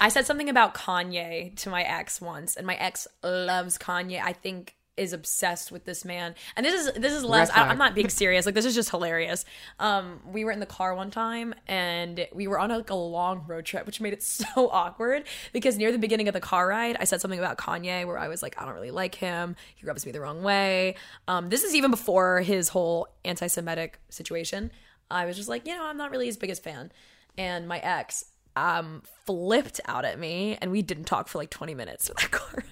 I 0.00 0.08
said 0.10 0.26
something 0.26 0.48
about 0.48 0.74
Kanye 0.74 1.56
to 1.56 1.70
my 1.70 1.82
ex 1.82 2.20
once, 2.20 2.56
and 2.56 2.66
my 2.66 2.76
ex 2.76 3.06
loves 3.22 3.76
Kanye. 3.76 4.22
I 4.22 4.32
think 4.32 4.76
is 4.96 5.12
obsessed 5.12 5.72
with 5.72 5.84
this 5.84 6.04
man. 6.04 6.34
And 6.56 6.64
this 6.64 6.86
is 6.86 6.92
this 6.94 7.12
is 7.12 7.24
less. 7.24 7.50
I, 7.50 7.68
i'm 7.68 7.78
not 7.78 7.94
being 7.94 8.08
serious. 8.10 8.46
Like 8.46 8.54
this 8.54 8.64
is 8.64 8.74
just 8.74 8.90
hilarious. 8.90 9.44
Um, 9.78 10.20
we 10.26 10.44
were 10.44 10.52
in 10.52 10.60
the 10.60 10.66
car 10.66 10.94
one 10.94 11.10
time, 11.10 11.54
and 11.66 12.26
we 12.32 12.46
were 12.46 12.58
on 12.58 12.70
a, 12.70 12.78
like 12.78 12.90
a 12.90 12.94
long 12.94 13.44
road 13.46 13.64
trip, 13.64 13.86
which 13.86 14.00
made 14.00 14.12
it 14.12 14.22
so 14.54 14.70
awkward 14.70 15.24
because 15.52 15.76
near 15.76 15.92
the 15.92 15.98
beginning 15.98 16.28
of 16.28 16.34
the 16.34 16.40
car 16.40 16.68
ride, 16.68 16.96
I 16.98 17.04
said 17.04 17.20
something 17.20 17.38
about 17.38 17.58
Kanye 17.58 18.06
where 18.06 18.18
I 18.18 18.28
was 18.28 18.42
like, 18.42 18.60
I 18.60 18.64
don't 18.64 18.74
really 18.74 18.90
like 18.90 19.14
him. 19.14 19.56
He 19.74 19.86
rubs 19.86 20.06
me 20.06 20.12
the 20.12 20.20
wrong 20.20 20.42
way. 20.42 20.96
Um, 21.28 21.48
this 21.48 21.64
is 21.64 21.74
even 21.74 21.90
before 21.90 22.40
his 22.40 22.68
whole 22.68 23.08
anti-Semitic 23.24 23.98
situation. 24.08 24.70
I 25.10 25.26
was 25.26 25.36
just 25.36 25.48
like, 25.48 25.66
you 25.66 25.74
know, 25.74 25.84
I'm 25.84 25.96
not 25.96 26.10
really 26.10 26.26
his 26.26 26.36
biggest 26.36 26.62
fan. 26.62 26.92
And 27.36 27.66
my 27.68 27.78
ex 27.78 28.24
um 28.56 29.02
flipped 29.26 29.80
out 29.86 30.04
at 30.04 30.16
me 30.16 30.56
and 30.60 30.70
we 30.70 30.80
didn't 30.80 31.04
talk 31.04 31.26
for 31.26 31.38
like 31.38 31.50
20 31.50 31.74
minutes 31.74 32.08
in 32.08 32.14
that 32.20 32.30
car. 32.30 32.64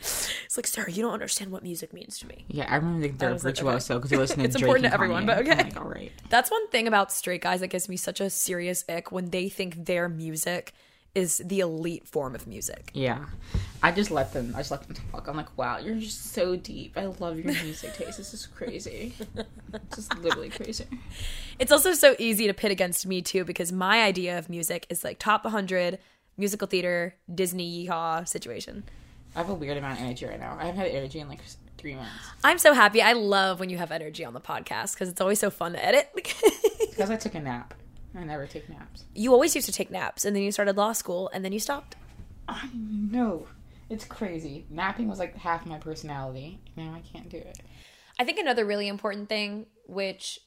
It's 0.00 0.56
like 0.56 0.66
sarah 0.66 0.90
you 0.90 1.02
don't 1.02 1.12
understand 1.12 1.50
what 1.50 1.62
music 1.62 1.92
means 1.92 2.18
to 2.18 2.26
me 2.26 2.44
Yeah, 2.48 2.66
I 2.68 2.76
remember 2.76 3.06
the, 3.06 3.12
the 3.12 3.32
was 3.32 3.44
like, 3.44 3.54
virtuoso 3.56 3.96
because 3.96 4.10
he 4.10 4.16
listened 4.24 4.40
to 4.42 4.44
It's 4.46 4.56
Drake 4.56 4.62
important 4.68 4.86
to 4.86 4.94
everyone, 4.94 5.24
Kanye. 5.24 5.26
but 5.26 5.38
okay. 5.38 5.62
Like, 5.64 5.76
all 5.80 5.88
right. 5.88 6.12
that's 6.30 6.50
one 6.50 6.68
thing 6.68 6.86
about 6.88 7.10
straight 7.12 7.42
guys 7.42 7.60
that 7.60 7.68
gives 7.68 7.88
me 7.88 7.96
such 7.96 8.20
a 8.20 8.30
serious 8.30 8.84
ick 8.88 9.10
when 9.12 9.30
they 9.30 9.48
think 9.48 9.84
their 9.86 10.08
music 10.08 10.72
is 11.14 11.42
the 11.44 11.58
elite 11.60 12.06
form 12.06 12.34
of 12.34 12.46
music 12.46 12.90
Yeah, 12.94 13.24
I 13.82 13.90
just 13.92 14.10
let 14.10 14.32
them. 14.34 14.52
I 14.54 14.58
just 14.58 14.70
let 14.70 14.82
them 14.82 14.94
talk. 15.10 15.26
I'm 15.26 15.36
like, 15.36 15.56
wow, 15.56 15.78
you're 15.78 15.96
just 15.96 16.32
so 16.32 16.54
deep. 16.54 16.92
I 16.96 17.06
love 17.06 17.38
your 17.38 17.46
music 17.46 17.94
taste. 17.94 18.18
This 18.18 18.34
is 18.34 18.46
crazy. 18.46 19.14
just 19.94 20.16
literally 20.18 20.50
crazy. 20.50 20.84
it's 21.58 21.72
also 21.72 21.92
so 21.94 22.14
easy 22.18 22.46
to 22.46 22.54
pit 22.54 22.70
against 22.70 23.06
me 23.06 23.22
too 23.22 23.44
because 23.44 23.72
my 23.72 24.02
idea 24.02 24.38
of 24.38 24.48
music 24.50 24.86
is 24.90 25.02
like 25.02 25.18
top 25.18 25.44
100 25.44 25.98
musical 26.36 26.68
theater 26.68 27.14
disney 27.34 27.86
yeehaw 27.88 28.26
situation 28.28 28.84
I 29.38 29.42
have 29.42 29.50
a 29.50 29.54
weird 29.54 29.76
amount 29.76 29.98
of 29.98 30.04
energy 30.04 30.26
right 30.26 30.40
now. 30.40 30.56
I 30.60 30.66
haven't 30.66 30.80
had 30.80 30.88
energy 30.88 31.20
in 31.20 31.28
like 31.28 31.40
three 31.78 31.94
months 31.94 32.10
i'm 32.42 32.58
so 32.58 32.74
happy 32.74 33.00
i 33.00 33.12
love 33.12 33.60
when 33.60 33.70
you 33.70 33.78
have 33.78 33.92
energy 33.92 34.24
on 34.24 34.34
the 34.34 34.40
podcast 34.40 34.94
because 34.94 35.08
it's 35.08 35.20
always 35.20 35.38
so 35.38 35.48
fun 35.48 35.74
to 35.74 35.84
edit 35.84 36.10
because 36.90 37.08
I 37.08 37.14
took 37.14 37.36
a 37.36 37.40
nap. 37.40 37.72
I 38.16 38.24
never 38.24 38.48
take 38.48 38.68
naps. 38.68 39.04
you 39.14 39.32
always 39.32 39.54
used 39.54 39.66
to 39.66 39.72
take 39.72 39.88
naps 39.88 40.24
and 40.24 40.34
then 40.34 40.42
you 40.42 40.50
started 40.50 40.76
law 40.76 40.92
school 40.92 41.30
and 41.32 41.44
then 41.44 41.52
you 41.52 41.60
stopped 41.60 41.94
I 42.48 42.68
know. 42.74 43.46
It's 43.90 44.04
crazy. 44.04 44.66
Napping 44.70 45.06
was 45.08 45.18
like 45.18 45.36
half 45.36 45.66
my 45.66 45.78
personality. 45.78 46.60
Now 46.76 46.94
I 46.94 47.00
can't 47.00 47.28
do 47.28 47.36
it. 47.36 47.58
I 48.18 48.24
think 48.24 48.38
another 48.38 48.64
really 48.64 48.88
important 48.88 49.28
thing, 49.28 49.66
which 49.86 50.40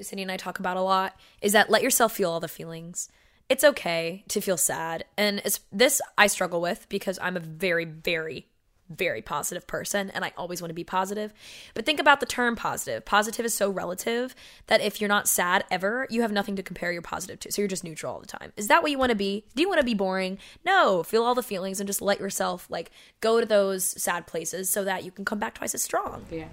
Sydney 0.00 0.22
and 0.22 0.32
I 0.32 0.36
talk 0.36 0.58
about 0.58 0.76
a 0.76 0.80
lot, 0.82 1.14
is 1.40 1.52
that 1.52 1.70
let 1.70 1.82
yourself 1.82 2.12
feel 2.12 2.30
all 2.30 2.40
the 2.40 2.48
feelings. 2.48 3.08
It's 3.48 3.64
okay 3.64 4.24
to 4.28 4.40
feel 4.40 4.56
sad. 4.56 5.04
And 5.16 5.40
it's, 5.44 5.60
this 5.70 6.00
I 6.16 6.26
struggle 6.26 6.60
with 6.60 6.88
because 6.88 7.18
I'm 7.20 7.36
a 7.36 7.40
very, 7.40 7.84
very, 7.84 8.48
very 8.90 9.22
positive 9.22 9.66
person 9.66 10.10
and 10.10 10.24
I 10.24 10.32
always 10.36 10.60
want 10.60 10.70
to 10.70 10.74
be 10.74 10.84
positive. 10.84 11.32
But 11.74 11.86
think 11.86 12.00
about 12.00 12.20
the 12.20 12.26
term 12.26 12.56
positive. 12.56 13.04
Positive 13.04 13.44
is 13.44 13.54
so 13.54 13.70
relative 13.70 14.34
that 14.66 14.80
if 14.80 15.00
you're 15.00 15.08
not 15.08 15.28
sad 15.28 15.64
ever, 15.70 16.06
you 16.10 16.22
have 16.22 16.32
nothing 16.32 16.56
to 16.56 16.62
compare 16.62 16.92
your 16.92 17.02
positive 17.02 17.40
to. 17.40 17.52
So 17.52 17.62
you're 17.62 17.68
just 17.68 17.84
neutral 17.84 18.14
all 18.14 18.20
the 18.20 18.26
time. 18.26 18.52
Is 18.56 18.68
that 18.68 18.82
what 18.82 18.90
you 18.90 18.98
want 18.98 19.10
to 19.10 19.16
be? 19.16 19.44
Do 19.54 19.62
you 19.62 19.68
want 19.68 19.80
to 19.80 19.86
be 19.86 19.94
boring? 19.94 20.38
No, 20.64 21.02
feel 21.02 21.22
all 21.22 21.34
the 21.34 21.42
feelings 21.42 21.80
and 21.80 21.86
just 21.86 22.02
let 22.02 22.20
yourself 22.20 22.66
like 22.70 22.90
go 23.20 23.40
to 23.40 23.46
those 23.46 23.84
sad 23.84 24.26
places 24.26 24.68
so 24.70 24.84
that 24.84 25.04
you 25.04 25.10
can 25.10 25.24
come 25.24 25.38
back 25.38 25.54
twice 25.54 25.74
as 25.74 25.82
strong. 25.82 26.24
Yeah. 26.30 26.48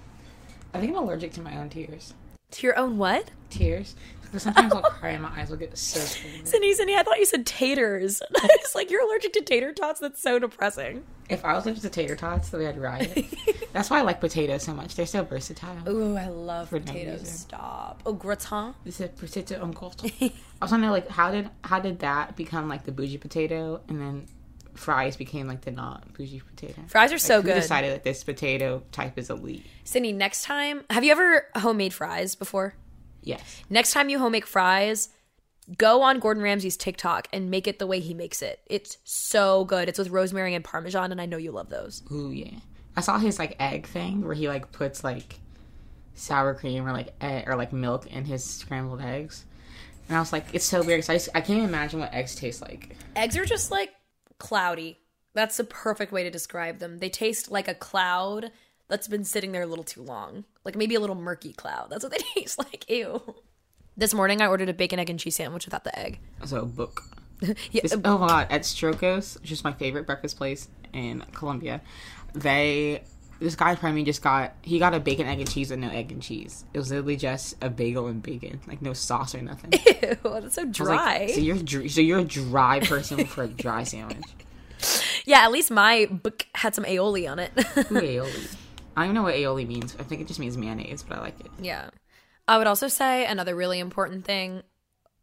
I 0.74 0.80
think 0.80 0.96
I'm 0.96 1.02
allergic 1.02 1.32
to 1.34 1.42
my 1.42 1.56
own 1.58 1.68
tears. 1.68 2.14
To 2.52 2.66
your 2.66 2.78
own 2.78 2.98
what? 2.98 3.30
tears. 3.50 3.94
Because 4.22 4.44
sometimes 4.44 4.72
I'll 4.72 4.80
cry 4.80 5.10
and 5.10 5.22
my 5.22 5.28
eyes 5.38 5.50
will 5.50 5.58
get 5.58 5.76
so 5.76 6.00
swollen. 6.00 6.46
Sydney, 6.46 6.72
Sydney, 6.72 6.96
I 6.96 7.02
thought 7.02 7.18
you 7.18 7.26
said 7.26 7.44
taters. 7.44 8.22
it's 8.30 8.74
like, 8.74 8.90
you're 8.90 9.04
allergic 9.06 9.34
to 9.34 9.42
tater 9.42 9.74
tots? 9.74 10.00
That's 10.00 10.22
so 10.22 10.38
depressing. 10.38 11.04
If 11.28 11.44
I 11.44 11.52
was 11.52 11.64
allergic 11.66 11.82
to 11.82 11.90
tater 11.90 12.16
tots, 12.16 12.48
the 12.48 12.56
way 12.56 12.66
I'd 12.66 12.78
riot. 12.78 13.26
That's 13.74 13.90
why 13.90 13.98
I 13.98 14.02
like 14.02 14.20
potatoes 14.20 14.62
so 14.62 14.72
much. 14.72 14.94
They're 14.94 15.04
so 15.04 15.22
versatile. 15.22 15.86
Ooh, 15.86 16.16
I 16.16 16.28
love 16.28 16.70
For 16.70 16.80
potatoes. 16.80 17.20
reason. 17.20 17.26
Stop. 17.26 18.02
Oh, 18.06 18.14
gratin? 18.14 18.74
This 18.86 19.00
is 19.00 19.10
potato 19.10 19.62
en 19.62 19.74
croûte. 19.74 20.10
I 20.22 20.64
was 20.64 20.70
wondering, 20.70 20.92
like, 20.92 21.08
how 21.08 21.30
did 21.30 21.50
how 21.64 21.78
did 21.80 21.98
that 21.98 22.34
become 22.36 22.68
like 22.68 22.84
the 22.84 22.92
bougie 22.92 23.18
potato, 23.18 23.82
and 23.88 24.00
then 24.00 24.26
fries 24.74 25.16
became 25.16 25.46
like 25.48 25.62
the 25.62 25.70
not 25.70 26.12
bougie 26.14 26.40
potato? 26.40 26.82
Fries 26.88 27.12
are 27.12 27.18
so 27.18 27.40
who 27.42 27.48
good. 27.48 27.54
decided 27.54 27.92
that 27.92 28.04
this 28.04 28.24
potato 28.24 28.82
type 28.92 29.18
is 29.18 29.30
elite? 29.30 29.66
Sydney, 29.84 30.12
next 30.12 30.44
time, 30.44 30.84
have 30.90 31.04
you 31.04 31.12
ever 31.12 31.46
homemade 31.56 31.92
fries 31.94 32.34
before? 32.34 32.74
Yes. 33.22 33.62
Next 33.70 33.92
time 33.92 34.08
you 34.08 34.18
homemade 34.18 34.44
fries, 34.46 35.08
go 35.78 36.02
on 36.02 36.18
Gordon 36.18 36.42
Ramsay's 36.42 36.76
TikTok 36.76 37.28
and 37.32 37.50
make 37.50 37.66
it 37.68 37.78
the 37.78 37.86
way 37.86 38.00
he 38.00 38.14
makes 38.14 38.42
it. 38.42 38.60
It's 38.66 38.98
so 39.04 39.64
good. 39.64 39.88
It's 39.88 39.98
with 39.98 40.10
rosemary 40.10 40.54
and 40.54 40.64
parmesan, 40.64 41.12
and 41.12 41.20
I 41.20 41.26
know 41.26 41.36
you 41.36 41.52
love 41.52 41.68
those. 41.68 42.02
Ooh 42.10 42.30
yeah. 42.30 42.58
I 42.96 43.00
saw 43.00 43.18
his 43.18 43.38
like 43.38 43.56
egg 43.60 43.86
thing 43.86 44.24
where 44.24 44.34
he 44.34 44.48
like 44.48 44.72
puts 44.72 45.02
like 45.04 45.38
sour 46.14 46.54
cream 46.54 46.86
or 46.86 46.92
like 46.92 47.08
egg, 47.20 47.44
or 47.48 47.56
like 47.56 47.72
milk 47.72 48.06
in 48.06 48.24
his 48.24 48.44
scrambled 48.44 49.00
eggs, 49.00 49.44
and 50.08 50.16
I 50.16 50.20
was 50.20 50.32
like, 50.32 50.46
it's 50.52 50.64
so 50.64 50.82
weird. 50.82 51.00
'cause 51.00 51.08
I 51.10 51.14
just- 51.14 51.28
I 51.34 51.40
can't 51.40 51.62
imagine 51.68 52.00
what 52.00 52.12
eggs 52.12 52.34
taste 52.34 52.60
like. 52.60 52.96
Eggs 53.16 53.36
are 53.36 53.44
just 53.46 53.70
like 53.70 53.90
cloudy. 54.42 54.98
That's 55.34 55.56
the 55.56 55.64
perfect 55.64 56.12
way 56.12 56.24
to 56.24 56.30
describe 56.30 56.80
them. 56.80 56.98
They 56.98 57.08
taste 57.08 57.50
like 57.50 57.68
a 57.68 57.74
cloud 57.74 58.50
that's 58.88 59.06
been 59.06 59.24
sitting 59.24 59.52
there 59.52 59.62
a 59.62 59.66
little 59.66 59.84
too 59.84 60.02
long. 60.02 60.44
Like 60.64 60.74
maybe 60.76 60.96
a 60.96 61.00
little 61.00 61.16
murky 61.16 61.52
cloud. 61.52 61.86
That's 61.90 62.02
what 62.04 62.12
they 62.12 62.18
taste 62.40 62.58
like. 62.58 62.90
Ew. 62.90 63.36
This 63.96 64.12
morning 64.12 64.42
I 64.42 64.48
ordered 64.48 64.68
a 64.68 64.74
bacon, 64.74 64.98
egg, 64.98 65.08
and 65.10 65.18
cheese 65.18 65.36
sandwich 65.36 65.64
without 65.64 65.84
the 65.84 65.96
egg. 65.96 66.18
So 66.44 66.66
book. 66.66 67.04
Yeah, 67.72 67.82
This, 67.82 67.92
oh 68.04 68.18
my 68.18 68.28
god, 68.28 68.46
at 68.50 68.62
Strokos, 68.62 69.40
which 69.40 69.50
is 69.50 69.64
my 69.64 69.72
favorite 69.72 70.06
breakfast 70.06 70.36
place 70.36 70.68
in 70.92 71.24
Columbia, 71.32 71.80
they 72.34 73.02
this 73.42 73.56
guy 73.56 73.76
me 73.90 74.04
just 74.04 74.22
got 74.22 74.54
he 74.62 74.78
got 74.78 74.94
a 74.94 75.00
bacon, 75.00 75.26
egg, 75.26 75.40
and 75.40 75.50
cheese 75.50 75.70
and 75.70 75.82
no 75.82 75.88
egg 75.88 76.12
and 76.12 76.22
cheese. 76.22 76.64
It 76.72 76.78
was 76.78 76.90
literally 76.90 77.16
just 77.16 77.56
a 77.60 77.68
bagel 77.68 78.06
and 78.06 78.22
bacon, 78.22 78.60
like 78.66 78.80
no 78.80 78.92
sauce 78.92 79.34
or 79.34 79.42
nothing. 79.42 79.72
Ew, 80.02 80.16
that's 80.22 80.54
so 80.54 80.64
dry. 80.64 81.18
like, 81.18 81.30
so 81.30 81.40
you're 81.40 81.56
dr- 81.56 81.90
so 81.90 82.00
you're 82.00 82.20
a 82.20 82.24
dry 82.24 82.80
person 82.80 83.24
for 83.24 83.44
a 83.44 83.48
dry 83.48 83.82
sandwich. 83.84 84.24
yeah, 85.24 85.40
at 85.40 85.52
least 85.52 85.70
my 85.70 86.06
book 86.06 86.46
had 86.54 86.74
some 86.74 86.84
aioli 86.84 87.30
on 87.30 87.38
it. 87.38 87.54
Aioli. 87.56 88.56
I 88.96 89.06
don't 89.06 89.14
know 89.14 89.22
what 89.22 89.34
aioli 89.34 89.66
means. 89.66 89.96
I 89.98 90.02
think 90.02 90.20
it 90.20 90.28
just 90.28 90.38
means 90.38 90.56
mayonnaise, 90.56 91.02
but 91.02 91.18
I 91.18 91.20
like 91.22 91.40
it. 91.40 91.50
Yeah. 91.60 91.90
I 92.46 92.58
would 92.58 92.66
also 92.66 92.88
say 92.88 93.24
another 93.26 93.54
really 93.54 93.78
important 93.78 94.24
thing 94.24 94.62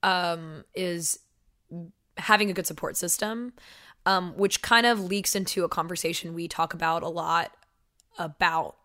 um, 0.01 0.63
is 0.73 1.19
having 2.17 2.49
a 2.49 2.53
good 2.53 2.65
support 2.65 2.97
system, 2.97 3.53
um, 4.05 4.33
which 4.35 4.61
kind 4.61 4.85
of 4.85 5.03
leaks 5.03 5.35
into 5.35 5.63
a 5.63 5.69
conversation 5.69 6.33
we 6.33 6.47
talk 6.47 6.73
about 6.73 7.03
a 7.03 7.07
lot 7.07 7.51
about 8.19 8.75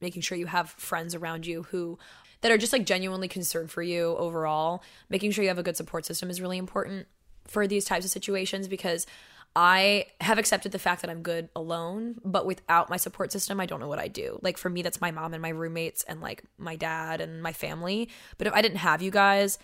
making 0.00 0.22
sure 0.22 0.38
you 0.38 0.46
have 0.46 0.70
friends 0.70 1.14
around 1.14 1.46
you 1.46 1.64
who 1.64 1.98
that 2.42 2.50
are 2.50 2.58
just 2.58 2.72
like 2.72 2.84
genuinely 2.84 3.28
concerned 3.28 3.70
for 3.70 3.82
you 3.82 4.16
overall. 4.16 4.82
Making 5.08 5.30
sure 5.30 5.42
you 5.42 5.48
have 5.48 5.58
a 5.58 5.62
good 5.62 5.76
support 5.76 6.04
system 6.04 6.28
is 6.28 6.40
really 6.40 6.58
important 6.58 7.06
for 7.46 7.66
these 7.66 7.84
types 7.84 8.04
of 8.04 8.10
situations 8.10 8.68
because 8.68 9.06
I 9.54 10.06
have 10.20 10.38
accepted 10.38 10.72
the 10.72 10.78
fact 10.78 11.02
that 11.02 11.10
I'm 11.10 11.22
good 11.22 11.50
alone, 11.54 12.16
but 12.24 12.46
without 12.46 12.88
my 12.88 12.96
support 12.96 13.32
system, 13.32 13.60
I 13.60 13.66
don't 13.66 13.80
know 13.80 13.88
what 13.88 13.98
I 13.98 14.08
do. 14.08 14.38
Like 14.42 14.56
for 14.56 14.70
me, 14.70 14.82
that's 14.82 15.00
my 15.00 15.10
mom 15.10 15.34
and 15.34 15.42
my 15.42 15.50
roommates 15.50 16.02
and 16.04 16.20
like 16.20 16.42
my 16.56 16.74
dad 16.74 17.20
and 17.20 17.42
my 17.42 17.52
family. 17.52 18.08
But 18.38 18.46
if 18.46 18.54
I 18.54 18.62
didn't 18.62 18.78
have 18.78 19.02
you 19.02 19.10
guys, 19.10 19.58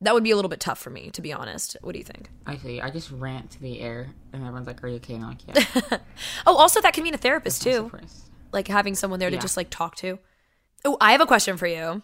that 0.00 0.14
would 0.14 0.22
be 0.22 0.30
a 0.30 0.36
little 0.36 0.48
bit 0.48 0.60
tough 0.60 0.78
for 0.78 0.90
me, 0.90 1.10
to 1.10 1.22
be 1.22 1.32
honest. 1.32 1.76
What 1.80 1.92
do 1.92 1.98
you 1.98 2.04
think? 2.04 2.30
I 2.46 2.56
see. 2.56 2.80
I 2.80 2.90
just 2.90 3.10
rant 3.10 3.50
to 3.52 3.60
the 3.60 3.80
air, 3.80 4.08
and 4.32 4.42
everyone's 4.42 4.66
like, 4.66 4.84
"Are 4.84 4.88
you 4.88 4.96
okay?" 4.96 5.14
And 5.14 5.24
I'm 5.24 5.30
like, 5.30 5.72
"Yeah." 5.90 5.98
Oh, 6.46 6.56
also 6.56 6.80
that 6.82 6.92
can 6.92 7.02
mean 7.02 7.14
a 7.14 7.18
therapist 7.18 7.62
too. 7.62 7.90
Like 8.52 8.68
having 8.68 8.94
someone 8.94 9.20
there 9.20 9.30
to 9.30 9.36
Yeah. 9.36 9.42
just 9.42 9.56
like 9.56 9.70
talk 9.70 9.96
to. 9.96 10.18
Oh, 10.84 10.96
I 11.00 11.12
have 11.12 11.20
a 11.20 11.26
question 11.26 11.56
for 11.56 11.66
you. 11.66 12.02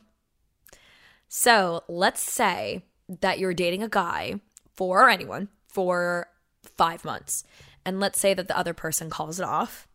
So 1.28 1.84
let's 1.88 2.20
say 2.20 2.84
that 3.20 3.38
you're 3.38 3.54
dating 3.54 3.82
a 3.82 3.88
guy 3.88 4.40
for 4.74 5.08
anyone 5.08 5.48
for 5.68 6.26
five 6.76 7.04
months, 7.04 7.44
and 7.84 8.00
let's 8.00 8.20
say 8.20 8.34
that 8.34 8.48
the 8.48 8.56
other 8.56 8.74
person 8.74 9.08
calls 9.10 9.40
it 9.40 9.44
off. 9.44 9.88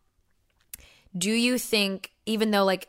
Do 1.16 1.30
you 1.30 1.58
think, 1.58 2.10
even 2.26 2.50
though 2.50 2.64
like 2.64 2.88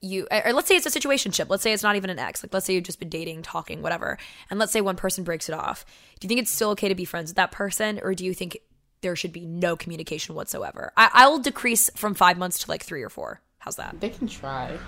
you, 0.00 0.26
or 0.30 0.52
let's 0.52 0.68
say 0.68 0.76
it's 0.76 0.86
a 0.86 0.90
situationship, 1.00 1.48
let's 1.48 1.62
say 1.62 1.72
it's 1.72 1.82
not 1.82 1.96
even 1.96 2.10
an 2.10 2.18
ex, 2.18 2.42
like 2.42 2.52
let's 2.52 2.66
say 2.66 2.74
you've 2.74 2.84
just 2.84 2.98
been 2.98 3.08
dating, 3.08 3.42
talking, 3.42 3.82
whatever, 3.82 4.18
and 4.50 4.58
let's 4.58 4.72
say 4.72 4.80
one 4.80 4.96
person 4.96 5.22
breaks 5.24 5.48
it 5.48 5.54
off. 5.54 5.84
Do 6.18 6.24
you 6.24 6.28
think 6.28 6.40
it's 6.40 6.50
still 6.50 6.70
okay 6.70 6.88
to 6.88 6.94
be 6.94 7.04
friends 7.04 7.30
with 7.30 7.36
that 7.36 7.52
person, 7.52 8.00
or 8.02 8.14
do 8.14 8.24
you 8.24 8.34
think 8.34 8.58
there 9.02 9.14
should 9.14 9.32
be 9.32 9.44
no 9.44 9.76
communication 9.76 10.34
whatsoever? 10.34 10.92
I, 10.96 11.10
I 11.12 11.28
will 11.28 11.38
decrease 11.38 11.90
from 11.94 12.14
five 12.14 12.38
months 12.38 12.60
to 12.60 12.70
like 12.70 12.82
three 12.82 13.02
or 13.02 13.10
four. 13.10 13.40
How's 13.58 13.76
that? 13.76 14.00
They 14.00 14.10
can 14.10 14.26
try. 14.26 14.78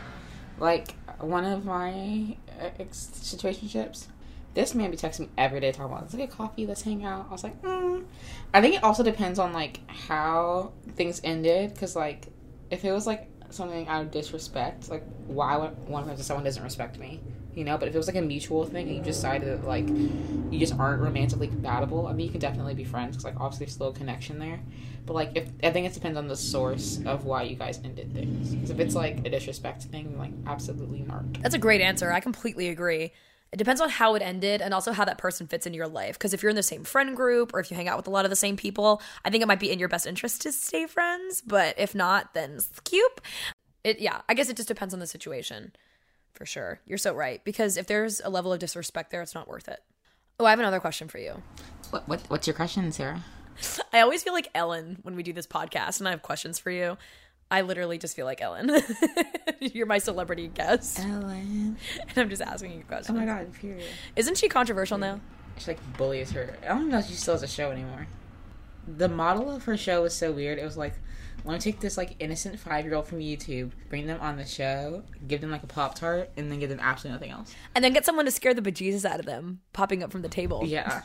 Like 0.58 0.92
one 1.20 1.44
of 1.44 1.64
my 1.64 2.36
uh, 2.60 2.70
ex 2.78 3.10
situationships, 3.14 4.06
this 4.54 4.74
man 4.74 4.90
be 4.90 4.96
texting 4.96 5.20
me 5.20 5.28
every 5.36 5.60
day 5.60 5.72
talking 5.72 5.92
about 5.92 6.02
let's 6.02 6.14
get 6.14 6.30
coffee, 6.30 6.66
let's 6.66 6.82
hang 6.82 7.04
out. 7.04 7.26
I 7.28 7.32
was 7.32 7.44
like, 7.44 7.60
mm. 7.62 8.04
I 8.52 8.60
think 8.60 8.76
it 8.76 8.84
also 8.84 9.02
depends 9.02 9.38
on 9.38 9.52
like 9.52 9.80
how 9.90 10.72
things 10.94 11.20
ended, 11.24 11.74
because 11.74 11.96
like 11.96 12.28
if 12.70 12.84
it 12.84 12.92
was 12.92 13.06
like 13.06 13.28
something 13.50 13.86
out 13.88 14.02
of 14.02 14.10
disrespect, 14.10 14.88
like 14.88 15.04
why 15.26 15.56
would 15.56 15.76
one 15.88 16.04
person 16.04 16.22
someone 16.22 16.44
doesn't 16.44 16.62
respect 16.62 16.98
me, 16.98 17.20
you 17.56 17.64
know? 17.64 17.76
But 17.78 17.88
if 17.88 17.94
it 17.94 17.98
was 17.98 18.06
like 18.06 18.16
a 18.16 18.22
mutual 18.22 18.64
thing 18.64 18.88
and 18.88 18.96
you 18.96 19.02
decided 19.02 19.48
that 19.48 19.66
like 19.66 19.88
you 19.88 20.58
just 20.58 20.78
aren't 20.78 21.00
romantically 21.00 21.48
compatible, 21.48 22.06
I 22.06 22.12
mean 22.12 22.26
you 22.26 22.32
can 22.32 22.40
definitely 22.40 22.74
be 22.74 22.84
friends 22.84 23.16
because 23.16 23.24
like 23.24 23.40
obviously 23.40 23.66
there's 23.66 23.94
a 23.94 23.98
connection 23.98 24.38
there. 24.38 24.60
But 25.06 25.14
like, 25.14 25.32
if 25.34 25.48
I 25.62 25.70
think 25.70 25.86
it 25.86 25.92
depends 25.92 26.16
on 26.16 26.28
the 26.28 26.36
source 26.36 27.00
of 27.04 27.26
why 27.26 27.42
you 27.42 27.56
guys 27.56 27.78
ended 27.84 28.12
things. 28.14 28.54
'Cause 28.54 28.70
if 28.70 28.80
it's 28.80 28.94
like 28.94 29.26
a 29.26 29.30
disrespect 29.30 29.82
thing, 29.84 30.16
like 30.18 30.32
absolutely 30.46 31.02
not. 31.02 31.24
That's 31.42 31.54
a 31.54 31.58
great 31.58 31.80
answer. 31.82 32.10
I 32.10 32.20
completely 32.20 32.68
agree. 32.68 33.12
It 33.52 33.56
depends 33.58 33.80
on 33.80 33.88
how 33.88 34.14
it 34.16 34.22
ended 34.22 34.60
and 34.62 34.74
also 34.74 34.90
how 34.92 35.04
that 35.04 35.18
person 35.18 35.46
fits 35.46 35.64
into 35.66 35.76
your 35.76 35.86
life. 35.86 36.18
Because 36.18 36.32
if 36.34 36.42
you're 36.42 36.50
in 36.50 36.56
the 36.56 36.62
same 36.62 36.82
friend 36.82 37.14
group 37.14 37.54
or 37.54 37.60
if 37.60 37.70
you 37.70 37.76
hang 37.76 37.86
out 37.86 37.96
with 37.96 38.06
a 38.08 38.10
lot 38.10 38.24
of 38.24 38.30
the 38.30 38.34
same 38.36 38.56
people, 38.56 39.00
I 39.24 39.30
think 39.30 39.42
it 39.42 39.46
might 39.46 39.60
be 39.60 39.70
in 39.70 39.78
your 39.78 39.88
best 39.88 40.06
interest 40.06 40.40
to 40.42 40.50
stay 40.52 40.86
friends. 40.86 41.40
But 41.46 41.78
if 41.78 41.94
not, 41.94 42.34
then 42.34 42.58
cute. 42.84 43.20
It 43.84 44.00
yeah, 44.00 44.22
I 44.28 44.34
guess 44.34 44.48
it 44.48 44.56
just 44.56 44.66
depends 44.68 44.94
on 44.94 45.00
the 45.00 45.06
situation. 45.06 45.72
For 46.34 46.46
sure. 46.46 46.80
You're 46.84 46.98
so 46.98 47.14
right. 47.14 47.42
Because 47.44 47.76
if 47.76 47.86
there's 47.86 48.20
a 48.20 48.28
level 48.28 48.52
of 48.52 48.58
disrespect 48.58 49.10
there, 49.10 49.22
it's 49.22 49.34
not 49.34 49.48
worth 49.48 49.68
it. 49.68 49.80
Oh, 50.38 50.44
I 50.44 50.50
have 50.50 50.58
another 50.58 50.80
question 50.80 51.08
for 51.08 51.18
you. 51.18 51.42
What, 51.90 52.08
what 52.08 52.20
what's 52.28 52.46
your 52.46 52.54
question, 52.54 52.90
Sarah? 52.90 53.24
I 53.92 54.00
always 54.00 54.22
feel 54.22 54.32
like 54.32 54.50
Ellen 54.54 54.98
when 55.02 55.14
we 55.14 55.22
do 55.22 55.32
this 55.32 55.46
podcast 55.46 56.00
and 56.00 56.08
I 56.08 56.10
have 56.10 56.22
questions 56.22 56.58
for 56.58 56.70
you. 56.70 56.98
I 57.50 57.60
literally 57.60 57.98
just 57.98 58.16
feel 58.16 58.26
like 58.26 58.40
Ellen. 58.40 58.70
You're 59.60 59.86
my 59.86 59.98
celebrity 59.98 60.48
guest. 60.48 60.98
Ellen. 60.98 61.76
And 62.00 62.18
I'm 62.18 62.28
just 62.28 62.42
asking 62.42 62.72
you 62.72 62.84
questions. 62.84 63.16
Oh 63.16 63.20
my 63.20 63.26
god, 63.26 63.52
period. 63.54 63.86
Isn't 64.16 64.36
she 64.36 64.48
controversial 64.48 64.98
now? 64.98 65.20
She 65.58 65.68
like 65.68 65.96
bullies 65.96 66.32
her. 66.32 66.56
I 66.64 66.68
don't 66.68 66.78
even 66.78 66.90
know 66.90 66.98
if 66.98 67.06
she 67.06 67.14
still 67.14 67.34
has 67.34 67.44
a 67.44 67.46
show 67.46 67.70
anymore. 67.70 68.08
The 68.88 69.08
model 69.08 69.50
of 69.54 69.64
her 69.64 69.76
show 69.76 70.02
was 70.02 70.14
so 70.14 70.32
weird. 70.32 70.58
It 70.58 70.64
was 70.64 70.76
like, 70.76 70.94
let 71.44 71.54
me 71.54 71.58
take 71.60 71.80
this 71.80 71.96
like 71.96 72.16
innocent 72.20 72.58
five 72.58 72.84
year 72.84 72.94
old 72.94 73.06
from 73.06 73.18
YouTube, 73.18 73.72
bring 73.90 74.06
them 74.06 74.18
on 74.20 74.36
the 74.36 74.46
show, 74.46 75.02
give 75.28 75.40
them 75.40 75.50
like 75.50 75.62
a 75.62 75.66
pop 75.66 75.94
tart, 75.94 76.30
and 76.36 76.50
then 76.50 76.58
give 76.58 76.70
them 76.70 76.80
absolutely 76.80 77.14
nothing 77.28 77.30
else. 77.30 77.54
And 77.74 77.84
then 77.84 77.92
get 77.92 78.06
someone 78.06 78.24
to 78.24 78.30
scare 78.30 78.54
the 78.54 78.62
bejesus 78.62 79.04
out 79.04 79.20
of 79.20 79.26
them, 79.26 79.60
popping 79.72 80.02
up 80.02 80.10
from 80.10 80.22
the 80.22 80.28
table. 80.28 80.62
Yeah. 80.64 81.02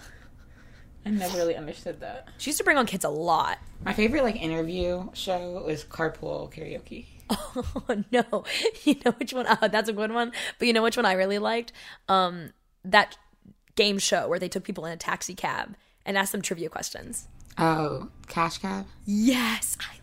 I 1.06 1.10
never 1.10 1.38
really 1.38 1.56
understood 1.56 2.02
that. 2.02 2.28
She 2.38 2.50
used 2.50 2.58
to 2.58 2.64
bring 2.64 2.78
on 2.78 2.86
kids 2.86 3.06
a 3.06 3.10
lot. 3.10 3.58
My 3.84 3.94
favorite 3.94 4.24
like 4.24 4.36
interview 4.36 5.10
show 5.14 5.64
was 5.66 5.84
Carpool 5.84 6.54
Karaoke. 6.54 7.06
Oh 7.56 8.04
no. 8.12 8.44
You 8.84 8.96
know 9.06 9.12
which 9.12 9.34
one? 9.34 9.46
Oh, 9.48 9.68
that's 9.68 9.90
a 9.90 9.94
good 9.94 10.12
one. 10.12 10.32
But 10.58 10.68
you 10.68 10.74
know 10.74 10.84
which 10.84 10.98
one 10.98 11.06
I 11.06 11.14
really 11.14 11.38
liked? 11.40 11.72
Um 12.08 12.54
that 12.84 13.18
game 13.76 13.98
show 14.00 14.28
where 14.28 14.40
they 14.40 14.50
took 14.50 14.64
people 14.64 14.86
in 14.86 14.92
a 14.92 14.98
taxi 14.98 15.36
cab 15.36 15.76
and 16.06 16.18
asked 16.18 16.32
them 16.32 16.42
trivia 16.42 16.70
questions. 16.70 17.28
Oh, 17.58 18.10
Cash 18.28 18.60
Cab. 18.60 18.86
Yes, 19.06 19.78
I 19.80 19.99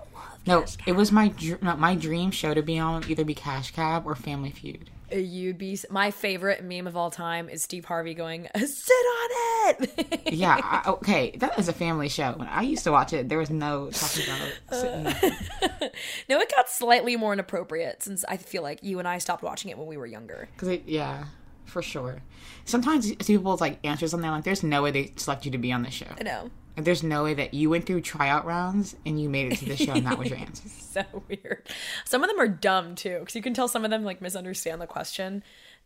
No, 0.47 0.65
it 0.87 0.93
was 0.93 1.11
my 1.13 1.29
dr- 1.29 1.63
my 1.63 1.95
dream 1.95 2.31
show 2.31 2.55
to 2.55 2.63
be 2.63 2.79
on 2.79 2.95
would 2.95 3.11
either 3.11 3.25
be 3.25 3.35
Cash 3.35 3.73
Cab 3.73 4.07
or 4.07 4.15
Family 4.15 4.51
Feud. 4.51 4.91
Uh, 5.13 5.17
you'd 5.17 5.59
be 5.59 5.79
my 5.91 6.11
favorite 6.11 6.65
meme 6.65 6.87
of 6.87 6.97
all 6.97 7.11
time 7.11 7.49
is 7.49 7.63
Steve 7.63 7.85
Harvey 7.85 8.15
going, 8.15 8.49
uh, 8.55 8.59
"Sit 8.61 8.93
on 8.93 9.31
it." 9.31 10.23
Yeah, 10.33 10.59
I, 10.63 10.91
okay, 10.91 11.33
that 11.39 11.59
is 11.59 11.69
a 11.69 11.73
family 11.73 12.09
show. 12.09 12.33
When 12.33 12.49
I 12.49 12.63
used 12.63 12.85
to 12.85 12.93
watch 12.93 13.13
it, 13.13 13.29
there 13.29 13.39
was 13.39 13.51
no 13.51 13.91
talking 13.91 14.25
about 14.25 14.53
uh, 14.71 14.81
sitting 14.81 15.03
nothing. 15.05 15.33
no, 16.29 16.41
it 16.41 16.53
got 16.55 16.69
slightly 16.69 17.17
more 17.17 17.33
inappropriate 17.33 18.03
since 18.03 18.25
I 18.29 18.37
feel 18.37 18.63
like 18.63 18.83
you 18.83 18.99
and 18.99 19.07
I 19.07 19.19
stopped 19.19 19.43
watching 19.43 19.71
it 19.71 19.79
when 19.79 19.87
we 19.87 19.97
were 19.97 20.07
younger. 20.07 20.49
Because 20.57 20.81
yeah, 20.87 21.25
for 21.65 21.83
sure. 21.83 22.23
Sometimes 22.65 23.13
people's 23.15 23.61
like 23.61 23.79
answers 23.85 24.15
on 24.15 24.21
there, 24.21 24.31
like, 24.31 24.45
there's 24.45 24.63
no 24.63 24.83
way 24.83 24.91
they 24.91 25.13
select 25.17 25.45
you 25.45 25.53
to 25.53 25.59
be 25.59 25.73
on 25.73 25.83
the 25.83 25.91
show. 25.91 26.07
I 26.19 26.23
know. 26.23 26.51
There's 26.77 27.03
no 27.03 27.25
way 27.25 27.35
that 27.35 27.55
you 27.55 27.71
went 27.71 27.87
through 27.87 28.03
tryout 28.03 28.45
rounds 28.45 28.97
and 29.07 29.21
you 29.21 29.29
made 29.31 29.53
it 29.53 29.59
to 29.61 29.65
the 29.65 29.77
show 29.77 29.93
and 29.93 30.07
that 30.07 30.19
was 30.19 30.29
your 30.29 30.39
answer. 30.47 30.69
so 30.69 31.05
weird. 31.29 31.67
Some 32.05 32.23
of 32.23 32.29
them 32.29 32.39
are 32.39 32.49
dumb 32.49 32.95
too, 32.95 33.19
because 33.21 33.35
you 33.35 33.43
can 33.43 33.55
tell 33.55 33.69
some 33.69 33.85
of 33.85 33.91
them 33.91 34.05
like 34.05 34.21
misunderstand 34.21 34.81
the 34.81 34.87
question. 34.87 35.43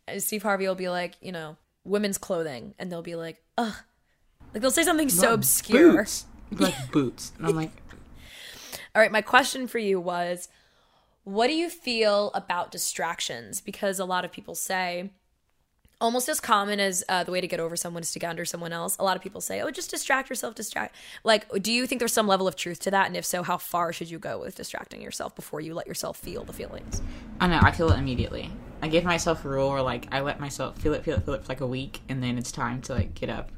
Uh, 0.08 0.18
Steve 0.18 0.42
Harvey 0.42 0.66
will 0.66 0.74
be 0.74 0.88
like, 0.88 1.16
you 1.20 1.30
know, 1.32 1.56
women's 1.84 2.18
clothing, 2.18 2.74
and 2.78 2.90
they'll 2.90 3.02
be 3.02 3.14
like, 3.14 3.42
ugh, 3.56 3.74
like 4.52 4.62
they'll 4.62 4.70
say 4.70 4.82
something 4.82 5.08
so 5.08 5.32
obscure. 5.32 5.98
Boots. 5.98 6.26
Like 6.50 6.74
boots. 6.92 7.32
And 7.38 7.46
I'm 7.46 7.56
like, 7.56 7.70
All 8.94 9.00
right, 9.00 9.12
my 9.12 9.22
question 9.22 9.66
for 9.68 9.78
you 9.78 10.00
was 10.00 10.48
what 11.24 11.46
do 11.46 11.54
you 11.54 11.70
feel 11.70 12.30
about 12.34 12.72
distractions? 12.72 13.60
Because 13.60 13.98
a 13.98 14.04
lot 14.04 14.24
of 14.24 14.32
people 14.32 14.54
say, 14.54 15.10
almost 16.00 16.28
as 16.28 16.40
common 16.40 16.80
as 16.80 17.04
uh, 17.08 17.24
the 17.24 17.30
way 17.30 17.40
to 17.40 17.46
get 17.46 17.60
over 17.60 17.76
someone 17.76 18.02
is 18.02 18.12
to 18.12 18.18
get 18.18 18.30
under 18.30 18.44
someone 18.44 18.72
else. 18.72 18.96
A 18.98 19.04
lot 19.04 19.16
of 19.16 19.22
people 19.22 19.40
say, 19.40 19.60
oh, 19.60 19.70
just 19.70 19.90
distract 19.90 20.30
yourself, 20.30 20.54
distract. 20.54 20.94
Like, 21.24 21.46
do 21.62 21.72
you 21.72 21.86
think 21.86 21.98
there's 21.98 22.12
some 22.12 22.26
level 22.26 22.48
of 22.48 22.56
truth 22.56 22.80
to 22.80 22.90
that? 22.90 23.06
And 23.06 23.16
if 23.16 23.24
so, 23.24 23.42
how 23.42 23.58
far 23.58 23.92
should 23.92 24.10
you 24.10 24.18
go 24.18 24.40
with 24.40 24.56
distracting 24.56 25.02
yourself 25.02 25.36
before 25.36 25.60
you 25.60 25.74
let 25.74 25.86
yourself 25.86 26.16
feel 26.16 26.44
the 26.44 26.52
feelings? 26.52 27.02
I 27.40 27.46
know, 27.46 27.60
I 27.62 27.72
feel 27.72 27.90
it 27.92 27.98
immediately. 27.98 28.50
I 28.82 28.88
give 28.88 29.04
myself 29.04 29.44
a 29.44 29.48
rule 29.48 29.70
where 29.70 29.82
like 29.82 30.08
I 30.12 30.20
let 30.20 30.40
myself 30.40 30.78
feel 30.78 30.94
it, 30.94 31.04
feel 31.04 31.16
it, 31.16 31.24
feel 31.24 31.34
it 31.34 31.42
for 31.42 31.48
like 31.48 31.60
a 31.60 31.66
week, 31.66 32.00
and 32.08 32.22
then 32.22 32.38
it's 32.38 32.50
time 32.50 32.80
to 32.82 32.94
like 32.94 33.14
get 33.14 33.28
up, 33.28 33.50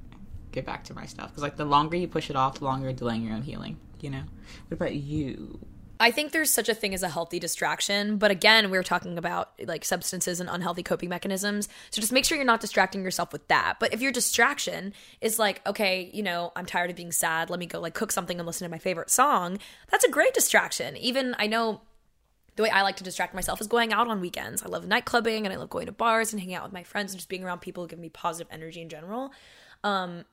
get 0.50 0.66
back 0.66 0.82
to 0.84 0.94
my 0.94 1.06
stuff. 1.06 1.30
Because 1.30 1.42
like 1.42 1.56
the 1.56 1.64
longer 1.64 1.96
you 1.96 2.08
push 2.08 2.28
it 2.28 2.36
off, 2.36 2.58
the 2.58 2.64
longer 2.64 2.86
you're 2.86 2.92
delaying 2.92 3.22
your 3.22 3.34
own 3.34 3.42
healing. 3.42 3.78
You 4.00 4.10
know. 4.10 4.22
What 4.66 4.74
about 4.74 4.94
you? 4.94 5.60
I 6.02 6.10
think 6.10 6.32
there's 6.32 6.50
such 6.50 6.68
a 6.68 6.74
thing 6.74 6.94
as 6.94 7.04
a 7.04 7.08
healthy 7.08 7.38
distraction, 7.38 8.16
but 8.16 8.32
again, 8.32 8.72
we 8.72 8.76
were 8.76 8.82
talking 8.82 9.16
about 9.18 9.52
like 9.64 9.84
substances 9.84 10.40
and 10.40 10.50
unhealthy 10.50 10.82
coping 10.82 11.08
mechanisms. 11.08 11.68
So 11.90 12.00
just 12.00 12.12
make 12.12 12.24
sure 12.24 12.36
you're 12.36 12.44
not 12.44 12.60
distracting 12.60 13.04
yourself 13.04 13.32
with 13.32 13.46
that. 13.46 13.76
But 13.78 13.94
if 13.94 14.02
your 14.02 14.10
distraction 14.10 14.94
is 15.20 15.38
like, 15.38 15.64
okay, 15.64 16.10
you 16.12 16.24
know, 16.24 16.50
I'm 16.56 16.66
tired 16.66 16.90
of 16.90 16.96
being 16.96 17.12
sad, 17.12 17.50
let 17.50 17.60
me 17.60 17.66
go 17.66 17.78
like 17.78 17.94
cook 17.94 18.10
something 18.10 18.36
and 18.36 18.44
listen 18.44 18.64
to 18.64 18.70
my 18.70 18.80
favorite 18.80 19.10
song, 19.10 19.58
that's 19.92 20.04
a 20.04 20.10
great 20.10 20.34
distraction. 20.34 20.96
Even 20.96 21.36
I 21.38 21.46
know 21.46 21.82
the 22.56 22.64
way 22.64 22.70
I 22.70 22.82
like 22.82 22.96
to 22.96 23.04
distract 23.04 23.32
myself 23.32 23.60
is 23.60 23.68
going 23.68 23.92
out 23.92 24.08
on 24.08 24.20
weekends. 24.20 24.64
I 24.64 24.66
love 24.66 24.84
nightclubbing 24.84 25.44
and 25.44 25.52
I 25.52 25.56
love 25.56 25.70
going 25.70 25.86
to 25.86 25.92
bars 25.92 26.32
and 26.32 26.40
hanging 26.40 26.56
out 26.56 26.64
with 26.64 26.72
my 26.72 26.82
friends 26.82 27.12
and 27.12 27.20
just 27.20 27.28
being 27.28 27.44
around 27.44 27.60
people 27.60 27.84
who 27.84 27.88
give 27.88 28.00
me 28.00 28.08
positive 28.08 28.52
energy 28.52 28.82
in 28.82 28.88
general. 28.88 29.30
Um, 29.84 30.24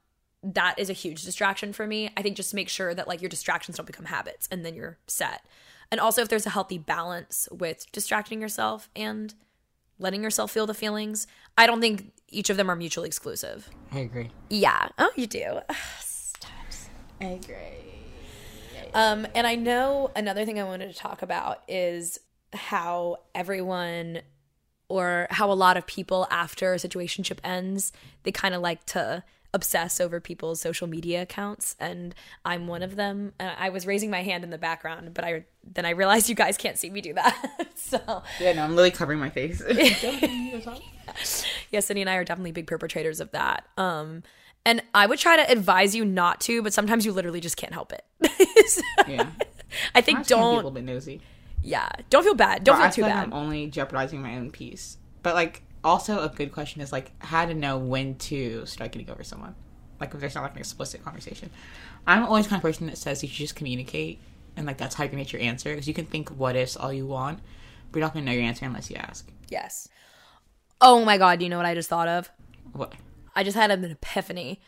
that 0.44 0.76
is 0.78 0.90
a 0.90 0.94
huge 0.94 1.24
distraction 1.24 1.74
for 1.74 1.86
me. 1.86 2.12
I 2.16 2.22
think 2.22 2.38
just 2.38 2.54
make 2.54 2.70
sure 2.70 2.94
that 2.94 3.08
like 3.08 3.22
your 3.22 3.30
distractions 3.30 3.78
don't 3.78 3.86
become 3.86 4.06
habits 4.06 4.48
and 4.52 4.66
then 4.66 4.76
you're 4.76 4.98
set. 5.08 5.46
And 5.92 6.00
also 6.00 6.22
if 6.22 6.30
there's 6.30 6.46
a 6.46 6.52
healthy 6.52 6.78
balance 6.78 7.50
with 7.52 7.92
distracting 7.92 8.42
yourself 8.42 8.90
and 8.96 9.34
letting 10.00 10.24
yourself 10.24 10.52
feel 10.52 10.66
the 10.66 10.74
feelings. 10.74 11.28
I 11.58 11.68
don't 11.68 11.82
think 11.82 12.14
each 12.30 12.50
of 12.50 12.58
them 12.58 12.70
are 12.72 12.76
mutually 12.76 13.08
exclusive. 13.08 13.70
I 13.92 14.00
agree. 14.00 14.32
Yeah. 14.50 14.90
Oh, 14.98 15.12
you 15.16 15.28
do. 15.28 15.60
I 17.22 17.26
agree. 17.26 17.56
Um, 18.94 19.28
and 19.36 19.46
I 19.46 19.56
know 19.56 20.10
another 20.16 20.46
thing 20.46 20.60
I 20.60 20.64
wanted 20.64 20.92
to 20.92 20.98
talk 20.98 21.22
about 21.22 21.64
is 21.68 22.20
how 22.54 23.18
everyone 23.36 24.22
or 24.88 25.28
how 25.30 25.52
a 25.52 25.54
lot 25.54 25.78
of 25.78 25.86
people 25.86 26.28
after 26.32 26.74
a 26.74 26.78
situationship 26.78 27.38
ends, 27.44 27.92
they 28.24 28.32
kind 28.32 28.56
of 28.56 28.62
like 28.62 28.86
to 28.88 29.24
obsess 29.54 30.00
over 30.00 30.20
people's 30.20 30.62
social 30.62 30.88
media 30.88 31.24
accounts 31.24 31.76
and 31.80 32.14
I'm 32.46 32.68
one 32.68 32.84
of 32.84 32.96
them. 32.96 33.34
And 33.40 33.52
I 33.58 33.70
was 33.70 33.88
raising 33.88 34.12
my 34.12 34.22
hand 34.22 34.44
in 34.44 34.50
the 34.52 34.58
background, 34.58 35.14
but 35.14 35.24
I 35.26 35.46
then 35.64 35.86
I 35.86 35.92
realized 35.92 36.30
you 36.30 36.36
guys 36.36 36.58
can't 36.58 36.78
see 36.78 36.90
me 36.90 37.02
do 37.02 37.14
that. 37.16 37.68
so 37.76 38.00
Yeah, 38.40 38.54
no, 38.54 38.64
I'm 38.64 38.72
literally 38.76 38.92
covering 38.92 39.20
my 39.20 39.30
face. 39.30 39.62
yeah, 41.72 41.80
Sydney 41.80 42.02
and 42.02 42.10
I 42.10 42.16
are 42.16 42.24
definitely 42.24 42.52
big 42.52 42.68
perpetrators 42.68 43.20
of 43.20 43.32
that. 43.32 43.66
Um, 43.78 44.24
and 44.66 44.82
I 44.94 45.06
would 45.06 45.20
try 45.20 45.38
to 45.38 45.50
advise 45.52 45.96
you 45.96 46.06
not 46.06 46.42
to, 46.42 46.62
but 46.62 46.74
sometimes 46.74 47.06
you 47.06 47.12
literally 47.12 47.40
just 47.40 47.58
can't 47.58 47.74
help 47.74 47.94
it. 47.94 48.04
So, 48.68 48.82
yeah. 49.08 49.28
I 49.96 50.02
think 50.02 50.26
Sometimes 50.26 50.28
can 50.28 50.38
be 50.38 50.42
a 50.42 50.44
don't. 50.44 50.56
little 50.58 50.72
bit 50.72 50.84
nosy. 50.84 51.22
Yeah, 51.64 51.90
don't 52.10 52.24
feel 52.24 52.36
bad. 52.36 52.64
Don't 52.64 52.76
But 52.76 52.80
feel 52.80 52.86
I 52.86 52.90
too 52.90 52.94
feel 53.02 53.06
like 53.06 53.14
bad. 53.16 53.24
I'm 53.26 53.34
only 53.34 53.68
jeopardizing 53.68 54.22
my 54.22 54.36
own 54.36 54.52
peace. 54.52 54.98
But 55.24 55.36
like, 55.36 55.64
also 55.84 56.24
a 56.24 56.30
good 56.30 56.52
question 56.52 56.82
is 56.82 56.92
like 56.92 57.12
how 57.24 57.46
to 57.46 57.54
know 57.54 57.78
when 57.78 58.16
to 58.16 58.66
start 58.66 58.92
getting 58.92 59.10
over 59.10 59.24
someone. 59.24 59.56
Like 60.00 60.14
if 60.14 60.20
there's 60.20 60.36
not 60.36 60.44
like 60.44 60.54
an 60.54 60.60
explicit 60.60 61.04
conversation. 61.04 61.50
I'm 62.08 62.24
always 62.24 62.46
the 62.46 62.50
kind 62.50 62.60
of 62.60 62.64
person 62.64 62.88
that 62.88 62.98
says 62.98 63.22
you 63.22 63.30
should 63.30 63.38
just 63.38 63.56
communicate, 63.56 64.20
and 64.56 64.66
like 64.66 64.78
that's 64.78 64.96
how 64.96 65.04
you 65.04 65.10
can 65.10 65.20
get 65.20 65.34
your 65.34 65.42
answer. 65.42 65.72
Because 65.72 65.88
you 65.88 65.94
can 65.94 66.06
think 66.06 66.30
what 66.30 66.56
ifs 66.56 66.78
all 66.78 66.94
you 66.94 67.06
want, 67.06 67.40
but 67.92 68.00
you're 68.00 68.06
not 68.06 68.14
gonna 68.14 68.26
know 68.26 68.32
your 68.32 68.44
answer 68.44 68.66
unless 68.66 68.90
you 68.90 68.96
ask. 68.96 69.30
Yes. 69.50 69.90
Oh 70.82 71.04
my 71.04 71.18
god, 71.18 71.40
do 71.40 71.46
you 71.46 71.50
know 71.50 71.58
what 71.58 71.66
I 71.66 71.76
just 71.76 71.90
thought 71.90 72.08
of? 72.08 72.30
What? 72.72 72.94
I 73.36 73.44
just 73.44 73.58
had 73.58 73.72
an 73.72 73.84
epiphany. 73.84 74.62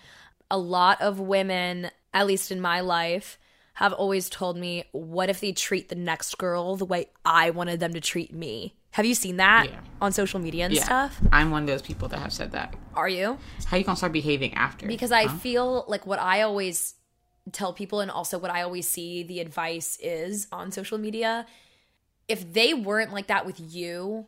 A 0.50 0.58
lot 0.58 1.02
of 1.02 1.20
women, 1.20 1.92
at 2.14 2.28
least 2.28 2.52
in 2.52 2.60
my 2.60 2.82
life, 2.82 3.40
have 3.76 3.94
always 3.94 4.30
told 4.30 4.58
me, 4.58 4.84
what 4.92 5.30
if 5.30 5.40
they 5.40 5.54
treat 5.54 5.88
the 5.88 5.96
next 5.96 6.38
girl 6.38 6.76
the 6.76 6.86
way 6.86 7.08
I 7.24 7.52
wanted 7.52 7.80
them 7.80 7.94
to 7.94 8.02
treat 8.02 8.34
me? 8.34 8.76
Have 8.92 9.06
you 9.06 9.16
seen 9.16 9.38
that 9.38 9.68
Yeah. 9.70 9.80
on 10.02 10.12
social 10.12 10.40
media 10.40 10.66
and 10.66 10.74
Yeah, 10.74 10.84
stuff? 10.84 11.20
I'm 11.32 11.50
one 11.52 11.64
of 11.64 11.68
those 11.68 11.82
people 11.82 12.08
that 12.10 12.20
have 12.20 12.34
said 12.34 12.52
that. 12.52 12.76
Are 12.94 13.08
you? 13.10 13.38
How 13.66 13.78
you 13.78 13.84
gonna 13.84 13.96
start 13.96 14.12
behaving 14.12 14.54
after? 14.56 14.86
Because 14.88 15.12
I 15.12 15.28
Huh? 15.28 15.38
feel 15.38 15.86
like 15.88 16.06
what 16.06 16.20
I 16.20 16.42
always 16.42 16.96
tell 17.52 17.74
people 17.74 18.02
and 18.02 18.12
also 18.12 18.38
what 18.38 18.52
I 18.52 18.62
always 18.62 18.88
see 18.88 19.24
the 19.24 19.40
advice 19.40 19.98
is 20.02 20.48
on 20.52 20.72
social 20.72 20.98
media, 20.98 21.46
if 22.28 22.54
they 22.54 22.74
weren't 22.74 23.12
like 23.14 23.28
that 23.28 23.46
with 23.46 23.60
you, 23.60 24.28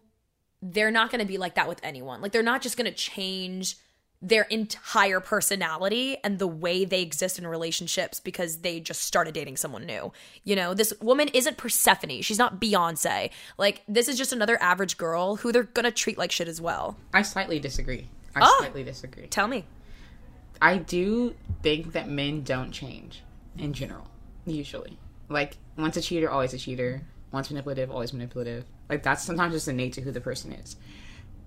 they're 0.62 0.92
not 0.92 1.12
going 1.12 1.20
to 1.20 1.28
be 1.28 1.38
like 1.38 1.56
that 1.56 1.68
with 1.68 1.80
anyone. 1.84 2.22
Like 2.22 2.32
they're 2.32 2.42
not 2.42 2.62
just 2.62 2.78
going 2.78 2.90
to 2.90 2.96
change 2.98 3.76
their 4.24 4.44
entire 4.44 5.20
personality 5.20 6.16
and 6.24 6.40
the 6.40 6.48
way 6.48 6.86
they 6.86 7.02
exist 7.02 7.38
in 7.38 7.46
relationships 7.46 8.22
because 8.22 8.60
they 8.60 8.80
just 8.80 9.02
started 9.02 9.34
dating 9.34 9.58
someone 9.58 9.86
new. 9.86 10.14
You 10.46 10.56
know, 10.56 10.74
this 10.74 10.94
woman 11.02 11.28
isn't 11.34 11.58
Persephone. 11.58 12.22
She's 12.22 12.40
not 12.40 12.60
Beyonce. 12.60 13.30
Like 13.58 13.84
this 13.88 14.08
is 14.08 14.18
just 14.18 14.32
another 14.32 14.58
average 14.64 14.98
girl 14.98 15.36
who 15.36 15.52
they're 15.52 15.64
going 15.64 15.84
to 15.84 15.92
treat 15.92 16.18
like 16.18 16.32
shit 16.32 16.48
as 16.48 16.62
well. 16.62 16.96
I 17.14 17.22
slightly 17.22 17.60
disagree. 17.60 18.08
I 18.36 18.40
Oh. 18.44 18.56
slightly 18.60 18.84
disagree. 18.84 19.28
Tell 19.28 19.48
me. 19.48 19.66
I 20.62 20.78
do 20.78 21.36
think 21.62 21.92
that 21.92 22.08
men 22.08 22.44
don't 22.44 22.72
change 22.72 23.22
in 23.58 23.74
general, 23.74 24.08
usually. 24.46 24.98
Like, 25.28 25.58
once 25.78 25.98
a 25.98 26.02
cheater, 26.02 26.30
always 26.32 26.54
a 26.54 26.58
cheater. 26.58 27.02
Once 27.32 27.50
manipulative, 27.50 27.92
always 27.92 28.14
manipulative. 28.14 28.64
Like, 28.90 29.04
that's 29.04 29.24
sometimes 29.24 29.54
just 29.54 29.68
innate 29.68 29.94
to 29.94 30.02
who 30.02 30.12
the 30.12 30.22
person 30.22 30.54
is. 30.54 30.78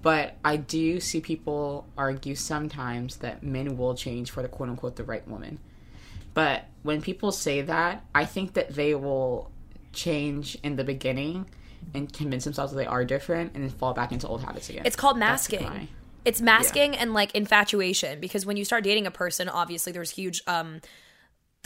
But 0.02 0.36
I 0.44 0.56
do 0.56 1.00
see 1.00 1.20
people 1.20 1.86
argue 1.96 2.34
sometimes 2.34 3.16
that 3.18 3.42
men 3.42 3.76
will 3.76 3.94
change 3.94 4.30
for 4.30 4.42
the 4.42 4.48
quote 4.48 4.68
unquote 4.68 4.96
the 4.96 5.04
right 5.04 5.26
woman. 5.26 5.58
But 6.34 6.66
when 6.82 7.00
people 7.00 7.32
say 7.32 7.62
that, 7.62 8.04
I 8.14 8.24
think 8.24 8.54
that 8.54 8.74
they 8.74 8.94
will 8.94 9.50
change 9.92 10.58
in 10.62 10.76
the 10.76 10.84
beginning 10.84 11.48
and 11.94 12.12
convince 12.12 12.44
themselves 12.44 12.72
that 12.72 12.78
they 12.78 12.86
are 12.86 13.04
different 13.04 13.52
and 13.54 13.64
then 13.64 13.70
fall 13.70 13.94
back 13.94 14.12
into 14.12 14.28
old 14.28 14.42
habits 14.42 14.68
again. 14.68 14.82
It's 14.84 14.96
called 14.96 15.18
masking. 15.18 15.88
It's 16.24 16.42
masking 16.42 16.96
and 16.96 17.14
like 17.14 17.34
infatuation 17.34 18.20
because 18.20 18.44
when 18.44 18.56
you 18.56 18.64
start 18.64 18.84
dating 18.84 19.06
a 19.06 19.10
person, 19.10 19.48
obviously 19.48 19.92
there's 19.92 20.10
huge 20.10 20.42
um 20.46 20.80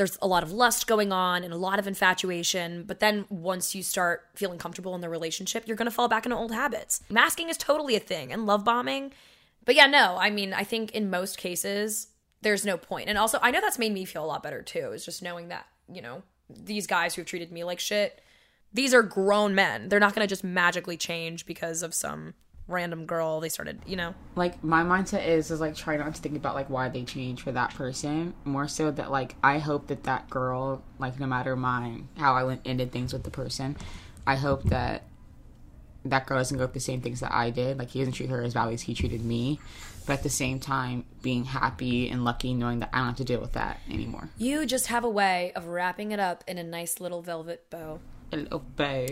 there's 0.00 0.16
a 0.22 0.26
lot 0.26 0.42
of 0.42 0.50
lust 0.50 0.86
going 0.86 1.12
on 1.12 1.44
and 1.44 1.52
a 1.52 1.58
lot 1.58 1.78
of 1.78 1.86
infatuation, 1.86 2.84
but 2.84 3.00
then 3.00 3.26
once 3.28 3.74
you 3.74 3.82
start 3.82 4.22
feeling 4.34 4.56
comfortable 4.56 4.94
in 4.94 5.02
the 5.02 5.10
relationship, 5.10 5.64
you're 5.66 5.76
going 5.76 5.84
to 5.84 5.94
fall 5.94 6.08
back 6.08 6.24
into 6.24 6.34
old 6.34 6.52
habits. 6.52 7.02
Masking 7.10 7.50
is 7.50 7.58
totally 7.58 7.94
a 7.96 8.00
thing 8.00 8.32
and 8.32 8.46
love 8.46 8.64
bombing. 8.64 9.12
But 9.66 9.74
yeah, 9.74 9.86
no, 9.86 10.16
I 10.18 10.30
mean, 10.30 10.54
I 10.54 10.64
think 10.64 10.92
in 10.92 11.10
most 11.10 11.36
cases 11.36 12.06
there's 12.40 12.64
no 12.64 12.78
point. 12.78 13.10
And 13.10 13.18
also, 13.18 13.38
I 13.42 13.50
know 13.50 13.60
that's 13.60 13.78
made 13.78 13.92
me 13.92 14.06
feel 14.06 14.24
a 14.24 14.26
lot 14.26 14.42
better 14.42 14.62
too, 14.62 14.92
is 14.92 15.04
just 15.04 15.22
knowing 15.22 15.48
that, 15.48 15.66
you 15.92 16.00
know, 16.00 16.22
these 16.48 16.86
guys 16.86 17.14
who've 17.14 17.26
treated 17.26 17.52
me 17.52 17.62
like 17.62 17.78
shit, 17.78 18.22
these 18.72 18.94
are 18.94 19.02
grown 19.02 19.54
men. 19.54 19.90
They're 19.90 20.00
not 20.00 20.14
going 20.14 20.26
to 20.26 20.32
just 20.32 20.42
magically 20.42 20.96
change 20.96 21.44
because 21.44 21.82
of 21.82 21.92
some 21.92 22.32
random 22.70 23.04
girl 23.06 23.40
they 23.40 23.48
started, 23.48 23.80
you 23.86 23.96
know. 23.96 24.14
like 24.36 24.62
my 24.64 24.82
mindset 24.82 25.26
is 25.26 25.50
is 25.50 25.60
like 25.60 25.74
try 25.74 25.96
not 25.96 26.14
to 26.14 26.20
think 26.20 26.36
about 26.36 26.54
like 26.54 26.70
why 26.70 26.88
they 26.88 27.02
changed 27.04 27.42
for 27.42 27.52
that 27.52 27.74
person 27.74 28.32
more 28.44 28.68
so 28.68 28.90
that 28.90 29.10
like 29.10 29.34
i 29.42 29.58
hope 29.58 29.88
that 29.88 30.04
that 30.04 30.30
girl 30.30 30.82
like 30.98 31.18
no 31.20 31.26
matter 31.26 31.56
my 31.56 32.00
how 32.16 32.34
i 32.34 32.44
went 32.44 32.60
ended 32.64 32.92
things 32.92 33.12
with 33.12 33.24
the 33.24 33.30
person 33.30 33.76
i 34.26 34.36
hope 34.36 34.62
that 34.64 35.02
that 36.04 36.26
girl 36.26 36.38
doesn't 36.38 36.56
go 36.58 36.64
through 36.66 36.74
the 36.74 36.80
same 36.80 37.00
things 37.00 37.20
that 37.20 37.32
i 37.32 37.50
did 37.50 37.76
like 37.78 37.90
he 37.90 37.98
doesn't 37.98 38.14
treat 38.14 38.30
her 38.30 38.42
as 38.42 38.54
badly 38.54 38.74
as 38.74 38.82
he 38.82 38.94
treated 38.94 39.22
me 39.24 39.58
but 40.06 40.14
at 40.14 40.22
the 40.22 40.30
same 40.30 40.58
time 40.58 41.04
being 41.22 41.44
happy 41.44 42.08
and 42.08 42.24
lucky 42.24 42.54
knowing 42.54 42.78
that 42.80 42.88
i 42.92 42.98
don't 42.98 43.08
have 43.08 43.16
to 43.16 43.24
deal 43.24 43.40
with 43.40 43.52
that 43.52 43.78
anymore 43.90 44.28
You 44.38 44.64
just 44.64 44.86
have 44.86 45.04
a 45.04 45.10
way 45.10 45.52
of 45.56 45.66
wrapping 45.66 46.12
it 46.12 46.20
up 46.20 46.42
in 46.48 46.56
a 46.58 46.62
nice 46.64 47.00
little 47.00 47.20
velvet 47.22 47.68
bow. 47.68 48.00
a 48.32 48.36
little 48.36 48.60
bow 48.76 49.06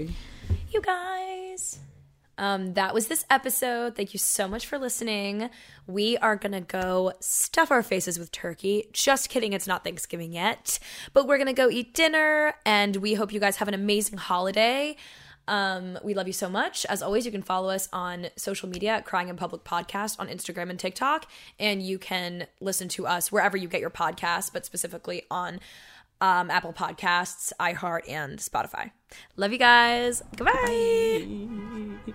You 0.71 0.81
guys. 0.81 1.79
Um, 2.39 2.75
that 2.75 2.95
was 2.95 3.09
this 3.09 3.27
episode. 3.29 3.97
Thank 3.97 4.15
you 4.15 4.19
so 4.19 4.49
much 4.49 4.67
for 4.67 4.79
listening. 4.79 5.51
We 5.87 6.17
are 6.19 6.37
gonna 6.37 6.61
go 6.61 7.13
stuff 7.21 7.71
our 7.71 7.83
faces 7.83 8.19
with 8.19 8.33
turkey. 8.33 8.89
Just 8.93 9.29
kidding, 9.29 9.53
it's 9.53 9.67
not 9.67 9.85
Thanksgiving 9.85 10.33
yet. 10.33 10.79
But 11.13 11.27
we're 11.27 11.39
gonna 11.39 11.53
go 11.53 11.69
eat 11.69 11.95
dinner, 11.95 12.55
and 12.65 12.97
we 12.97 13.15
hope 13.15 13.33
you 13.33 13.41
guys 13.41 13.57
have 13.57 13.69
an 13.69 13.75
amazing 13.75 14.19
holiday. 14.19 14.97
Um, 15.49 15.99
we 16.05 16.15
love 16.15 16.27
you 16.27 16.33
so 16.33 16.49
much. 16.49 16.85
As 16.87 17.03
always, 17.03 17.25
you 17.25 17.33
can 17.33 17.43
follow 17.43 17.71
us 17.71 17.89
on 17.93 18.29
social 18.37 18.69
media 18.69 18.93
at 18.93 19.07
Crying 19.07 19.29
in 19.29 19.37
Public 19.37 19.65
Podcast 19.65 20.21
on 20.21 20.29
Instagram 20.29 20.69
and 20.71 20.79
TikTok. 20.79 21.27
And 21.59 21.83
you 21.83 21.99
can 21.99 22.47
listen 22.61 22.89
to 22.91 23.07
us 23.07 23.33
wherever 23.33 23.57
you 23.57 23.67
get 23.67 23.81
your 23.81 23.91
podcasts, 23.91 24.53
but 24.53 24.67
specifically 24.67 25.23
on 25.31 25.59
um, 26.21 26.51
Apple 26.51 26.75
Podcasts, 26.75 27.53
iHeart, 27.59 28.09
and 28.09 28.39
Spotify. 28.39 28.91
Love 29.37 29.53
you 29.53 29.59
guys. 29.59 30.23
Goodbye. 30.37 32.15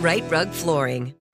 Rite 0.00 0.30
Rug 0.30 0.50
Flooring. 0.50 1.14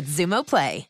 with 0.00 0.08
Xumo 0.08 0.46
Play. 0.46 0.86